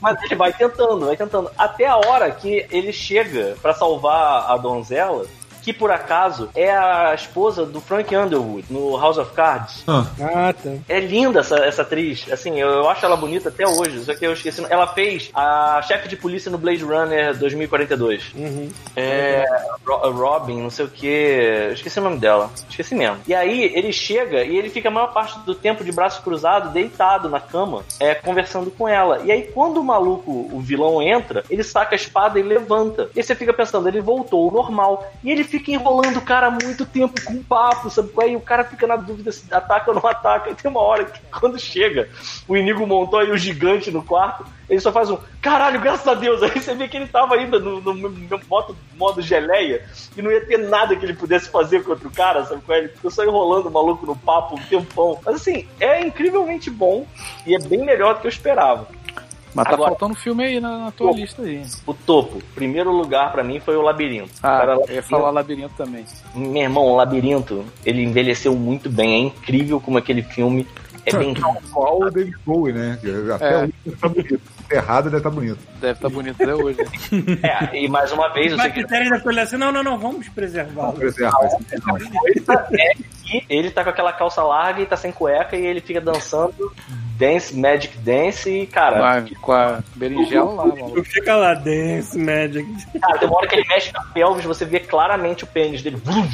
[0.00, 1.50] Mas ele vai tentando, vai tentando.
[1.56, 5.26] Até a hora que ele chega pra salvar a donzela,
[5.72, 9.84] que por acaso é a esposa do Frank Underwood no House of Cards.
[9.86, 10.70] Ah, Ah, tá.
[10.88, 12.26] É linda essa, essa atriz.
[12.32, 14.00] Assim, eu, eu acho ela bonita até hoje.
[14.04, 14.64] Só que eu esqueci.
[14.68, 18.32] Ela fez a chefe de polícia no Blade Runner 2042.
[18.34, 18.68] Uhum.
[18.96, 19.44] É.
[19.86, 21.70] Ro- Robin, não sei o que.
[21.72, 22.50] Esqueci o nome dela.
[22.68, 23.18] Esqueci mesmo.
[23.26, 26.70] E aí ele chega e ele fica a maior parte do tempo de braço cruzado,
[26.70, 29.20] deitado na cama, é, conversando com ela.
[29.24, 33.08] E aí quando o maluco, o vilão, entra, ele saca a espada e levanta.
[33.14, 35.10] E você fica pensando, ele voltou ao normal.
[35.22, 38.10] E ele fica fica enrolando o cara muito tempo com um papo, sabe?
[38.20, 40.50] Aí o cara fica na dúvida se ataca ou não ataca.
[40.50, 42.08] E tem uma hora que quando chega
[42.48, 46.14] o Inigo Montoya e o gigante no quarto, ele só faz um caralho, graças a
[46.14, 46.42] Deus.
[46.42, 49.84] Aí você vê que ele tava ainda no, no, no modo, modo geleia
[50.16, 52.62] e não ia ter nada que ele pudesse fazer contra o cara, sabe?
[52.68, 55.20] Ele ficou só enrolando o maluco no papo um tempão.
[55.24, 57.06] Mas assim, é incrivelmente bom
[57.46, 58.88] e é bem melhor do que eu esperava.
[59.54, 61.62] Mas tá Agora- faltando filme aí na, na tua lista aí.
[61.86, 64.30] O topo, primeiro lugar pra mim foi o Labirinto.
[64.42, 66.04] Ah, Cara, eu ia falar Labirinto também.
[66.34, 69.14] Meu irmão, o Labirinto, ele envelheceu muito bem.
[69.14, 70.66] É incrível como aquele filme
[71.06, 71.34] é bem.
[71.72, 72.98] Qual o David Bowie, né?
[73.34, 73.56] Até É.
[73.62, 74.40] hoje tá bonito.
[74.70, 75.58] Errado deve estar bonito.
[75.80, 76.78] Deve estar bonito até hoje.
[77.42, 80.28] É, e mais uma vez, Mas que critério ainda foi assim, não, não, não, vamos
[80.28, 80.92] preservá-lo.
[80.94, 81.98] Preserva esse não.
[81.98, 82.94] coisa é
[83.24, 86.72] que ele tá com aquela calça larga e tá sem cueca e ele fica dançando
[87.16, 91.04] Dance, Magic Dance e, cara, Vai, com a berinjela lá, mano.
[91.04, 92.66] Fica lá, Dance Magic.
[93.00, 95.96] cara, tem uma hora que ele mexe na pelvis, você vê claramente o pênis dele.
[96.02, 96.26] Vrum?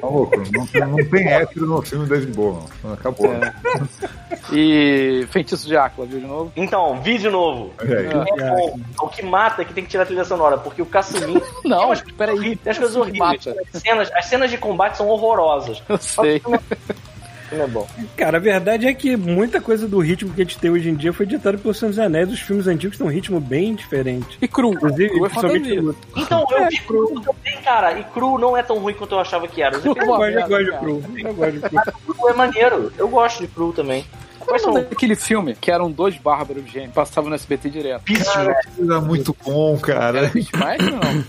[0.00, 0.36] Tá louco.
[0.52, 2.92] Não, tem- não tem hétero no filme do David Bowie, não.
[2.92, 3.11] Acabou.
[3.20, 4.54] É.
[4.54, 6.52] E Feitiço de Áquila, viu de novo?
[6.56, 7.72] Então, vi de novo.
[7.80, 8.42] É.
[8.42, 8.74] É.
[9.00, 11.42] O que mata é que tem que tirar a trilha sonora, porque o caçulinho.
[11.64, 12.56] Não, umas peraí.
[12.56, 13.46] Tem as coisas horríveis.
[13.74, 15.82] As cenas, as cenas de combate são horrorosas.
[15.88, 16.42] Eu sei.
[17.52, 17.86] Não é bom.
[18.16, 20.94] Cara, a verdade é que muita coisa do ritmo que a gente tem hoje em
[20.94, 22.30] dia foi ditado pelo Senhor dos Anéis.
[22.32, 24.38] Os filmes antigos têm um ritmo bem diferente.
[24.40, 24.72] E cru.
[24.72, 27.98] Inclusive, cru é principalmente Então, eu vi cru também, cara.
[27.98, 29.76] E cru não é tão ruim quanto eu achava que era.
[29.76, 30.80] Eu Boa gosto, eu gosto de cara.
[30.82, 31.02] cru.
[31.18, 31.80] Eu gosto de cru.
[32.14, 32.92] cru é maneiro.
[32.96, 34.04] Eu gosto de cru também.
[34.40, 38.02] Quais Qual são é aquele filme que eram dois bárbaros gêmeos, passavam no SBT direto?
[38.80, 40.18] Era muito bom, cara.
[40.18, 41.24] Era Beastmaster ou não?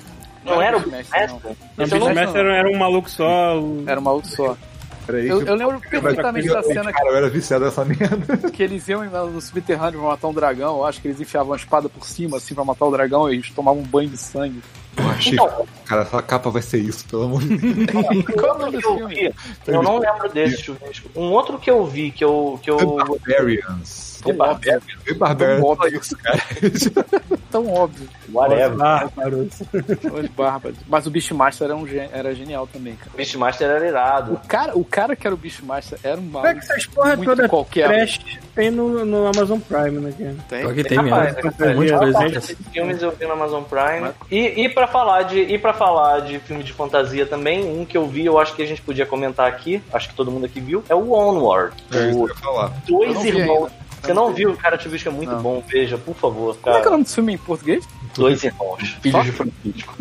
[0.45, 1.35] Não era o Beastmaster, não.
[1.35, 3.59] Eu não Beastmaster Beastmaster era um maluco só.
[3.59, 4.57] o- Era um maluco só.
[5.05, 8.49] Peraí, Eu, que- eu lembro perfeitamente da cena Cara, eu era viciado nessa merda.
[8.51, 10.77] que eles iam no subterrâneo pra matar um dragão.
[10.77, 13.33] Eu acho que eles enfiavam a espada por cima, assim, pra matar o dragão, e
[13.35, 14.61] eles tomavam um banho de sangue.
[14.95, 18.25] Eu achei, Então, cara, essa capa vai ser isso, pelo amor de Deus.
[18.39, 19.15] Qual é o nome que desse eu filme?
[19.15, 19.33] vi,
[19.67, 21.09] eu não lembro desse chuvisco.
[21.15, 22.59] Um outro que eu vi, que eu.
[22.61, 22.77] Que eu...
[22.77, 24.21] The Barbarians.
[24.23, 24.83] The Barbarians.
[25.05, 25.59] The Barbarians.
[25.61, 25.99] Só óbvio.
[25.99, 26.41] isso, cara.
[27.53, 28.09] Tão óbvio.
[28.33, 28.81] Whatever.
[28.81, 29.55] Ah, garoto.
[29.71, 30.77] Os bárbaros.
[30.87, 33.11] Mas o Beastmaster era, um, gê- era genial também, cara.
[33.15, 34.33] Beastmaster era irado.
[34.33, 36.73] O cara, o cara que era o Beastmaster era um Como é que maluco.
[36.73, 37.87] essas porra Muito toda qualquer.
[37.87, 38.19] trash
[38.55, 40.35] tem no, no Amazon Prime, né, cara?
[40.49, 40.73] Tem.
[40.73, 41.19] Que tem mesmo.
[41.55, 42.23] Tem de é, coisa.
[42.23, 44.09] é, Esses filmes eu vi no Amazon Prime.
[44.31, 47.95] E, e para falar de e para falar de filme de fantasia também, um que
[47.95, 50.59] eu vi, eu acho que a gente podia comentar aqui, acho que todo mundo aqui
[50.59, 51.75] viu, é o Onward.
[51.93, 52.73] É isso que O eu ia falar.
[52.87, 53.71] Dois irmãos.
[54.03, 54.55] Você não viu?
[54.57, 55.41] Cara, te é muito Não.
[55.41, 55.63] bom.
[55.65, 56.91] Veja, por favor, Como é que é o cara.
[56.91, 57.87] nome desse filme em português?
[58.15, 58.97] Dois irmãos.
[59.01, 59.95] Filhos de Francisco.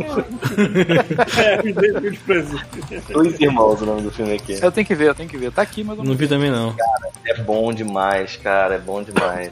[1.39, 1.63] É,
[2.11, 3.13] de presente.
[3.13, 4.59] Dois irmãos o nome do filme aqui.
[4.61, 5.53] Eu tenho que ver, eu tenho que ver.
[5.53, 6.75] Tá aqui, mas eu não Não vi também, não.
[7.25, 8.75] É bom demais, cara.
[8.75, 9.51] É bom demais.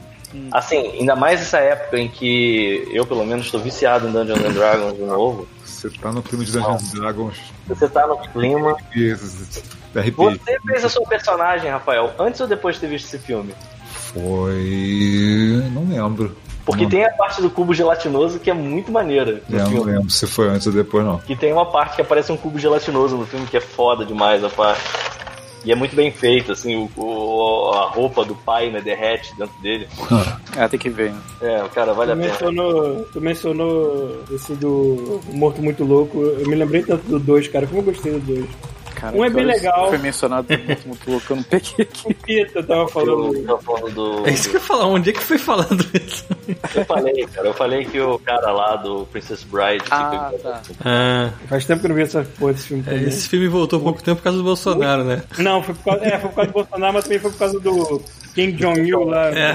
[0.51, 4.51] Assim, ainda mais essa época em que eu, pelo menos, estou viciado em Dungeons and
[4.51, 5.47] Dragons de novo.
[5.65, 7.37] Você tá no filme de Dungeons and Dragons
[7.67, 8.73] Você tá no clima.
[8.73, 9.15] RPG.
[9.93, 13.53] Você fez a sua personagem, Rafael, antes ou depois de ter visto esse filme?
[14.13, 15.63] Foi.
[15.73, 16.35] Não lembro.
[16.65, 16.89] Porque Não.
[16.89, 19.91] tem a parte do cubo gelatinoso que é muito maneira no É, não filme.
[19.93, 21.17] lembro se foi antes ou depois, não.
[21.19, 24.43] Que tem uma parte que aparece um cubo gelatinoso no filme que é foda demais
[24.43, 24.81] a parte.
[25.63, 29.53] E é muito bem feito, assim, o, o- a roupa do pai, né, derrete dentro
[29.61, 29.87] dele.
[30.57, 31.13] É, tem que ver.
[31.39, 32.29] É, cara, vale Tu a pena.
[32.31, 36.19] mencionou, tu mencionou esse do Morto Muito Louco.
[36.19, 37.67] Eu me lembrei tanto do 2, cara.
[37.67, 38.45] Como eu gostei do 2.
[39.01, 39.89] Cara, Um é bem legal.
[39.89, 42.01] Foi mencionado muito, muito louco, eu não peguei aqui.
[42.05, 43.35] O Pita tava falando.
[43.35, 43.89] Eu, tô falando
[44.21, 44.85] do, É isso que eu ia falar.
[44.85, 46.23] Onde é que foi falando isso?
[46.75, 47.47] eu falei, cara.
[47.47, 50.61] Eu falei que o cara lá do Princess Bride Ah, fica- tá.
[50.85, 53.03] Ah, Faz tempo que eu não vi essa porra desse filme também.
[53.07, 55.23] esse filme voltou há pouco tempo por causa do Bolsonaro, né?
[55.39, 57.59] Não, foi por, causa, é, foi por causa do Bolsonaro, mas também foi por causa
[57.59, 58.01] do
[58.35, 59.27] Kim Jong-il lá.
[59.29, 59.51] É,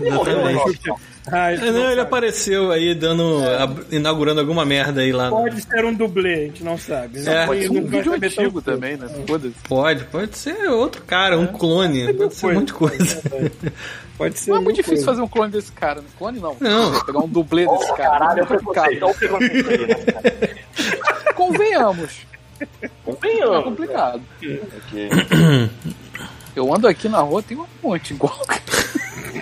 [0.00, 0.70] exatamente.
[0.70, 0.94] Isso
[1.26, 2.00] É, não, não ele sabe.
[2.00, 3.42] apareceu aí dando.
[3.58, 5.30] ab- inaugurando alguma merda aí lá.
[5.30, 7.20] no- Pode ser um dublê, a gente não sabe.
[7.20, 7.46] Não, É.
[7.46, 9.08] pode Pode ser um não vídeo antigo também, né?
[9.26, 9.54] Foda-se.
[9.66, 13.22] Pode, pode ser outro cara, um clone, pode ser um monte de coisa.
[14.18, 14.50] Pode ser.
[14.50, 15.10] Não é muito difícil coisa.
[15.12, 16.06] fazer um clone desse cara, né?
[16.18, 16.56] Clone não.
[16.60, 17.04] Não.
[17.04, 18.10] Pegar um dublê desse Oh, cara.
[18.10, 19.02] caralho, é é o preconceito.
[19.02, 21.34] Olha o preconceito aí, né, cara?
[21.34, 22.10] Convenhamos.
[22.82, 23.64] É Convenhamos.
[23.64, 24.22] complicado.
[24.38, 25.10] Ok.
[26.54, 28.38] Eu ando aqui na rua, tem um monte igual.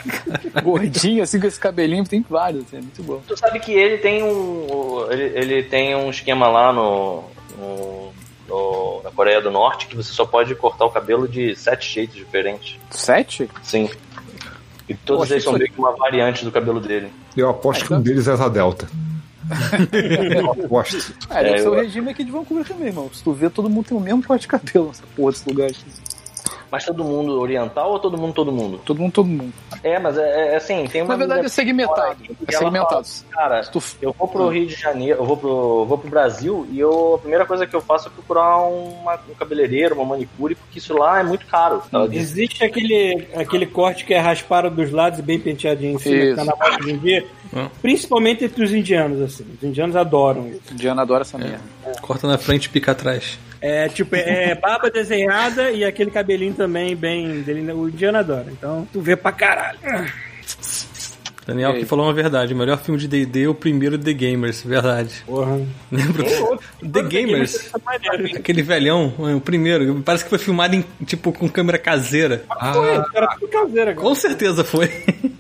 [0.62, 3.20] Gordinho, assim, com esse cabelinho, tem vários, assim, é muito bom.
[3.26, 5.06] Tu sabe que ele tem um.
[5.10, 7.24] Ele, ele tem um esquema lá no,
[7.58, 8.12] no-
[8.48, 12.16] no- na Coreia do Norte que você só pode cortar o cabelo de sete jeitos
[12.16, 12.76] diferentes.
[12.90, 13.48] Sete?
[13.62, 13.88] Sim.
[14.88, 17.10] E todos Poxa, eles são meio que uma variante do cabelo dele.
[17.36, 18.88] Eu aposto que um deles é essa Delta.
[20.36, 21.14] Eu aposto.
[21.28, 23.10] Ah, deve É, ser o eu- regime aqui de Vancouver também, irmão.
[23.12, 25.66] Se tu vê, todo mundo tem o mesmo corte de cabelo nessa porra desse lugar.
[25.70, 25.84] assim.
[26.72, 28.80] Mas todo mundo oriental ou todo mundo, todo mundo?
[28.82, 29.52] Todo mundo, todo mundo.
[29.84, 31.08] É, mas é, é assim, tem uma.
[31.12, 32.16] Na verdade é segmentado.
[32.48, 33.04] É segmentado.
[33.04, 36.66] fala, Cara, Tu- eu vou pro Rio de Janeiro, eu vou pro, vou pro Brasil
[36.70, 40.54] e eu, a primeira coisa que eu faço é procurar uma, um cabeleireiro, uma manicure,
[40.54, 41.82] porque isso lá é muito caro.
[42.10, 46.34] Existe aquele, aquele corte que é raspado dos lados e bem penteadinho em cima, que
[46.34, 47.26] tá na moda hoje em dia.
[47.54, 47.68] Hum.
[47.82, 49.44] Principalmente entre os indianos, assim.
[49.58, 50.74] Os indianos adoram isso.
[50.74, 51.60] Diana adora essa merda.
[52.00, 53.38] Corta na frente e pica atrás.
[53.62, 57.70] É tipo, é, é barba desenhada e aquele cabelinho também bem dele.
[57.72, 58.46] O indiano adora.
[58.50, 59.78] Então, tu vê pra caralho.
[61.46, 62.54] Daniel que falou uma verdade.
[62.54, 65.22] O melhor filme de D&D é o primeiro The Gamers, verdade.
[65.26, 65.60] Porra.
[65.90, 66.24] Lembra?
[66.80, 67.70] The Gamers.
[68.36, 72.44] Aquele velhão, o primeiro, parece que foi filmado em, tipo, com câmera caseira.
[72.72, 74.08] Foi, era tudo caseiro agora.
[74.08, 74.88] Com certeza foi.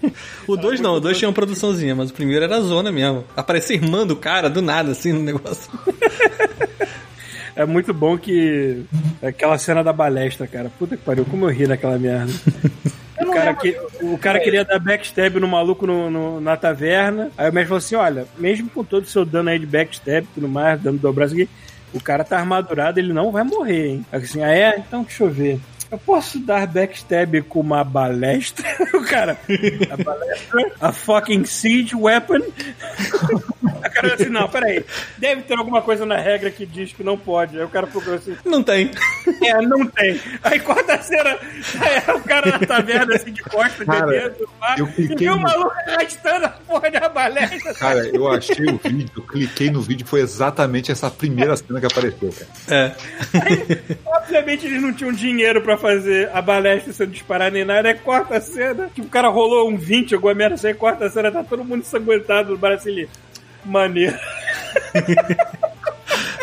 [0.46, 3.24] O dois não, o dois tinha uma produçãozinha, mas o primeiro era zona mesmo.
[3.36, 5.70] Aparecia a irmã do cara, do nada, assim, no negócio.
[7.54, 8.84] É muito bom que.
[9.22, 10.70] Aquela cena da balestra, cara.
[10.78, 12.32] Puta que pariu, como eu ri naquela merda.
[13.22, 17.30] O cara, que, o cara queria dar backstab no maluco no, no- na taverna.
[17.38, 20.24] Aí o mestre falou assim: olha, mesmo com todo o seu dano aí de backstab
[20.24, 20.98] e tudo mais, dano
[21.32, 21.48] aqui,
[21.94, 24.06] o cara tá armadurado, ele não vai morrer, hein?
[24.10, 24.76] Assim, ah é?
[24.76, 25.60] Então deixa eu ver.
[25.92, 28.64] Eu posso dar backstab com uma balestra?
[28.94, 29.36] O cara,
[29.90, 32.38] a balestra, a fucking siege weapon.
[33.62, 34.84] O cara assim, não, peraí.
[35.18, 37.58] Deve ter alguma coisa na regra que diz que não pode.
[37.58, 38.90] Aí o cara procurou assim, Não tem.
[39.42, 40.18] é, não tem.
[40.42, 44.86] Aí quarta cena, é, o cara na taverna assim de costas, Cara, bebendo, pá, eu
[44.88, 47.74] e cliquei o no- maluco arrastando a porra da balestra.
[47.74, 51.86] Cara, eu achei o vídeo, eu cliquei no vídeo, foi exatamente essa primeira cena que
[51.86, 52.50] apareceu, cara.
[52.68, 52.94] É.
[54.06, 57.90] Obviamente eles não tinham dinheiro pra fazer a balestra sendo disparada nem nada.
[57.90, 61.30] É quarta cena, tipo, o cara rolou um 20, alguma merda assim, aí quarta cena
[61.30, 63.08] tá todo mundo ensanguentado no braço ali.
[63.64, 64.16] Maneiro.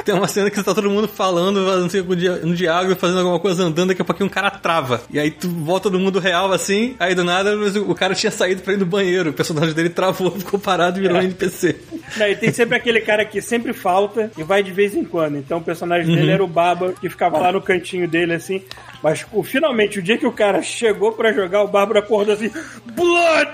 [0.10, 3.61] Tem uma cena que tá todo mundo falando, não sei, no diálogo, fazendo alguma coisa
[3.61, 5.03] andando, daqui a pouquinho um cara trava.
[5.11, 8.64] E aí tu volta no mundo real assim, aí do nada o cara tinha saído
[8.64, 9.30] pra ir no banheiro.
[9.30, 11.76] O personagem dele travou, ficou parado e virou um NPC.
[12.18, 15.38] Não, e tem sempre aquele cara que sempre falta e vai de vez em quando.
[15.38, 18.64] Então o personagem dele era o Baba, que ficava lá no cantinho dele, assim.
[19.03, 22.52] Mas finalmente, o dia que o cara chegou pra jogar, o Bárbaro acordou assim:
[22.95, 23.52] Blood,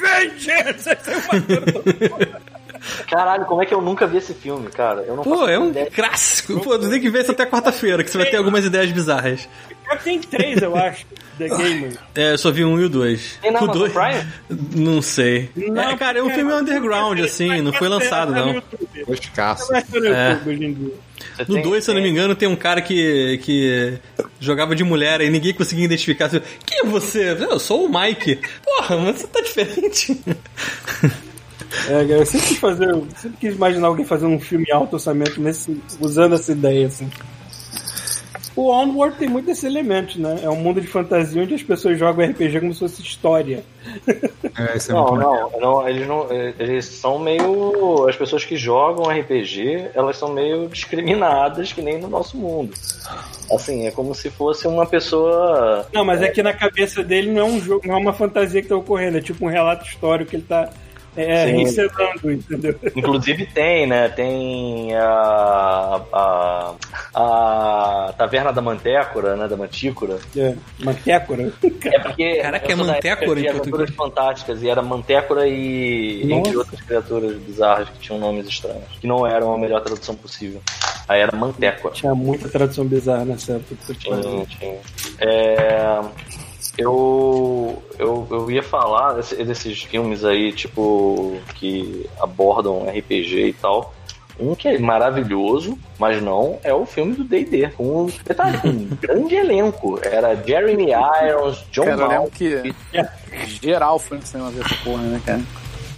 [0.00, 0.90] Vengeance!
[3.08, 5.02] Caralho, como é que eu nunca vi esse filme, cara?
[5.02, 5.90] Eu não Pô, é um ideia.
[5.90, 6.60] clássico.
[6.60, 9.48] Pô, tu tem que ver isso até quarta-feira, que você vai ter algumas ideias bizarras.
[9.90, 11.04] Já tem três, eu acho,
[11.36, 11.98] The Gamer.
[12.14, 13.38] É, eu só vi um e o dois.
[13.42, 13.92] Tem na o dois.
[13.92, 14.24] Prime?
[14.76, 15.50] Não sei.
[15.56, 18.52] Não, é, cara, é um filme underground, assim, não foi lançado, não.
[18.54, 18.62] No
[20.14, 20.38] É.
[21.46, 23.98] No tem- 2, se eu não me engano, tem um cara que, que
[24.38, 26.28] jogava de mulher e ninguém conseguia identificar.
[26.30, 27.36] Quem é você?
[27.38, 28.38] Eu sou o Mike.
[28.64, 30.20] Porra, mas você tá diferente.
[31.88, 35.40] É, eu sempre quis fazer, eu sempre quis imaginar alguém fazendo um filme alto orçamento
[35.40, 37.08] nesse, usando essa ideia, assim.
[38.56, 40.40] O Onward tem muito esse elemento, né?
[40.42, 43.64] É um mundo de fantasia onde as pessoas jogam RPG como se fosse história.
[44.58, 46.26] É, isso é Não, muito não, não, eles não.
[46.58, 48.06] Eles são meio.
[48.08, 52.74] As pessoas que jogam RPG, elas são meio discriminadas, que nem no nosso mundo.
[53.50, 55.86] Assim, é como se fosse uma pessoa.
[55.92, 58.60] Não, mas é que na cabeça dele não é um jogo, não é uma fantasia
[58.60, 60.68] que tá ocorrendo, é tipo um relato histórico que ele tá
[61.16, 61.62] é, Sim.
[61.62, 62.74] encenando, entendeu?
[62.94, 64.08] Inclusive tem, né?
[64.08, 66.00] Tem a.
[66.12, 66.74] a,
[67.14, 69.48] a Taverna da Mantécora, né?
[69.48, 70.18] Da Mantícora.
[70.36, 71.52] É, mantécora.
[71.84, 72.36] É porque.
[72.36, 76.40] Caraca, é Mantécora em Aventuras Fantásticas e era Mantécora e Nossa.
[76.40, 80.62] entre outras criaturas bizarras que tinham nomes estranhos, que não eram a melhor tradução possível.
[81.08, 81.92] Aí era Mantécora.
[81.92, 83.94] Tinha muita tradução bizarra nessa época.
[83.94, 84.78] Tinha, tinha.
[85.18, 86.00] É,
[86.80, 93.94] eu, eu, eu ia falar desse- desses filmes aí, tipo, que abordam RPG e tal.
[94.38, 97.68] Um que é maravilhoso, mas não é o filme do D&D.
[97.76, 100.00] Com um, detalhe, com um grande elenco.
[100.02, 100.86] Era Jeremy
[101.26, 102.74] Irons, John Cara, Malkovich.
[102.90, 105.40] que geral foi no cinema ver essa porra, né, cara?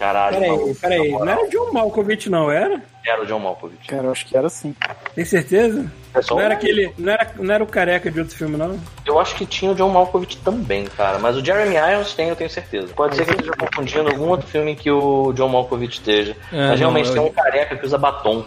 [0.03, 2.83] Caralho, Peraí, peraí, não era John Malkovich, não, era?
[3.07, 3.87] Era o John Malkovich.
[3.87, 4.75] Cara, eu acho que era assim.
[5.15, 5.89] Tem certeza?
[6.13, 6.93] É só Não era aquele.
[6.99, 8.77] Não era, não era o careca de outro filme, não?
[9.07, 11.21] Eu acho que tinha o John Malkovich também, cara.
[11.21, 12.93] Mas o Jeremy Irons tem, eu tenho certeza.
[12.95, 16.37] Pode ser que eu esteja confundindo algum outro filme que o John Malkovich esteja.
[16.53, 18.45] É, mas realmente não, tem eu- um careca que usa batom.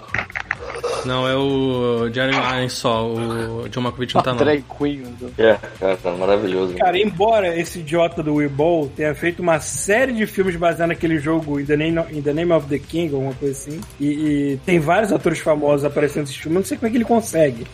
[1.06, 3.08] Não, é o Jeremy Irons só.
[3.08, 4.38] O John Malkovich não tá, não.
[4.40, 5.04] Drag Queen.
[5.38, 6.76] É, cara, cara, maravilhoso.
[6.76, 11.20] Cara, embora esse idiota do Wii Ball tenha feito uma série de filmes baseados naquele
[11.20, 14.60] jogo In the Name, In the Name of the King, alguma coisa assim, e, e
[14.66, 17.66] tem vários atores famosos aparecendo nesse filme, eu não sei como é que ele consegue.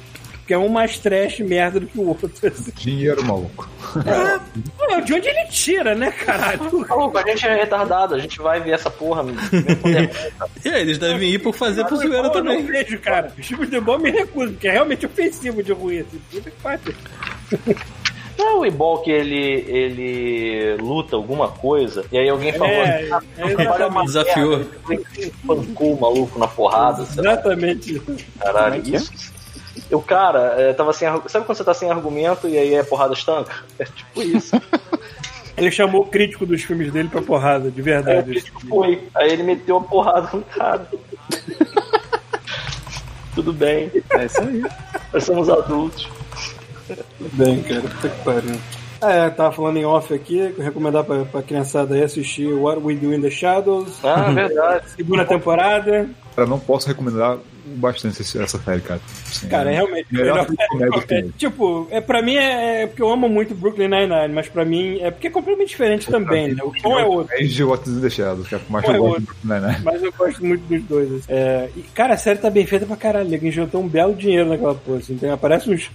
[0.51, 2.29] Porque é um mais trash merda do que o outro.
[2.45, 2.71] assim.
[2.75, 3.69] dinheiro, maluco.
[4.77, 6.59] Pô, de onde ele tira, né, caralho?
[6.89, 9.23] Maluco, a gente é retardado, a gente vai ver essa porra.
[9.23, 10.41] é.
[10.65, 12.65] E aí, eles devem ir por fazer pro Eu zoeira não também.
[12.65, 13.31] vejo, cara.
[13.39, 15.99] Os filmes de bom me recuso, porque é realmente ofensivo de ruim.
[15.99, 16.19] Assim.
[16.29, 16.95] Puta que pariu.
[18.37, 23.21] é o Ebol que ele, ele luta alguma coisa e aí alguém falou É, "Ah,
[23.37, 24.03] é.
[24.05, 24.57] Desafiou.
[24.57, 27.03] merda", ele Espancou o maluco na porrada.
[27.03, 28.01] Exatamente.
[28.39, 29.11] Caralho, isso.
[29.91, 33.13] O cara é, tava sem Sabe quando você tá sem argumento e aí é porrada
[33.13, 33.51] estanca?
[33.79, 34.55] É tipo isso.
[35.57, 38.41] Ele chamou o crítico dos filmes dele pra porrada, de É, verdade.
[38.41, 39.03] tipo, foi.
[39.13, 40.87] Aí ele meteu a porrada no cara.
[43.35, 44.63] Tudo bem, É isso aí.
[45.13, 46.09] nós somos adultos.
[47.33, 47.81] bem, cara.
[47.81, 48.55] Puta que pariu.
[49.01, 53.13] É, tava falando em off aqui, recomendar pra, pra criançada aí assistir What We Do
[53.13, 54.89] in the Shadows, Ah, verdade.
[54.91, 56.09] segunda temporada.
[56.35, 58.99] Cara, não posso recomendar bastante essa série, cara.
[59.29, 61.05] Assim, Cara, é realmente melhor melhor.
[61.05, 64.47] de É, tipo, é, pra mim é, é porque eu amo muito Brooklyn Nine-Nine, mas
[64.49, 66.63] pra mim é porque é completamente diferente também, né?
[66.63, 67.33] O tom é outro.
[67.35, 69.83] É de What is the Shadows, que é o mais É eu gosto Brooklyn Nine-Nine.
[69.83, 71.11] Mas eu gosto muito dos dois.
[71.13, 71.23] assim.
[71.29, 73.33] É, e, cara, a série tá bem feita pra caralho.
[73.33, 74.97] Ele injetou um belo dinheiro naquela porra.
[74.97, 75.13] Assim.
[75.13, 75.89] Então, aparece uns,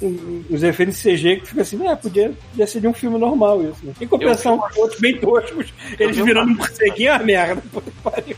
[0.50, 3.84] uns efeitos CG que fica assim, é, podia, podia ser de um filme normal isso.
[3.84, 3.92] Né?
[4.00, 7.62] Em compensação, outros bem toscos, eles vi virando uma- um morceguinho, a merda.
[7.72, 8.36] Puta que pariu.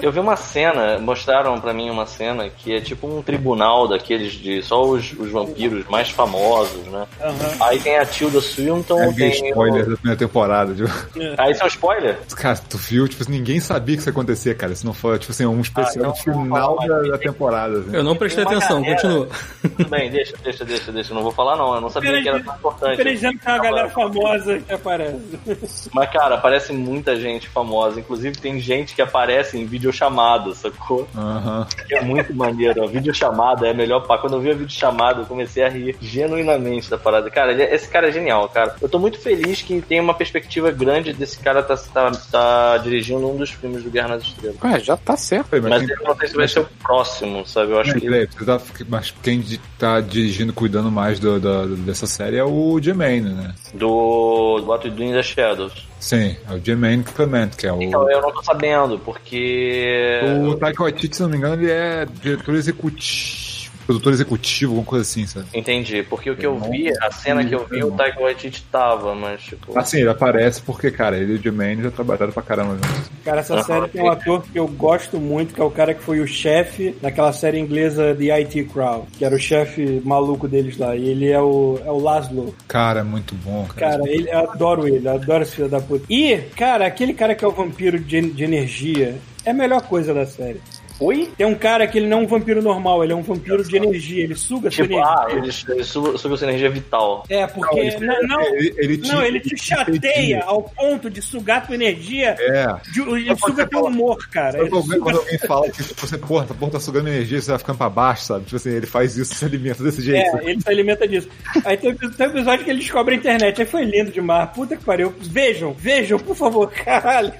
[0.00, 4.32] Eu vi uma cena, mostraram pra mim uma cena que é tipo um tribunal daqueles
[4.32, 7.06] de só os, os vampiros mais famosos, né?
[7.20, 7.34] Aham.
[7.60, 9.30] Aí tem a Tilda Swinton, É tem.
[9.48, 9.90] spoiler O...
[9.90, 10.74] da primeira temporada.
[10.74, 10.88] Tipo.
[11.36, 12.18] Aí isso é um spoiler?
[12.36, 13.08] Cara, tu viu?
[13.08, 14.74] Tipo, ninguém sabia que isso ia acontecer, cara.
[14.74, 17.78] Se não for, tipo assim, um especial então no final vamos da, falar, da temporada.
[17.80, 17.94] assim.
[17.96, 19.28] Eu não prestei atenção, galera- continua.
[19.76, 21.14] Tudo bem, deixa, deixa, deixa, deixa.
[21.14, 22.94] Não vou falar não, eu não sabia que era tão importante.
[23.00, 25.90] Infelizmente tem uma galera famosa que aparece.
[25.92, 27.98] Mas, cara, aparece muita gente famosa.
[28.00, 31.08] Inclusive, tem gente que aparece em videochamada, sacou?
[31.16, 31.66] Aham.
[31.90, 32.84] É muito maneiro.
[32.84, 34.22] A videochamada é a melhor parte.
[34.22, 37.30] Quando eu vi a videochamada, eu comecei a rir genuinamente da parada.
[37.30, 38.76] Cara, ele é- esse cara é genial, cara.
[38.80, 43.28] Eu tô muito feliz que tem uma perspectiva grande desse cara tá, tá, tá dirigindo
[43.28, 44.56] um dos filmes do Guerra nas Estrelas.
[44.62, 45.48] Ué, já tá certo.
[45.52, 47.72] Mas Mas eu não sei se vai ser o próximo, sabe?
[47.72, 48.00] Eu acho que.
[48.00, 49.42] Peraí, você tá- mas quem
[49.78, 53.54] tá dirigindo, cuidando mais do, do- dessa série é o Jermaine, né?
[53.74, 55.86] Do, do What We Do in the Shadows.
[56.00, 57.82] Sim, é o Jermaine Clement, que é o.
[57.82, 60.20] Então, eu não tô sabendo, porque.
[60.48, 63.47] O Taika Waititi, se não me engano, ele é diretor executivo,
[63.88, 65.46] produtor executivo, alguma coisa assim, sabe?
[65.54, 69.14] Entendi, porque o que eu vi, a cena que eu vi, o Taika Waititi tava,
[69.14, 69.78] mas tipo.
[69.78, 73.10] Assim, ele aparece porque, cara, ele e o Jermaine já trabalharam pra caramba juntos.
[73.24, 76.02] Cara, essa série tem um ator que eu gosto muito, que é o cara que
[76.02, 80.76] foi o chefe naquela série inglesa The IT Crowd, que era o chefe maluco deles
[80.76, 80.94] lá.
[80.94, 82.54] E ele é o, é o Laszlo.
[82.66, 83.92] Cara, é muito bom, cara.
[83.92, 86.04] Cara, ele, eu adoro ele, eu adoro esse filho da puta.
[86.10, 89.16] E, cara, aquele cara que é o vampiro de, de energia
[89.46, 90.60] é a melhor coisa da série.
[91.00, 91.30] Oi?
[91.36, 93.76] Tem um cara que ele não é um vampiro normal, ele é um vampiro de
[93.76, 95.14] energia, ele suga sua Tipo, energia.
[95.14, 97.24] ah, ele, ele subiu subiu sua energia vital.
[97.28, 97.96] É, porque.
[98.00, 102.34] Não, não, ele, ele te- não, ele te chateia ao ponto de sugar tua energia.
[102.38, 102.66] É.
[102.92, 104.58] De, ele suga teu humor, cara.
[104.60, 107.40] Ele quando suga- quando alguém fala que tipo, você, porra, essa porra tá sugando energia,
[107.40, 108.44] você vai ficando pra baixo, sabe?
[108.44, 110.36] Tipo assim, ele faz isso, se alimenta desse jeito.
[110.38, 111.28] É, ele se alimenta disso.
[111.64, 113.60] Aí tem, tem um episódio que ele descobre a internet.
[113.60, 114.50] Aí foi lindo demais.
[114.50, 115.14] Puta que pariu.
[115.20, 117.32] Vejam, vejam, por favor, caralho.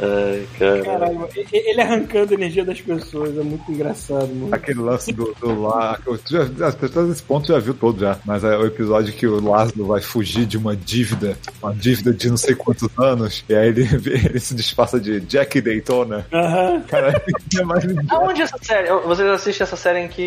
[0.00, 0.82] Ai, cara.
[0.82, 3.36] Caralho, e- ele arrancando a energia das pessoas.
[3.36, 4.54] É muito engraçado, mano.
[4.54, 5.98] Aquele lance do, do lá.
[6.04, 8.18] Tu já, até esse ponto já viu todo já.
[8.24, 12.28] Mas é o episódio que o Lázaro vai fugir de uma dívida, uma dívida de
[12.30, 16.26] não sei quantos anos, e aí ele, ele se disfarça de Jack Daytona.
[16.32, 16.82] Aham.
[16.88, 17.08] Cara,
[17.58, 18.88] é mais Aonde essa série?
[19.06, 20.22] Vocês assistem essa série em que,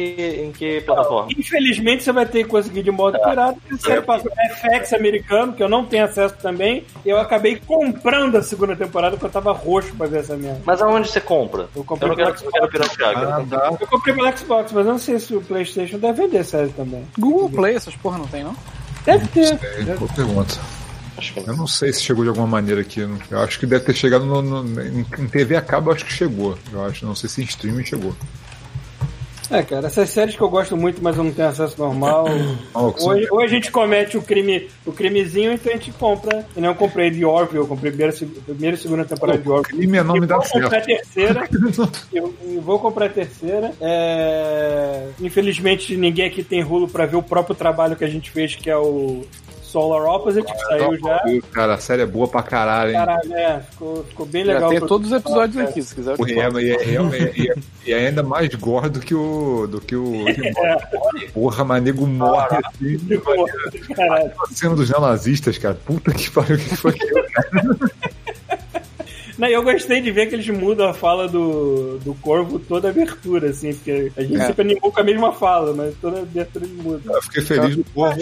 [0.46, 1.30] em que plataforma?
[1.38, 5.54] Infelizmente você vai ter que conseguir de modo pirata, porque você passa no FX americano,
[5.54, 6.84] que eu não tenho acesso também.
[7.06, 10.62] E eu acabei comprando a segunda temporada porque eu tava roxo pra ver essa merda.
[10.66, 11.68] Mas aonde você compra?
[11.76, 13.18] Eu comprei não quero, eu quero piratear.
[13.18, 13.78] Ah, dá.
[13.80, 17.06] Eu comprei pelo Xbox, mas eu não sei se o PlayStation deve vender série também.
[17.18, 18.56] Google Play, essas porra não tem, não?
[19.06, 19.60] Deve ter.
[19.64, 20.58] É, boa pergunta.
[21.46, 23.02] Eu não sei se chegou de alguma maneira aqui.
[23.30, 26.06] Eu acho que deve ter chegado no, no- em, em TV a cabo, eu acho
[26.06, 26.58] que chegou.
[26.74, 28.16] Eu acho, não sei se em streaming chegou.
[29.52, 32.26] É, cara, essas séries que eu gosto muito, mas eu não tenho acesso normal.
[32.74, 32.96] Ou,
[33.32, 36.46] ou a gente comete o crime, o crimezinho, então a gente compra.
[36.56, 38.16] E não eu comprei de Orville, eu comprei a primeira,
[38.46, 39.78] primeira e segunda temporada de Orville.
[39.78, 41.50] crime é nome da vou comprar a terceira.
[42.12, 43.74] Eu, eu vou comprar a terceira.
[43.80, 48.56] É, Infelizmente, ninguém aqui tem rulo pra ver o próprio trabalho que a gente fez,
[48.56, 49.24] que é o
[49.72, 51.22] Solar Opposite, que saiu já.
[51.54, 52.98] Cara, a série é boa pra caralho, hein?
[52.98, 54.70] Caralho, é, ficou, ficou bem Já legal.
[54.70, 56.16] tem pro- todos os episódios aqui, se quiser.
[56.20, 59.68] e, é, e, é, e, é, e é ainda mais gore do que o.
[59.68, 60.26] do que o.
[61.34, 62.98] Porra, mas nego morre assim.
[63.96, 64.32] Caralho.
[64.42, 65.76] A cena dos neonazistas, cara.
[65.86, 67.50] Puta que pariu, que foi aquilo, cara?
[69.38, 72.92] Não, eu gostei de ver que eles mudam a fala do, do Corvo toda a
[72.92, 74.46] abertura, assim, porque a gente É.
[74.48, 77.16] sempre animou com a mesma fala, mas toda a abertura eles mudam.
[77.16, 78.14] Eu fiquei feliz do povo.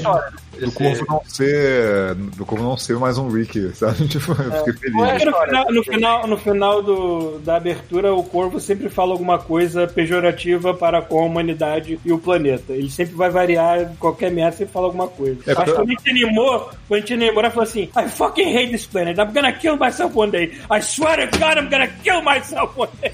[0.66, 2.16] Do Corvo não ser.
[2.16, 4.08] Do Corvo não ser mais um Rick, sabe?
[4.10, 4.96] Tipo, eu fiquei feliz.
[4.96, 9.12] Ué, Porque no final, no final, no final do, da abertura, o Corvo sempre fala
[9.12, 12.74] alguma coisa pejorativa para com a humanidade e o planeta.
[12.74, 15.40] Ele sempre vai variar, qualquer merda, sempre fala alguma coisa.
[15.48, 18.10] É, Acho que quando a gente animou, quando a gente animou, ele falou assim: I
[18.10, 19.18] fucking hate this planet.
[19.20, 20.54] I'm gonna kill myself one day.
[20.72, 23.14] I swear to God, I'm gonna kill myself one day.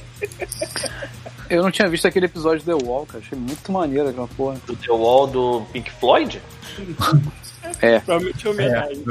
[1.49, 3.23] Eu não tinha visto aquele episódio de The Wall, cara.
[3.23, 4.57] Achei muito maneiro aquela porra.
[4.65, 6.41] Do The Wall do Pink Floyd?
[7.81, 7.99] É.
[7.99, 9.03] Provavelmente é homenagem.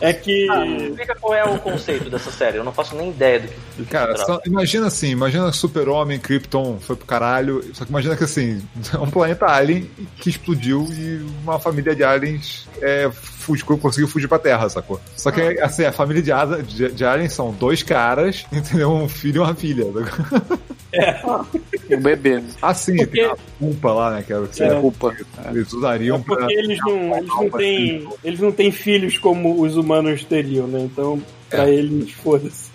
[0.00, 0.46] É que.
[0.50, 2.58] Ah, explica qual é o conceito dessa série.
[2.58, 6.18] Eu não faço nem ideia do que, do que Cara, só- imagina assim, imagina Super-Homem,
[6.18, 8.60] Krypton foi pro caralho, só que imagina que assim,
[8.92, 13.10] é um planeta alien que explodiu e uma família de aliens é,
[13.46, 15.00] fugiu, conseguiu fugir pra Terra, sacou?
[15.16, 18.90] Só que assim, a família de, asa- de, de aliens são dois caras, entendeu?
[18.90, 19.84] Um filho e uma filha.
[19.84, 21.46] sacou?
[21.90, 22.44] O bebê, né?
[22.60, 24.24] Assim, Porque- tem a culpa lá, né?
[24.26, 24.68] Que era o que É.
[24.68, 25.14] Desculpa.
[25.50, 26.36] eles usariam pra.
[26.36, 28.08] Porque eles não, eles não têm.
[28.24, 30.80] Eles não têm filhos como os humanos teriam, né?
[30.80, 32.70] Então, pra eles, foda-se.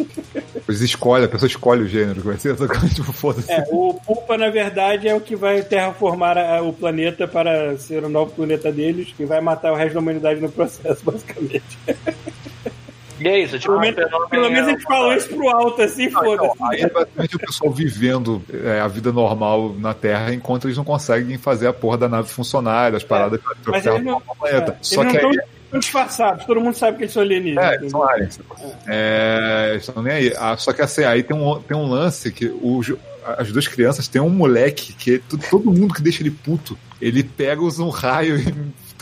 [0.67, 2.55] Eles escolhem, a pessoa escolhe o gênero que vai ser?
[2.95, 3.51] Tipo, foda-se.
[3.51, 8.03] É, o Pulpa, na verdade, é o que vai terraformar a- o planeta para ser
[8.03, 11.77] o novo planeta deles e vai matar o resto da humanidade no processo, basicamente.
[13.19, 16.09] E é isso, tipo, Pelo menos, pelo a é gente falou isso pro alto, assim,
[16.09, 16.57] foda-se.
[16.71, 20.83] Aí é basicamente o pessoal vivendo é, a vida normal na Terra enquanto eles não
[20.83, 24.35] conseguem fazer a porra da nave funcionar, das paradas pra É, Terra eles não, o
[24.35, 24.71] planeta.
[24.71, 25.39] é, Só que aí.
[25.71, 27.71] Estão disfarçados, todo mundo sabe que eles são alienígenas.
[27.71, 28.39] É, eles são aliens.
[28.87, 30.33] É, eles estão nem aí.
[30.37, 32.81] Ah, só que assim, aí tem um, tem um lance que o,
[33.37, 35.19] as duas crianças têm um moleque que
[35.49, 38.53] todo mundo que deixa ele puto, ele pega usa um raio e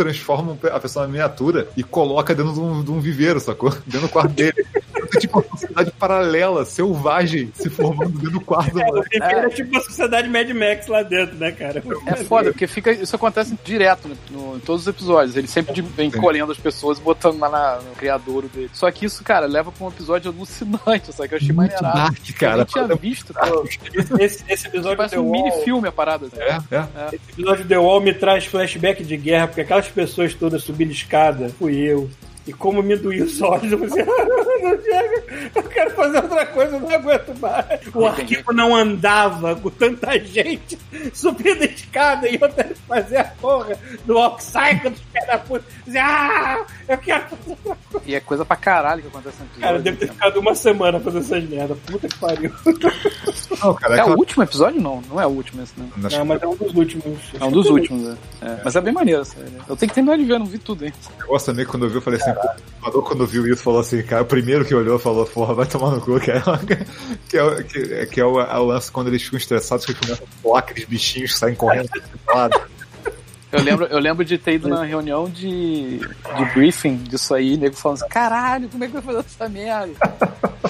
[0.03, 3.69] transforma a pessoa na miniatura e coloca dentro de um, de um viveiro, sacou?
[3.85, 4.53] Dentro do quarto dele.
[4.95, 9.01] Então, tipo, uma sociedade paralela, selvagem, se formando dentro do quarto É, o.
[9.03, 11.81] Viveiro é tipo uma sociedade Mad Max lá dentro, né, cara?
[12.07, 15.35] É foda, porque fica, isso acontece direto né, no- em todos os episódios.
[15.35, 18.69] Ele sempre de- vem colhendo as pessoas e botando lá na- no criadouro dele.
[18.73, 21.97] Só que isso, cara, leva pra um episódio alucinante, só que eu achei maneirado.
[21.97, 22.51] dark, cara.
[22.53, 23.51] Eu nem tinha visto, cara.
[24.19, 26.27] Esse, esse episódio Parece um Wall- mini filme a parada.
[26.27, 26.39] assim.
[26.39, 27.07] É, é.
[27.15, 30.91] Esse episódio de The Wall me traz flashback de guerra, porque aquelas pessoas todas subindo
[30.91, 32.09] escada, fui eu.
[32.47, 36.45] E como me doía os olhos, eu falei assim, não chega, eu quero fazer outra
[36.47, 37.79] coisa, eu não aguento mais.
[37.93, 40.77] O arquivo não andava com tanta gente
[41.13, 45.37] subindo a escada e eu tendo que fazer a porra do Oxyco dos pés da
[45.37, 45.63] puta.
[45.85, 48.05] Dizer, ah, eu quero fazer outra coisa.
[48.07, 49.61] E é coisa pra caralho que acontece no.
[49.61, 50.13] Cara, eu devo ter né?
[50.13, 51.75] ficado uma semana fazendo essas merda.
[51.85, 52.51] Puta que pariu.
[53.61, 54.81] Não, cara, É aquela- o último episódio?
[54.81, 55.89] Não, não é o último esse, não.
[56.05, 57.19] Acho Não, mas é um dos últimos.
[57.39, 58.17] É um dos últimos, é.
[58.41, 59.51] É, Mas é bem maneiro série.
[59.67, 60.95] Eu tenho que terminar de ver, não vi tudo ainda.
[60.95, 62.31] que negócio também, quando eu vi, eu falei assim,
[62.81, 65.91] Mador, quando viu isso, falou assim, cara, o primeiro que olhou falou, porra, vai tomar
[65.91, 66.41] no cu, cara.
[67.27, 69.91] que é, o- que, que é o, é o lance quando eles ficam estressados, que
[69.91, 72.61] eles começam a voar aqueles bichinhos que saem correndo do lado.
[73.51, 77.75] Eu lembro, eu lembro de ter ido na reunião de, de briefing disso aí, nego
[77.75, 79.93] falando assim, caralho, como é que vai fazer essa merda?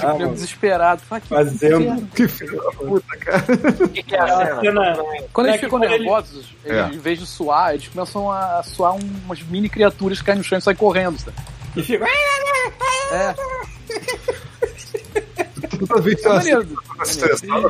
[0.02, 1.02] Ah, desesperado.
[1.02, 1.80] Fala, que Fazendo.
[1.82, 2.08] merda.
[2.16, 3.44] Que filho da puta, cara.
[3.84, 4.62] O que, que é a cena?
[4.62, 4.98] cena-
[5.34, 6.96] Quando É eles ficam quando nervosos, eles, É.
[6.96, 10.44] em vez de suar, eles começam a suar um- umas mini criaturas que caem no
[10.44, 11.20] chão e saem correndo.
[11.20, 11.36] Sabe?
[11.76, 12.06] E fica.
[13.12, 13.36] É,
[15.88, 16.66] Toda vez que é ela
[16.98, 17.70] tá estressada,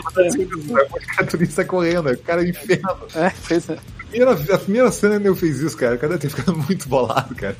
[1.50, 2.98] sai correndo, cara, é inferno.
[3.16, 3.74] É, pois é.
[3.74, 5.98] A primeira, a primeira cena eu fiz isso, cara.
[5.98, 7.56] Cada ter ficado muito bolado, cara.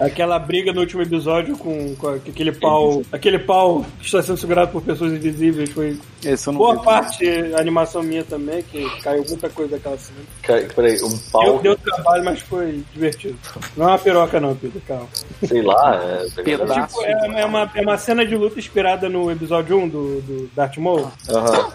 [0.00, 3.02] Aquela briga no último episódio com, com aquele pau.
[3.12, 5.70] Aquele pau que está sendo segurado por pessoas invisíveis.
[5.70, 6.84] Foi Esse eu não boa vi.
[6.84, 10.18] parte a animação minha também, que caiu muita coisa daquela cena.
[10.42, 13.36] Cara, Peraí, um Deu, pau, deu trabalho, mas foi divertido.
[13.76, 15.08] Não é uma piroca, não, Peter, calma.
[15.46, 15.94] sei lá.
[16.02, 16.96] É, Pedaço.
[16.98, 20.50] Tipo, é, é uma, é uma cena de luta inspirada no episódio 1 do, do
[20.56, 21.10] Darth Maul.
[21.30, 21.72] Aham.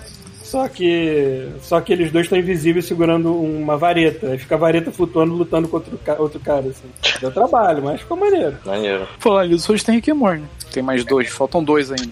[0.50, 1.48] Só que.
[1.62, 4.28] Só que eles dois estão invisíveis segurando uma vareta.
[4.32, 6.88] Aí fica a vareta flutuando, lutando contra o ca- outro cara, assim.
[7.22, 8.58] Deu trabalho, mas ficou maneiro.
[8.66, 9.08] Maneiro.
[9.20, 10.48] Falar nisso, hoje tem Rick Morty, né?
[10.74, 12.12] Tem mais dois, faltam dois ainda.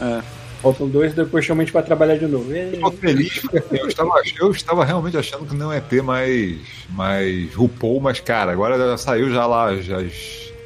[0.00, 0.22] É.
[0.60, 2.52] Faltam dois, depois chama a gente pra trabalhar de novo.
[2.52, 4.10] Eu tô feliz porque eu estava,
[4.40, 6.56] eu estava realmente achando que não ia ter mais,
[6.90, 9.88] mais RuPaul, mas cara, agora já saiu já lá as,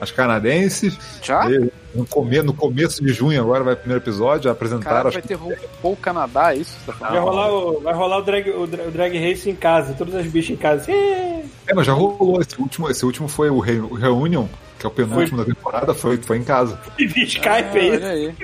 [0.02, 0.98] as, canadenses.
[1.22, 1.50] Já?
[1.50, 4.50] E No, come, no começo de junho agora vai o primeiro episódio,
[4.80, 6.76] Cara, as vai ter RuPaul Canadá, é isso?
[6.86, 10.14] tá Vai rolar, o, vai rolar o, drag, o, o drag race em casa, todas
[10.14, 10.90] as bichas em casa.
[10.90, 12.40] É, mas já rolou.
[12.40, 14.46] Esse último, esse último foi o, Re, o Reunion,
[14.78, 16.78] que é o penúltimo da temporada, foi, foi em casa.
[16.98, 18.06] E Skype Ah, é isso.
[18.06, 18.34] aí.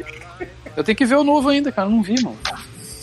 [0.77, 1.89] Eu tenho que ver o novo ainda, cara.
[1.89, 2.37] eu Não vi, mano.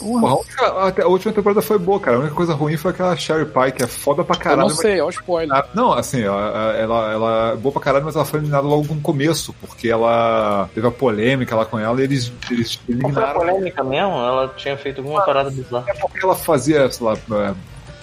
[0.05, 2.17] Porra, a, única- até a última temporada foi boa, cara.
[2.17, 4.61] A única coisa ruim foi aquela Sherry Pie, que é foda pra eu caralho.
[4.61, 5.57] não mas- sei, é o spoiler.
[5.57, 8.93] Ah, Não, assim, ela, ela, ela é boa pra caralho, mas ela foi eliminada logo
[8.93, 12.95] no começo, porque ela teve a polêmica lá com ela e eles, eles Qual foi
[12.95, 13.39] a eliminaram.
[13.39, 14.11] polêmica mesmo?
[14.13, 15.85] Ela tinha feito alguma parada bizarra.
[15.87, 17.53] É porque ela fazia, sei lá, é,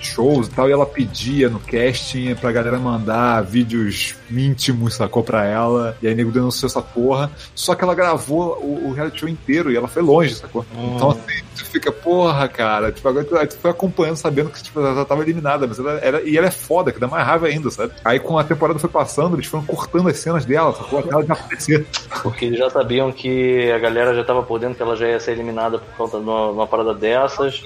[0.00, 5.44] shows e tal, e ela pedia no casting pra galera mandar vídeos íntimos, sacou, pra
[5.44, 9.28] ela, e aí nego denunciou essa porra, só que ela gravou o, o reality show
[9.28, 10.64] inteiro e ela foi longe, sacou?
[10.94, 14.62] Então assim, tu fica, porra, cara, tipo, agora tu, aí tu foi acompanhando, sabendo que
[14.62, 17.46] tipo, ela tava eliminada, mas ela era, e ela é foda, que dá mais raiva
[17.46, 17.92] ainda, sabe?
[18.04, 20.98] Aí com a temporada foi passando, eles foram cortando as cenas dela, sacou?
[20.98, 21.86] Até ela já aparecer.
[22.22, 25.20] Porque eles já sabiam que a galera já tava por dentro que ela já ia
[25.20, 27.62] ser eliminada por conta de uma, uma parada dessas.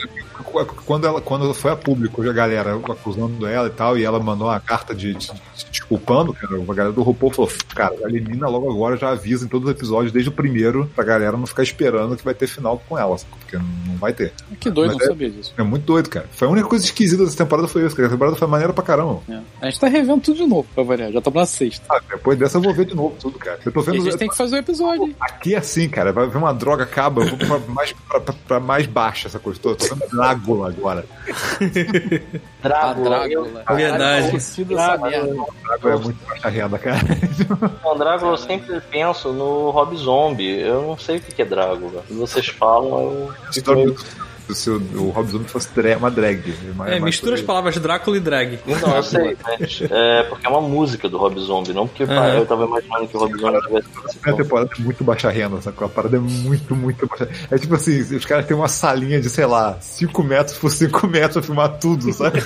[0.85, 4.49] Quando ela, quando foi a público, a galera acusando ela e tal, e ela mandou
[4.49, 8.71] uma carta de, de, de desculpando, cara, a galera do RuPaul falou, cara, elimina logo
[8.71, 12.17] agora, já avisa em todos os episódios, desde o primeiro, pra galera não ficar esperando
[12.17, 14.33] que vai ter final com ela, porque não vai ter.
[14.61, 15.55] Que doido, Mas não é- sabia disso.
[15.57, 16.27] É muito doido, cara.
[16.31, 18.09] Foi a única coisa esquisita dessa temporada foi isso, cara.
[18.09, 19.21] A temporada foi maneira pra caramba.
[19.29, 19.39] É.
[19.63, 21.11] A gente tá revendo tudo de novo, pra variar.
[21.13, 21.85] Já estamos na sexta.
[21.89, 23.59] Ah, depois dessa eu vou ver de novo tudo, cara.
[23.65, 24.05] Eu tô E a vendo.
[24.05, 25.05] gente tem que fazer o episódio.
[25.05, 25.17] hein?
[25.21, 26.13] Aqui é assim, cara.
[26.13, 29.39] Vai ver uma droga acaba, eu vou pra mais, pra, pra- pra mais baixa essa
[29.39, 29.59] coisa.
[29.61, 31.05] Tô, tô vendo Drácula agora.
[32.63, 33.27] Drácula.
[33.29, 33.65] Drácula.
[34.65, 37.01] Drácula é muito baixa renda, cara.
[37.83, 40.61] Com Drácula eu sempre penso no Rob Zombie.
[40.61, 42.03] Eu não sei o que é Drácula.
[42.11, 43.97] Vocês falam, eu.
[44.55, 46.55] Se o, o Rob Zombie fosse dra- uma drag.
[46.77, 48.59] mas- É, mas- mistura as palavras Drácula e drag.
[48.67, 52.29] Não, eu sei, mas é porque é uma música do Rob Zombie, não porque pá,
[52.31, 55.61] eu tava imaginando que o Rob Zombie tivesse A primeira temporada é muito baixa renda,
[55.61, 55.87] sacou?
[55.87, 57.29] A parada é muito, muito baixa.
[57.51, 61.07] É tipo assim, os caras têm uma salinha de, sei lá, 5 metros por 5
[61.09, 62.41] metros pra filmar tudo, sabe?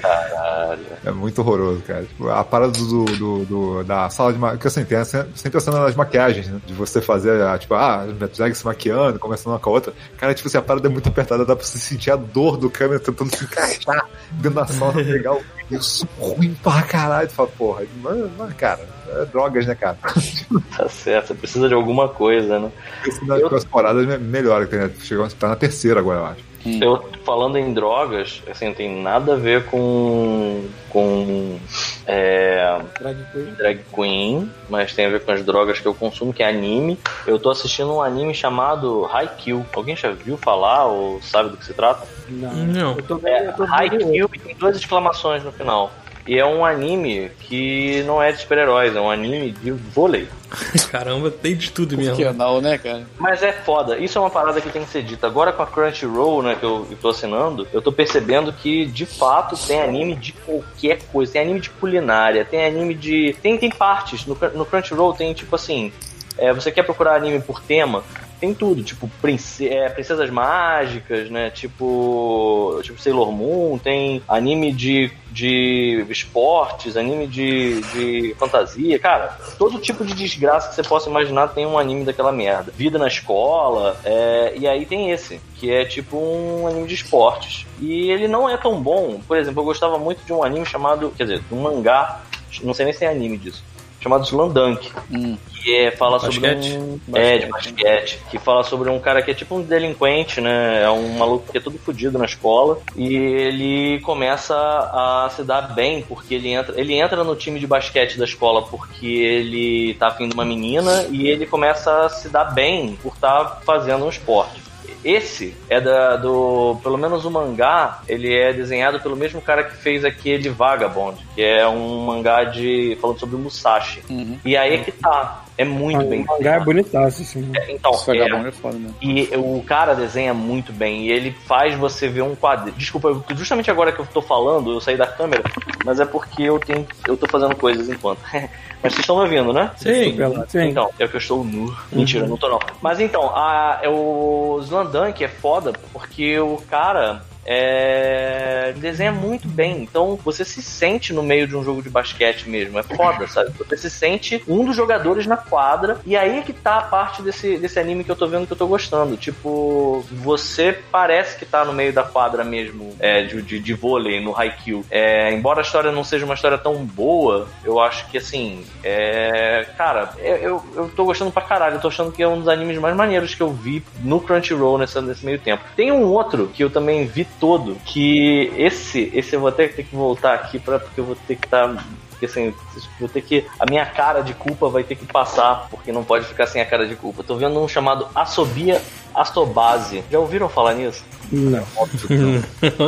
[0.00, 0.80] Caralho.
[1.04, 2.02] É muito horroroso, cara.
[2.04, 4.58] Tipo, a parada do, do, do- da sala de maquiagem.
[4.58, 5.04] Porque assim, tem
[5.34, 6.60] sempre a cena das maquiagens, né?
[6.66, 9.92] De você fazer, a, tipo, ah, a drag se maquiando, conversando uma com a outra.
[10.16, 12.68] Cara, tipo assim, a parada é muito apertada, dá pra você sentir a dor do
[12.70, 15.80] câmera tentando se encaixar dentro da sala pra pegar o vídeo.
[15.80, 17.28] Isso ruim pra caralho.
[17.28, 19.96] Tu fala, porra, mas, mas, cara, é drogas, né, cara?
[20.76, 22.70] Tá certo, você precisa de alguma coisa, né?
[23.06, 24.90] Esse nas Eu- próximas temporadas me- melhora, que né?
[25.00, 26.40] chegou, tá na terceira agora, eu acho.
[26.84, 30.64] Eu falando em drogas, assim, não tem nada a ver com.
[30.90, 31.58] com.
[32.06, 32.55] É,
[32.98, 33.54] Drag Queen.
[33.54, 36.98] drag queen, mas tem a ver com as drogas que eu consumo, que é anime.
[37.26, 39.64] Eu tô assistindo um anime chamado Haikyuu.
[39.74, 42.06] Alguém já viu falar ou sabe do que se trata?
[42.28, 42.52] Não.
[42.54, 42.96] Não.
[42.96, 43.28] Eu tô vendo.
[43.28, 45.92] É, eu tô vendo Haikyuu e tem duas exclamações no final.
[46.26, 50.28] E é um anime que não é de super-heróis, é um anime de vôlei.
[50.90, 52.16] Caramba, tem de tudo mesmo.
[52.16, 53.06] Que não, né, cara?
[53.18, 55.26] Mas é foda, isso é uma parada que tem que ser dita.
[55.26, 59.06] Agora com a Crunchyroll, né, que eu, eu tô assinando, eu tô percebendo que de
[59.06, 61.32] fato tem anime de qualquer coisa.
[61.32, 63.36] Tem anime de culinária, tem anime de.
[63.40, 64.26] Tem, tem partes.
[64.26, 65.92] No, no Crunchyroll tem tipo assim.
[66.36, 68.02] é, você quer procurar anime por tema?
[68.40, 71.50] Tem tudo, tipo prince- é, princesas mágicas, né?
[71.50, 79.78] Tipo, tipo Sailor Moon, tem anime de, de esportes, anime de, de fantasia, cara, todo
[79.78, 82.72] tipo de desgraça que você possa imaginar tem um anime daquela merda.
[82.76, 87.66] Vida na escola, é, e aí tem esse, que é tipo um anime de esportes.
[87.80, 91.12] E ele não é tão bom, por exemplo, eu gostava muito de um anime chamado,
[91.16, 92.20] quer dizer, de um mangá,
[92.62, 93.62] não sei nem se tem anime disso,
[94.06, 95.36] chamado Slandunk Hum.
[95.62, 96.78] que é, fala sobre Basquete?
[96.78, 100.82] um é de basquete que fala sobre um cara que é tipo um delinquente né
[100.82, 105.74] é um maluco que é todo fudido na escola e ele começa a se dar
[105.74, 110.08] bem porque ele entra ele entra no time de basquete da escola porque ele tá
[110.08, 114.08] afim de uma menina e ele começa a se dar bem por estar fazendo um
[114.08, 114.65] esporte
[115.06, 116.78] esse é da, do.
[116.82, 121.42] Pelo menos o mangá, ele é desenhado pelo mesmo cara que fez aquele Vagabond, que
[121.42, 122.98] é um mangá de.
[123.00, 124.02] falando sobre o Musashi.
[124.10, 124.38] Uhum.
[124.44, 125.45] E aí é que tá.
[125.58, 126.64] É muito O bem mangá é desenhado.
[126.64, 127.50] bonitaço, assim.
[127.68, 128.94] Então, Esse é, é foda mesmo.
[129.00, 131.06] e o cara desenha muito bem.
[131.06, 132.70] E ele faz você ver um quadro.
[132.72, 135.42] Desculpa, justamente agora que eu tô falando, eu saí da câmera,
[135.84, 136.86] mas é porque eu tenho.
[137.06, 138.20] Eu tô fazendo coisas enquanto.
[138.32, 139.70] mas vocês estão me ouvindo, né?
[139.76, 140.16] Sim.
[140.48, 140.68] Sim.
[140.68, 141.74] Então, é o que eu estou nu.
[141.90, 142.58] Mentira, não tô não.
[142.82, 149.82] Mas então, a, é o Slandunk é foda porque o cara é, desenha muito bem.
[149.82, 152.78] Então você se sente no meio de um jogo de basquete mesmo.
[152.78, 153.52] É foda, sabe?
[153.58, 155.98] Você se sente um dos jogadores na quadra.
[156.04, 158.52] E aí é que tá a parte desse, desse anime que eu tô vendo que
[158.52, 159.16] eu tô gostando.
[159.16, 164.20] Tipo, você parece que tá no meio da quadra mesmo é, de, de, de vôlei
[164.20, 164.84] no Haikyuu.
[164.90, 169.66] É, embora a história não seja uma história tão boa, eu acho que assim, é.
[169.76, 171.76] Cara, eu, eu, tô gostando pra caralho.
[171.76, 174.78] Eu tô achando que é um dos animes mais maneiros que eu vi no Crunchyroll
[174.78, 175.64] nesse meio tempo.
[175.76, 179.84] Tem um outro que eu também vi todo, que esse, esse eu vou até ter
[179.84, 181.84] que voltar aqui pra, porque eu vou ter que estar.
[182.10, 182.54] porque assim,
[182.98, 183.44] vou ter que.
[183.58, 186.66] A minha cara de culpa vai ter que passar, porque não pode ficar sem a
[186.66, 187.22] cara de culpa.
[187.22, 188.80] Tô vendo um chamado Asobia
[189.14, 190.04] Astobase.
[190.10, 191.04] Já ouviram falar nisso?
[191.30, 191.64] Não.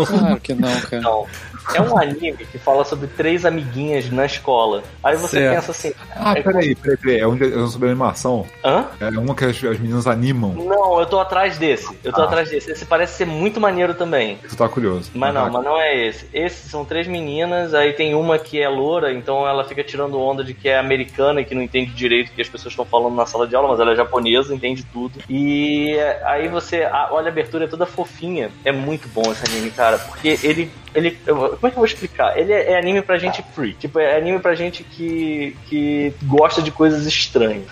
[0.06, 0.98] Claro que não, cara.
[0.98, 1.26] Então,
[1.74, 4.82] É um anime que fala sobre três amiguinhas na escola.
[5.02, 5.54] Aí você Certo.
[5.56, 5.92] pensa assim.
[6.16, 7.20] Ah, é- peraí, peraí, peraí.
[7.20, 8.46] É um, de- é um sobre animação.
[8.64, 8.86] Hã?
[9.00, 10.52] É uma que as, as meninas animam.
[10.54, 11.96] Não, eu tô atrás desse.
[12.02, 12.24] Eu tô Ah.
[12.24, 12.70] atrás desse.
[12.70, 14.38] Esse parece ser muito maneiro também.
[14.48, 15.10] Tu tá curioso.
[15.14, 15.50] Mas não, Tá.
[15.50, 16.26] mas não é esse.
[16.32, 20.42] Esses são três meninas, aí tem uma que é loura, então ela fica tirando onda
[20.42, 23.14] de que é americana e que não entende direito o que as pessoas estão falando
[23.14, 25.18] na sala de aula, mas ela é japonesa, entende tudo.
[25.28, 28.50] E aí você olha a abertura, é toda fofinha.
[28.64, 30.70] É muito bom esse anime, cara, porque ele.
[30.94, 31.18] ele
[31.58, 32.38] como é que eu vou explicar?
[32.38, 33.74] Ele é, é anime pra gente free.
[33.74, 37.66] Tipo, é anime pra gente que, que gosta de coisas estranhas.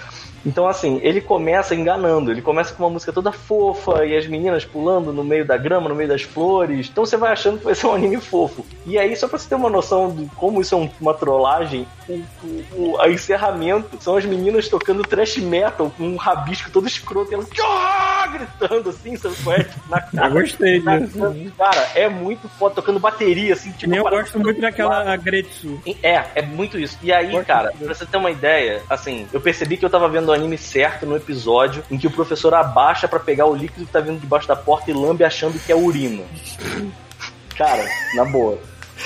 [0.47, 2.31] Então, assim, ele começa enganando.
[2.31, 5.89] Ele começa com uma música toda fofa e as meninas pulando no meio da grama,
[5.89, 6.89] no meio das flores.
[6.89, 8.64] Então você vai achando que vai ser um anime fofo.
[8.86, 11.86] E aí, só pra você ter uma noção de como isso é um- uma trollagem,
[12.09, 12.23] o,
[12.74, 17.35] o, o encerramento são as meninas tocando thrash metal com um rabisco todo escroto e
[17.35, 19.35] elas "Ah!" gritando assim, sabe?
[19.43, 19.66] qual é?
[19.89, 20.28] Na Eu cara.
[20.31, 21.18] gostei Na- disso.
[21.59, 23.93] Cara, é muito foda, tocando bateria, assim, tipo.
[23.94, 25.81] Eu gosto muito daquela Agretsu.
[26.02, 26.97] é, é muito isso.
[27.02, 30.31] E aí, cara, pra você ter uma ideia, assim, eu percebi que eu tava vendo
[30.37, 34.01] anime certo no episódio em que o professor abaixa pra pegar o líquido que tá
[34.01, 36.23] vindo debaixo da porta e lambe achando que é urina.
[37.57, 37.85] Cara,
[38.15, 38.59] na boa.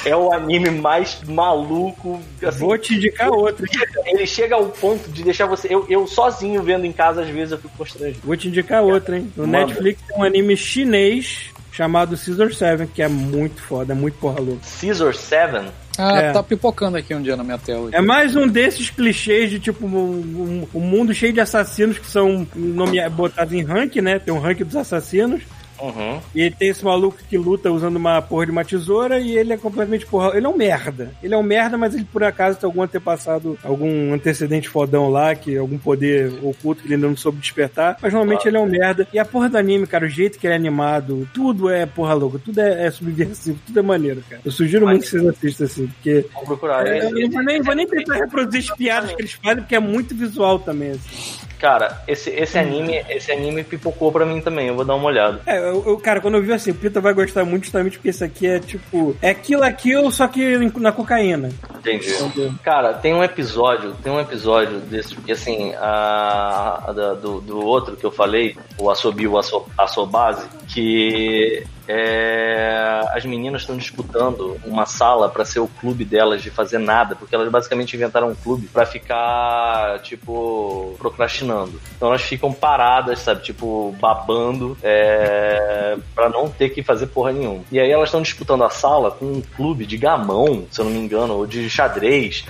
[0.04, 2.20] É o anime mais maluco.
[2.42, 3.66] Assim, Vou te indicar outro.
[4.06, 5.72] ele chega ao ponto de deixar você.
[5.72, 8.20] Eu, eu sozinho vendo em casa, às vezes, eu fico constrangido.
[8.24, 9.32] Vou te indicar outro, hein?
[9.36, 9.66] No Manda.
[9.66, 14.40] Netflix tem um anime chinês chamado Scissor 7, que é muito foda, é muito porra
[14.40, 14.60] louca.
[14.80, 15.70] Caesar 7.
[15.98, 16.32] Ah, É.
[16.32, 17.90] tá pipocando aqui um dia na minha tela.
[17.92, 22.06] É mais um desses clichês de tipo um, um- um mundo cheio de assassinos que
[22.06, 24.18] são nome, botados em rank, né?
[24.18, 25.42] Tem um rank dos assassinos.
[25.80, 26.20] Uhum.
[26.34, 29.56] E tem esse maluco que luta usando uma porra de uma tesoura e ele é
[29.56, 30.36] completamente porra.
[30.36, 31.12] Ele é um merda.
[31.22, 35.34] Ele é um merda, mas ele por acaso tem algum antepassado, algum antecedente fodão lá,
[35.34, 37.96] que algum poder oculto que ele ainda não soube despertar.
[38.00, 39.06] Mas normalmente ele é um merda.
[39.12, 42.14] E a porra do anime, cara, o jeito que ele é animado, tudo é porra
[42.14, 44.42] louca, tudo é, é subversivo, tudo é maneiro, cara.
[44.44, 46.26] Eu sugiro muito que vocês assistam assim, porque.
[46.32, 46.86] Vou procurar.
[46.86, 49.74] É, eu não vou nem, vou nem tentar reproduzir as piadas que eles fazem, porque
[49.74, 50.90] é muito visual também.
[50.92, 51.49] Assim.
[51.60, 54.68] Cara, esse, esse anime, esse anime pipocou pra mim também.
[54.68, 55.40] Eu vou dar uma olhada.
[55.46, 58.08] É, eu, eu- cara, quando eu vi assim, o Pita vai gostar muito justamente porque
[58.08, 59.14] esse aqui é tipo.
[59.20, 61.50] É Kill la Kill, só que na cocaína.
[61.78, 62.14] Entendi.
[62.62, 67.96] Cara, tem um episódio, tem um episódio desse, que assim, a, a do, do outro
[67.96, 74.86] que eu falei, o Assobi, o Asso, Assobase, que é, as meninas estão disputando uma
[74.86, 78.68] sala pra ser o clube delas de fazer nada, porque elas basicamente inventaram um clube
[78.68, 81.80] pra ficar, tipo, procrastinando.
[81.96, 87.64] Então elas ficam paradas, sabe, tipo, babando, é, pra não ter que fazer porra nenhuma.
[87.72, 90.92] E aí elas estão disputando a sala com um clube de gamão, se eu não
[90.92, 92.44] me engano, ou de xadrez.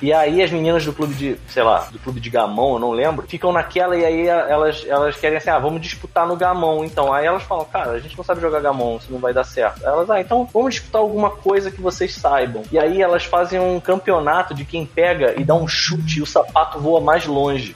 [0.00, 2.92] E aí as meninas do clube de, sei lá, do clube de gamão, eu não
[2.92, 6.84] lembro, ficam naquela e aí elas, elas querem assim, ah, vamos disputar no gamão.
[6.84, 9.44] Então, aí elas falam, cara, a gente não sabe jogar gamão, isso não vai dar
[9.44, 9.84] certo.
[9.84, 12.62] Elas, ah, então vamos disputar alguma coisa que vocês saibam.
[12.70, 16.26] E aí elas fazem um campeonato de quem pega e dá um chute e o
[16.26, 17.74] sapato voa mais longe.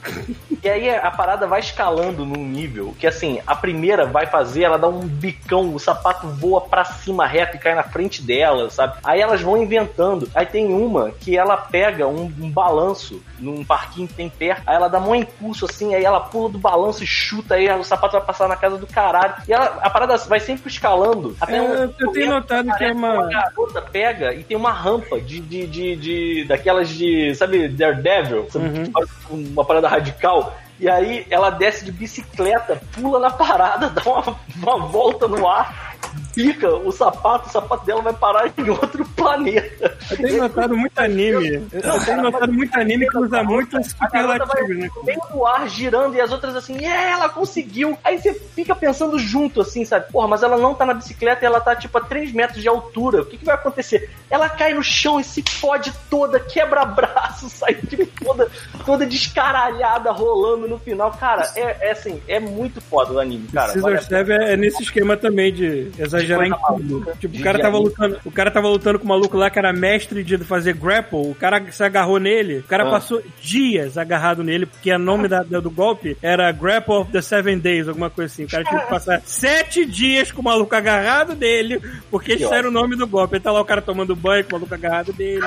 [0.63, 4.77] E aí a parada vai escalando num nível que assim, a primeira vai fazer, ela
[4.77, 8.97] dá um bicão, o sapato voa pra cima reto e cai na frente dela, sabe?
[9.03, 10.29] Aí elas vão inventando.
[10.33, 14.75] Aí tem uma que ela pega um, um balanço num parquinho que tem perto, aí
[14.75, 18.13] ela dá um impulso assim, aí ela pula do balanço e chuta, aí o sapato
[18.17, 19.33] vai passar na casa do caralho.
[19.47, 21.35] E ela- a parada vai sempre escalando.
[21.41, 24.55] Até É, um eu tenho momento notado que é parece uma- garota pega e tem
[24.57, 28.65] uma rampa de, de, de, de- daquelas de, sabe, Daredevil, sabe?
[28.79, 28.91] Uhum.
[28.91, 30.55] Faz uma parada radical.
[30.79, 35.92] E aí ela desce de bicicleta, pula na parada, dá uma, uma volta no ar,
[36.33, 39.97] pica o sapato, o sapato dela vai parar em outro planeta.
[40.11, 41.67] Eu tenho notado muito anime.
[41.71, 44.89] Eu tenho notado muito anime que usa muito superlativo, né?
[44.95, 47.97] no meio do ar girando e as outras assim, é, ela conseguiu.
[48.03, 50.11] Aí você fica pensando junto, assim, sabe?
[50.11, 52.67] Porra, mas ela não tá na bicicleta e ela tá tipo a 3 metros de
[52.67, 53.21] altura.
[53.21, 54.09] O que, que vai acontecer?
[54.29, 58.49] Ela cai no chão e se fode toda, quebra braço, sai tipo toda,
[58.85, 61.11] toda descaralhada rolando no final.
[61.11, 63.71] Cara, é, é assim, é muito foda o anime, cara.
[63.71, 67.07] Scissor Vale é nesse esquema também de exagerar em tudo.
[67.19, 69.71] Tipo, o cara tava lutando, o cara tava lutando com um maluco lá que era
[69.73, 72.91] mestre de fazer grapple, o cara se agarrou nele, o cara Ah.
[72.91, 77.59] passou dias agarrado nele, porque o nome da- do golpe era Grapple of the Seven
[77.59, 78.45] Days, alguma coisa assim.
[78.45, 81.79] O cara tinha que passar sete dias com o maluco agarrado dele,
[82.09, 83.35] porque Que era o nome do golpe.
[83.35, 85.41] Aí tá lá o cara tomando banho com o maluco agarrado dele,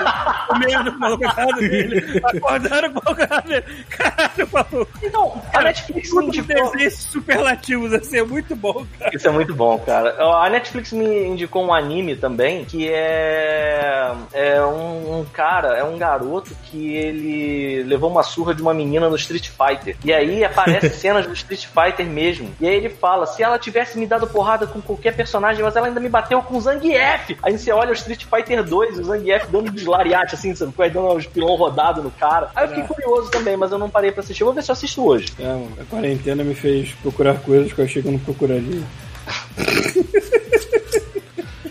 [0.49, 3.65] comendo com o maluco agarrado dele, acordando com o maluco agarrado dele.
[3.89, 4.89] Caralho, maluco.
[5.03, 6.71] Então, a Netflix Tudo de indicou.
[6.73, 9.11] desenhos superlativos, assim, é muito bom, cara.
[9.15, 10.15] Isso é muito bom, cara.
[10.37, 15.97] A Netflix me indicou um anime também que é, é um, um cara, é um
[15.99, 19.97] garoto que ele levou uma surra de uma menina no Street Fighter.
[20.05, 22.51] E aí aparece cenas do Street Fighter mesmo.
[22.61, 25.87] E aí ele fala: se ela tivesse me dado porrada com qualquer personagem, mas ela
[25.87, 27.37] ainda me bateu com o Zangief.
[27.43, 30.73] Aí você olha o Street Fighter 2, o Zangief dando de lariate, assim, sabe?
[30.77, 32.51] Dando uns pilão rodado no cara.
[32.55, 34.43] Aí eu fiquei curioso também, mas eu não parei pra assistir.
[34.43, 35.33] Eu vou ver se eu assisto hoje.
[35.39, 38.83] É, mano, a quarentena me fez procurar coisas que eu achei que eu não procuraria.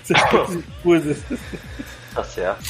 [0.04, 1.24] Essas.
[2.14, 2.64] Tá certo.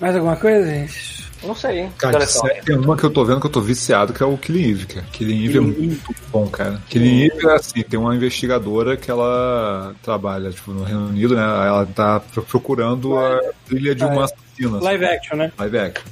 [0.00, 1.22] Mais alguma coisa, gente?
[1.44, 1.88] Não sei.
[1.98, 2.18] Cara,
[2.64, 4.86] tem uma que eu tô vendo que eu tô viciado, que é o Killing Eve,
[4.86, 5.06] cara.
[5.12, 6.80] Killing Eve é muito bom, cara.
[6.88, 11.42] Killing Eve é assim, tem uma investigadora que ela trabalha, tipo, no Reino Unido, né?
[11.42, 14.78] Ela tá pro- procurando a trilha de uma assassina.
[14.80, 15.52] Live action, né?
[15.58, 16.04] Live action.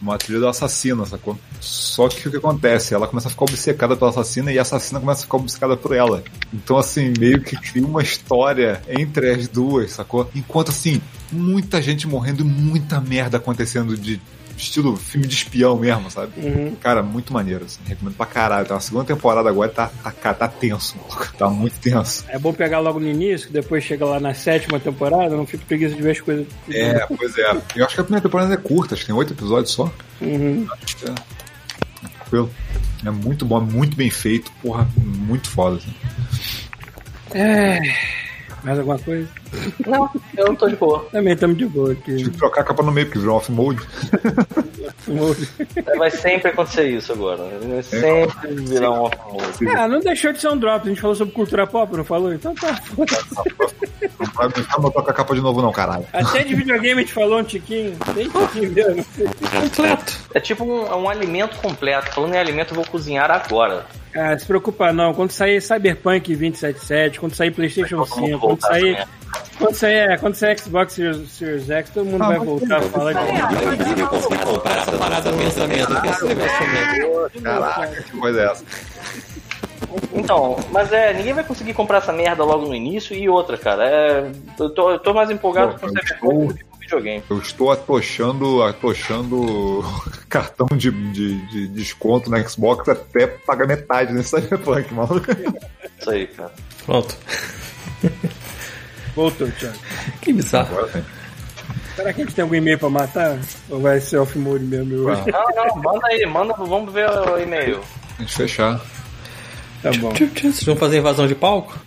[0.00, 1.38] Uma trilha do assassino, sacou?
[1.60, 2.94] Só que o que acontece?
[2.94, 5.94] Ela começa a ficar obcecada pela assassina e a assassina começa a ficar obcecada por
[5.94, 6.24] ela.
[6.52, 10.30] Então, assim, meio que cria uma história entre as duas, sacou?
[10.34, 14.20] Enquanto, assim, muita gente morrendo e muita merda acontecendo de
[14.62, 16.32] estilo filme de espião mesmo, sabe?
[16.36, 16.74] Uhum.
[16.76, 17.80] Cara, muito maneiro, assim.
[17.86, 18.66] Recomendo pra caralho.
[18.66, 20.96] Tá na segunda temporada agora tá, tá, tá tenso.
[20.96, 21.32] maluco.
[21.36, 22.24] Tá muito tenso.
[22.28, 25.64] É bom pegar logo no início, que depois chega lá na sétima temporada, não fico
[25.64, 26.46] preguiça de ver as coisas.
[26.70, 27.50] É, pois é.
[27.76, 29.92] Eu acho que a primeira temporada é curta, acho que tem oito episódios só.
[30.20, 30.66] Uhum.
[30.82, 31.14] Acho que é.
[32.18, 32.50] Tranquilo.
[33.04, 35.76] É muito bom, é muito bem feito, porra, muito foda.
[35.76, 35.94] Assim.
[37.32, 37.80] É.
[38.62, 39.28] Mais alguma coisa?
[39.86, 41.06] Não, eu não tô de boa.
[41.10, 42.30] Também estamos de boa Tive aqui.
[42.30, 43.80] que trocar a capa no meio, porque virou off mode.
[45.96, 47.42] Vai sempre acontecer isso agora.
[47.62, 49.68] Vai sempre virar um off-mode.
[49.76, 50.84] Ah, não deixou de ser um drop.
[50.84, 52.32] A gente falou sobre cultura pop, não falou?
[52.32, 52.80] Então tá.
[52.96, 53.06] Não
[54.36, 56.06] vai com a capa de novo, não, caralho.
[56.12, 57.96] Até de videogame a gente falou um tiquinho.
[58.14, 59.04] Bem tiquinho mesmo.
[59.60, 60.16] Completo.
[60.34, 62.12] É tipo um, um alimento completo.
[62.12, 63.86] Falando em alimento, eu vou cozinhar agora.
[64.14, 65.14] Ah, se preocupa não.
[65.14, 68.96] Quando sair Cyberpunk 2077, quando sair PlayStation Todo mundo 5, quando sair.
[68.96, 69.20] também.
[69.58, 73.12] Quando sair, é, quando sair Xbox Series, Series X, todo mundo vai voltar a falar
[73.12, 73.20] de.
[74.78, 75.92] Essa parada pensamento.
[75.92, 77.42] O que é esse negócio mesmo?
[77.42, 78.64] Caraca, que coisa é essa?
[80.12, 83.88] Então, mas é, ninguém vai conseguir comprar essa merda logo no início e outra, cara.
[83.88, 87.22] É, eu, tô, eu tô mais empolgado Pô, com eu Cyberpunk videogame.
[87.30, 89.84] Eu estou atochando, atochando
[90.28, 95.26] cartão de, de, de desconto no Xbox até pagar metade nesse Cyberpunk, maluco.
[95.98, 96.52] Isso aí, cara.
[96.84, 97.16] Pronto.
[99.14, 99.76] Voltou, Thiago.
[100.20, 100.78] Que bizarro.
[100.78, 101.04] Agora.
[101.94, 103.38] Será que a gente tem algum e-mail pra matar?
[103.68, 105.22] Ou vai ser off-mode mesmo hoje?
[105.30, 107.80] Não, não, manda aí, manda, vamos ver o e-mail.
[108.18, 108.80] A gente fechar.
[109.82, 110.10] Tá bom.
[110.10, 111.78] Vocês vão fazer invasão de palco?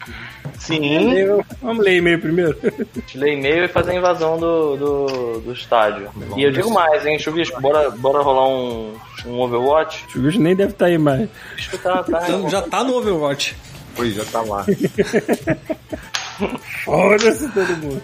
[0.60, 2.58] Sim, Eu- Vamos ler e-mail primeiro.
[3.08, 6.10] te ler e-mail e fazer a invasão do, do, do estádio.
[6.38, 8.94] E eu digo mais, hein, Chuvisco, bora, bora rolar um,
[9.26, 10.06] um Overwatch?
[10.16, 11.30] O bicho nem deve estar aí mais.
[11.58, 13.56] Chuvisco tá, tá, Então, já tá no Overwatch.
[13.96, 14.66] Foi, já tá lá.
[16.84, 18.02] Foda-se todo mundo.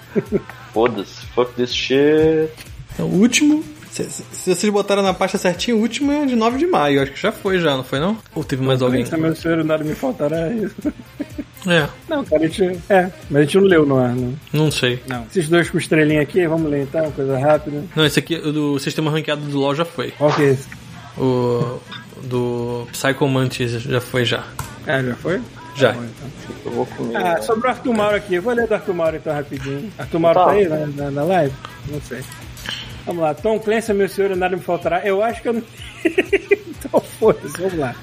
[0.74, 2.50] Foda-se, fuck this shit.
[2.94, 3.64] Então, o último.
[3.92, 7.02] Se, se- se vocês botaram na pasta certinho, o último é de 9 de maio.
[7.02, 8.18] Acho que já foi, já, não foi não?
[8.36, 9.04] Ou teve mais alguém?
[9.04, 10.76] Se meu senhor nada me faltará é isso.
[11.68, 12.80] É, Não, cara, a gente.
[12.90, 14.34] É, mas a gente não leu no ar, não.
[14.54, 15.02] não sei.
[15.08, 15.24] Não.
[15.26, 17.84] Esses dois com estrelinha aqui, vamos ler então, coisa rápida.
[17.96, 20.12] Não, esse aqui, o do sistema ranqueado do LoL já foi.
[20.12, 20.68] Qual que é esse?
[21.18, 21.80] O
[22.24, 24.44] do Psycho Mantis já foi já.
[24.88, 25.42] Ah, já foi?
[25.76, 25.92] Já.
[25.92, 26.30] Bom, então.
[26.66, 27.18] Eu vou comer.
[27.18, 28.36] Ah, sobre o Arthur Mauro aqui.
[28.36, 29.92] Eu vou ler do Arthur Mauro então rapidinho.
[29.98, 30.46] Arthur Mauro Tá.
[30.46, 31.54] tá, aí na, na, na live?
[31.90, 32.22] Não sei.
[33.06, 33.34] Vamos lá.
[33.34, 35.06] Tom Clancy, meu senhor, nada me faltará.
[35.06, 35.64] Eu acho que eu não.
[36.06, 37.96] então foda-se, vamos lá.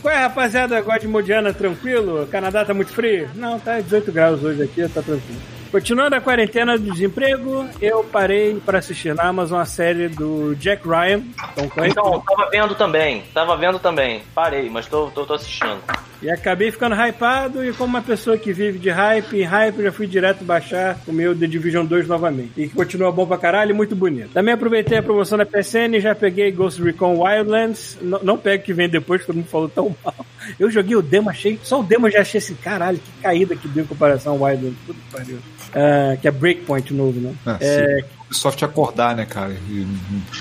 [0.00, 0.80] Qual é, rapaziada?
[0.80, 2.22] Gosta de Modiana tranquilo?
[2.22, 3.28] O Canadá tá muito frio?
[3.34, 5.40] Não, tá 18 graus hoje aqui, tá tranquilo.
[5.70, 10.88] Continuando a quarentena do desemprego, eu parei para assistir na Amazon a série do Jack
[10.88, 11.22] Ryan,
[11.54, 14.22] Clancy, Então, tava vendo também, tava vendo também.
[14.34, 15.78] Parei, mas tô, tô, tô assistindo.
[16.22, 17.64] E acabei ficando hypado.
[17.64, 20.98] E como uma pessoa que vive de hype em hype, eu já fui direto baixar
[21.06, 22.52] o meu The Division 2 novamente.
[22.56, 24.30] E que continua bom pra caralho e muito bonito.
[24.32, 27.98] Também aproveitei a promoção da PSN e já peguei Ghost Recon Wildlands.
[28.02, 30.26] N não pego que vem depois, todo mundo falou tão mal.
[30.58, 31.58] Eu joguei o demo, achei.
[31.62, 34.78] Só o demo já achei assim, caralho, que caída que deu em comparação ao Wildlands.
[34.86, 35.38] Tudo que pariu.
[35.74, 37.34] Ah, que é Breakpoint novo, né?
[37.46, 39.56] É, É, Ubisoft acordar, né, cara?
[39.68, 39.86] E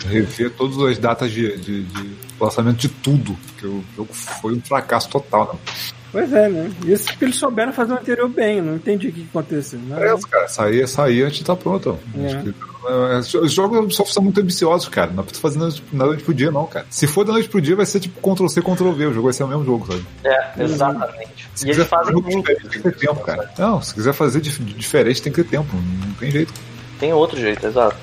[0.08, 3.36] rever todas as datas de, de, de lançamento de tudo.
[3.48, 5.74] Porque o jogo foi um fracasso total, né?
[6.12, 6.72] Pois é, né?
[6.86, 9.78] Isso porque eles souberam fazer o anterior bem, não entendi o que que aconteceu.
[9.80, 10.08] Né?
[10.08, 10.48] É cara.
[10.48, 12.00] Sair, sair antes de tá pronto.
[12.18, 12.42] É.
[12.44, 12.54] Que,
[12.88, 15.12] é, Os jogos da Ubisoft são muito ambiciosos, cara.
[15.12, 16.86] Não precisa fazer nada de pro dia, não, cara.
[16.90, 19.06] Se for da noite pro dia, vai ser tipo Ctrl-C, Ctrl-V.
[19.08, 20.06] O jogo vai ser o mesmo jogo, sabe?
[20.24, 21.50] É, exatamente.
[21.54, 22.48] Se E eles quiser fazer fazem jogo muito.
[22.48, 23.52] diferente, tem que ter tempo, cara.
[23.60, 25.68] Não, se quiser fazer dif- diferente, tem que ter tempo.
[25.76, 26.54] Não tem jeito.
[27.00, 27.98] Tem outro jeito, exato.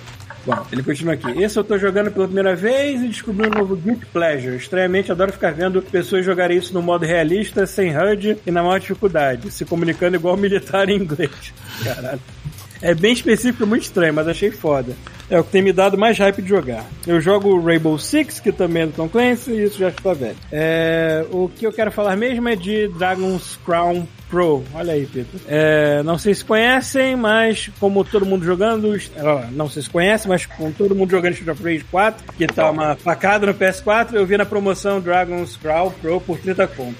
[0.47, 1.31] Bom, ele continua aqui.
[1.43, 4.57] Esse eu tô jogando pela primeira vez e descobri um novo Guilty Pleasure.
[4.57, 8.79] Estranhamente, adoro ficar vendo pessoas jogarem isso no modo realista, sem HUD e na maior
[8.79, 11.53] dificuldade, se comunicando igual militar em inglês.
[11.83, 12.21] Caralho.
[12.82, 14.94] É bem específico, muito estranho, mas achei foda.
[15.30, 16.84] É o que tem me dado mais hype de jogar.
[17.06, 20.36] Eu jogo Rainbow Six, que também é do Tom Clancy, e isso já está velho.
[20.52, 24.62] É, o que eu quero falar mesmo é de Dragon's Crown Pro.
[24.74, 25.40] Olha aí, Pedro.
[25.48, 28.94] É, não sei se conhecem, mas como todo mundo jogando.
[28.94, 32.46] é, Não sei se conhece, mas com todo mundo jogando Street of Rage 4, que
[32.46, 36.98] tá uma facada no PS4, eu vi na promoção Dragon's Crown Pro por 30 conto.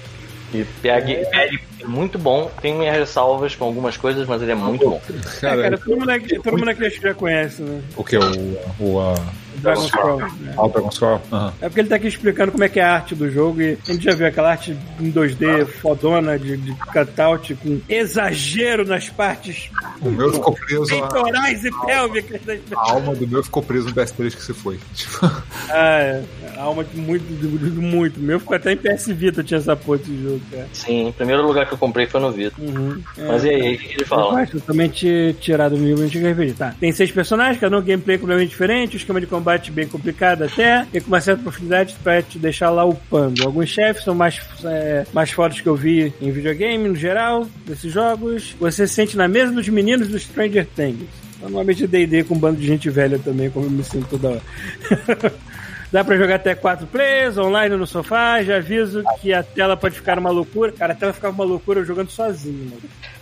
[0.53, 1.49] E PG é
[1.87, 2.51] muito bom.
[2.61, 5.01] Tem minhas ressalvas com algumas coisas, mas ele é muito bom.
[5.37, 7.81] É, cara, todo mundo aqui, todo mundo aqui acho que já conhece, né?
[7.95, 8.17] O que?
[8.17, 9.15] O, o, a,
[9.61, 9.91] Dragon's
[10.39, 10.53] né?
[10.57, 11.21] ah, Dragon's Crawl?
[11.31, 11.53] Aham.
[11.61, 13.77] É porque ele tá aqui explicando como é que é a arte do jogo e
[13.87, 19.09] a gente já viu aquela arte em 2D fodona de, de cutout com exagero nas
[19.09, 19.69] partes
[20.01, 20.83] O meu ficou preso.
[20.83, 22.41] A, peitorais e pélvicas
[22.75, 24.79] a alma do meu ficou preso no PS3 que se foi.
[24.93, 25.25] Tipo,
[25.69, 26.23] Ah, é.
[26.57, 28.17] A alma de muito, de, de muito.
[28.19, 30.67] O meu ficou até em PS Vita tinha essa porra de jogo, cara.
[30.73, 32.55] Sim, o primeiro lugar que eu comprei foi no Vita.
[32.61, 33.01] Uhum.
[33.17, 33.27] É.
[33.27, 34.45] Mas e aí, o que que ele Eu fala?
[34.47, 36.53] totalmente tirado do nível antigo RPG.
[36.53, 36.73] Tá.
[36.79, 40.85] Tem seis personagens, cada um gameplay completamente diferente, o esquema de combate bem complicado até,
[40.93, 43.43] e com uma certa profundidade pra te deixar lá upando.
[43.43, 47.91] Alguns chefes são mais, é, mais fortes que eu vi em videogame, no geral, desses
[47.91, 48.55] jogos.
[48.59, 51.07] Você se sente na mesa dos meninos do Stranger Things.
[51.41, 54.41] Normalmente D&D com um bando de gente velha também, como eu me sinto toda hora.
[55.91, 58.43] Dá pra jogar até quatro players, online no sofá.
[58.43, 60.71] Já aviso que a tela pode ficar uma loucura.
[60.71, 62.81] Cara, a tela ficava uma loucura eu jogando sozinho, mano.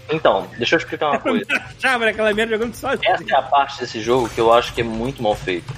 [0.09, 1.45] Então, deixa eu explicar uma coisa.
[1.51, 3.11] Achava naquela merda jogando sozinho.
[3.11, 5.71] Essa é a parte desse jogo que eu acho que é muito mal feito.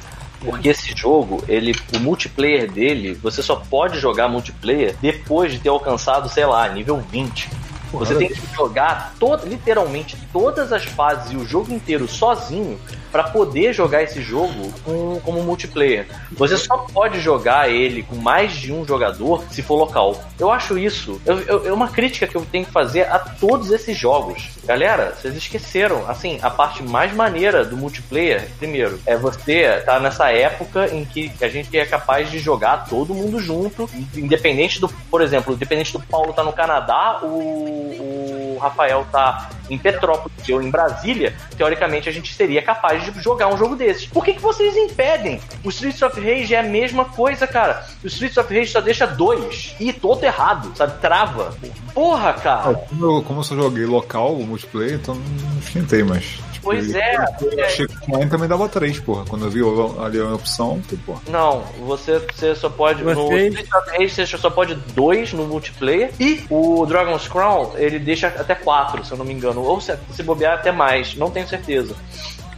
[0.46, 5.70] Porque esse jogo, ele, o multiplayer dele, você só pode jogar multiplayer depois de ter
[5.70, 7.50] alcançado, sei lá, nível 20.
[7.92, 12.78] Você tem que jogar to- literalmente todas as fases e o jogo inteiro sozinho
[13.16, 16.06] para poder jogar esse jogo com, como multiplayer.
[16.34, 20.22] Você só pode jogar ele com mais de um jogador se for local.
[20.38, 21.22] Eu acho isso.
[21.26, 24.50] eu- eu- É uma crítica que eu tenho que fazer a todos esses jogos.
[24.66, 26.04] Galera, vocês esqueceram.
[26.10, 31.32] Assim, a parte mais maneira do multiplayer, primeiro, é você tá nessa época em que
[31.42, 36.02] a gente é capaz de jogar todo mundo junto, independente do, por exemplo, independente do
[36.02, 42.12] Paulo tá no Canadá, o, o Rafael tá em Petrópolis, eu em Brasília, teoricamente a
[42.12, 44.06] gente seria capaz de jogar um jogo desses.
[44.08, 45.40] Por que, que vocês impedem?
[45.64, 47.86] O Streets of Rage é a mesma coisa, cara.
[48.04, 49.76] O Streets of Rage só deixa dois.
[49.80, 51.00] E todo errado, sabe?
[51.00, 51.56] Trava.
[51.94, 52.74] Porra, cara.
[52.74, 56.24] como, eu, como eu só joguei local, o multiplayer, então não esquentei, mas.
[56.52, 57.16] tipo, Pois é.
[57.16, 59.24] Eu achei que o também dava 3, porra.
[59.26, 59.62] Quando eu vi
[60.04, 61.22] ali a opção, porra.
[61.30, 63.04] Não, você, você só pode.
[63.04, 66.12] No Vocês- Streets of Rage você só pode dois no multiplayer.
[66.20, 69.62] E o Dragon's Crown, ele deixa até quatro, se eu não me engano.
[69.62, 71.96] Ou se, se bobear até mais, não tenho certeza.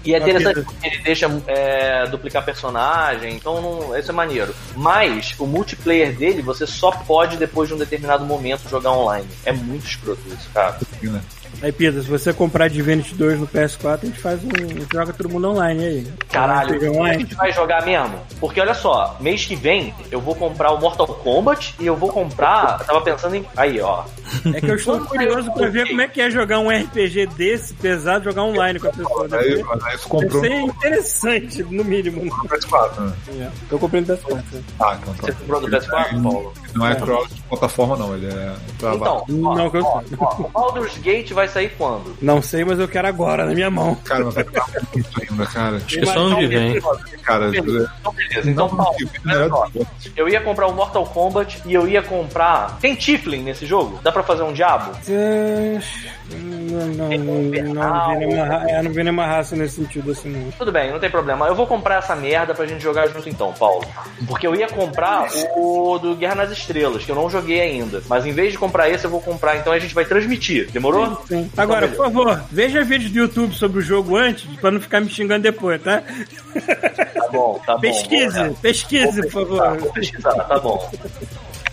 [0.08, 4.56] E é interessante porque ele deixa é, duplicar personagem, então não, isso é maneiro.
[4.74, 9.28] Mas o multiplayer dele você só pode depois de um determinado momento jogar online.
[9.44, 10.80] É muito escroto isso, cara.
[11.62, 11.68] Né?
[11.68, 14.50] Aí, Pita, se você comprar Divinity 2 no PS4, a gente faz um.
[14.50, 16.08] a gente joga todo mundo online aí.
[16.32, 17.24] Caralho, a online.
[17.24, 18.20] gente vai jogar mesmo?
[18.40, 22.10] Porque olha só, mês que vem eu vou comprar o Mortal Kombat e eu vou
[22.10, 22.78] comprar.
[22.82, 23.46] eu Tava pensando em.
[23.56, 24.04] Aí, ó.
[24.54, 27.74] É que eu estou curioso pra ver como é que é jogar um RPG desse
[27.74, 29.24] pesado, jogar online com a pessoa.
[29.24, 32.24] Aí, Deve, aí você comprou deve ser interessante, no mínimo.
[32.24, 33.14] no PS4, né?
[33.40, 33.50] É.
[33.72, 34.34] Eu comprei no PS4.
[34.36, 34.64] né?
[34.80, 35.28] Ah, então tá.
[35.28, 36.54] Você comprou do PS4, Paulo?
[36.76, 38.16] Não é cross plataforma, não.
[38.16, 38.54] Ele é.
[38.76, 42.16] Então, ó, Não, que eu ó, ó, o Baldur's Gate vai sair quando?
[42.22, 43.96] Não sei, mas eu quero agora, na minha mão.
[44.04, 45.78] Cara, mas vai ficar muito ainda, cara.
[45.78, 46.82] Acho que só ano que vem.
[47.24, 48.50] Cara, Então, beleza.
[48.52, 48.96] Então, Paulo,
[49.28, 49.68] olha só.
[50.16, 52.78] eu ia comprar o Mortal Kombat e eu ia comprar.
[52.80, 54.00] Tem Tiflin nesse jogo?
[54.04, 54.92] Dá pra fazer um diabo?
[55.08, 55.82] Não,
[56.36, 60.52] não, não, não, vi nenhuma, ra- é, não vi nenhuma raça nesse sentido assim, não.
[60.52, 61.48] Tudo bem, não tem problema.
[61.48, 63.86] Eu vou comprar essa merda pra gente jogar junto então, Paulo.
[64.28, 68.02] Porque eu ia comprar o do Guerra nas Estrelas, que eu não joguei ainda.
[68.10, 69.58] Mas em vez de comprar esse, eu vou comprar.
[69.58, 70.70] Então a gente vai transmitir.
[70.72, 71.22] Demorou?
[71.28, 71.50] Sim.
[71.56, 75.10] Agora, por favor, veja vídeos do YouTube sobre o jogo antes, pra não ficar me
[75.10, 76.02] xingando depois, tá?
[77.14, 77.82] Tá bom, tá bom.
[77.82, 79.78] Pesquise, pesquise, por favor.
[79.80, 80.90] vou pesquisar, tá bom.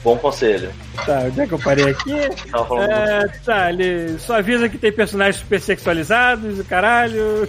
[0.04, 0.70] Bom conselho.
[1.06, 2.12] Tá, onde é que eu parei aqui?
[2.50, 7.48] Falando É, tá, ele só avisa que tem personagens super sexualizados, o caralho.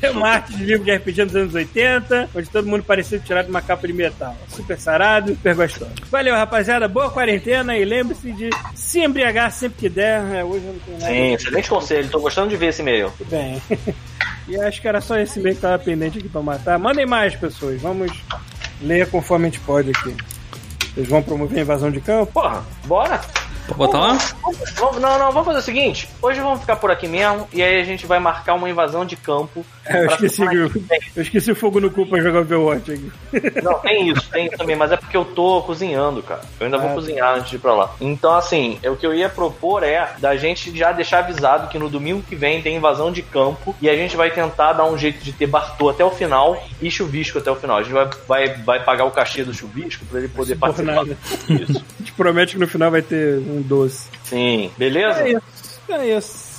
[0.00, 3.44] Tem uma arte de livro de RPG dos anos 80, onde todo mundo parecia tirado
[3.44, 4.34] de uma capa de metal.
[4.48, 5.92] Super sarado, super gostoso.
[6.10, 6.88] Valeu, rapaziada.
[6.88, 10.22] Boa quarentena e lembre-se de se embriagar sempre que der.
[10.34, 11.12] É, hoje eu não tenho nada.
[11.12, 12.08] Sim, excelente conselho.
[12.08, 13.12] Tô gostando de ver esse e-mail.
[13.28, 13.60] Bem.
[14.48, 16.78] e acho que era só esse meio que tava pendente aqui pra matar.
[16.78, 17.78] Mandem mais, pessoas.
[17.82, 18.10] Vamos
[18.80, 20.16] ler conforme a gente pode aqui.
[20.94, 22.32] Vocês vão promover a invasão de campo?
[22.32, 23.20] Porra, bora?
[23.76, 24.18] Botar lá?
[24.76, 26.08] Vamos- não, não, vamos fazer o seguinte.
[26.20, 29.14] Hoje vamos ficar por aqui mesmo e aí a gente vai marcar uma invasão de
[29.16, 29.64] campo.
[29.90, 30.70] É, eu esqueci, eu,
[31.16, 33.12] eu esqueci o fogo no cu pra jogar Overwatch aqui.
[33.62, 36.42] Não, tem isso, tem isso também, mas é porque eu tô cozinhando, cara.
[36.58, 37.94] Eu ainda vou Ah, cozinhar antes de ir pra lá.
[38.00, 41.78] Então, assim, é o que eu ia propor é da gente já deixar avisado que
[41.78, 44.96] no domingo que vem tem invasão de campo e a gente vai tentar dar um
[44.96, 47.78] jeito de ter Bartô até o final e chuvisco até o final.
[47.78, 50.94] A gente vai, vai, vai pagar o cachê do chuvisco pra ele poder participar.
[50.94, 51.18] nada.
[51.48, 51.78] Isso.
[51.78, 54.08] A gente promete que no final vai ter um doce.
[54.24, 55.20] Sim, beleza?
[55.22, 55.42] É isso,
[55.90, 56.49] é isso.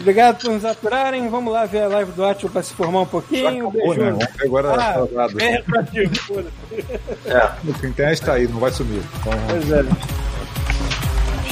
[0.00, 1.28] Obrigado por nos aturarem.
[1.28, 3.72] Vamos lá ver a live do Atio pra se formar um pouquinho.
[3.72, 3.80] Né?
[3.80, 4.16] Beijo.
[4.16, 5.40] Ver agora Ah, atrasado.
[5.42, 6.84] é foda-se.
[7.26, 7.36] É.
[7.36, 9.02] A internet tá aí, não vai sumir.
[9.20, 9.84] Então, Pois é.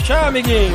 [0.03, 0.75] Tchau, amiguinho.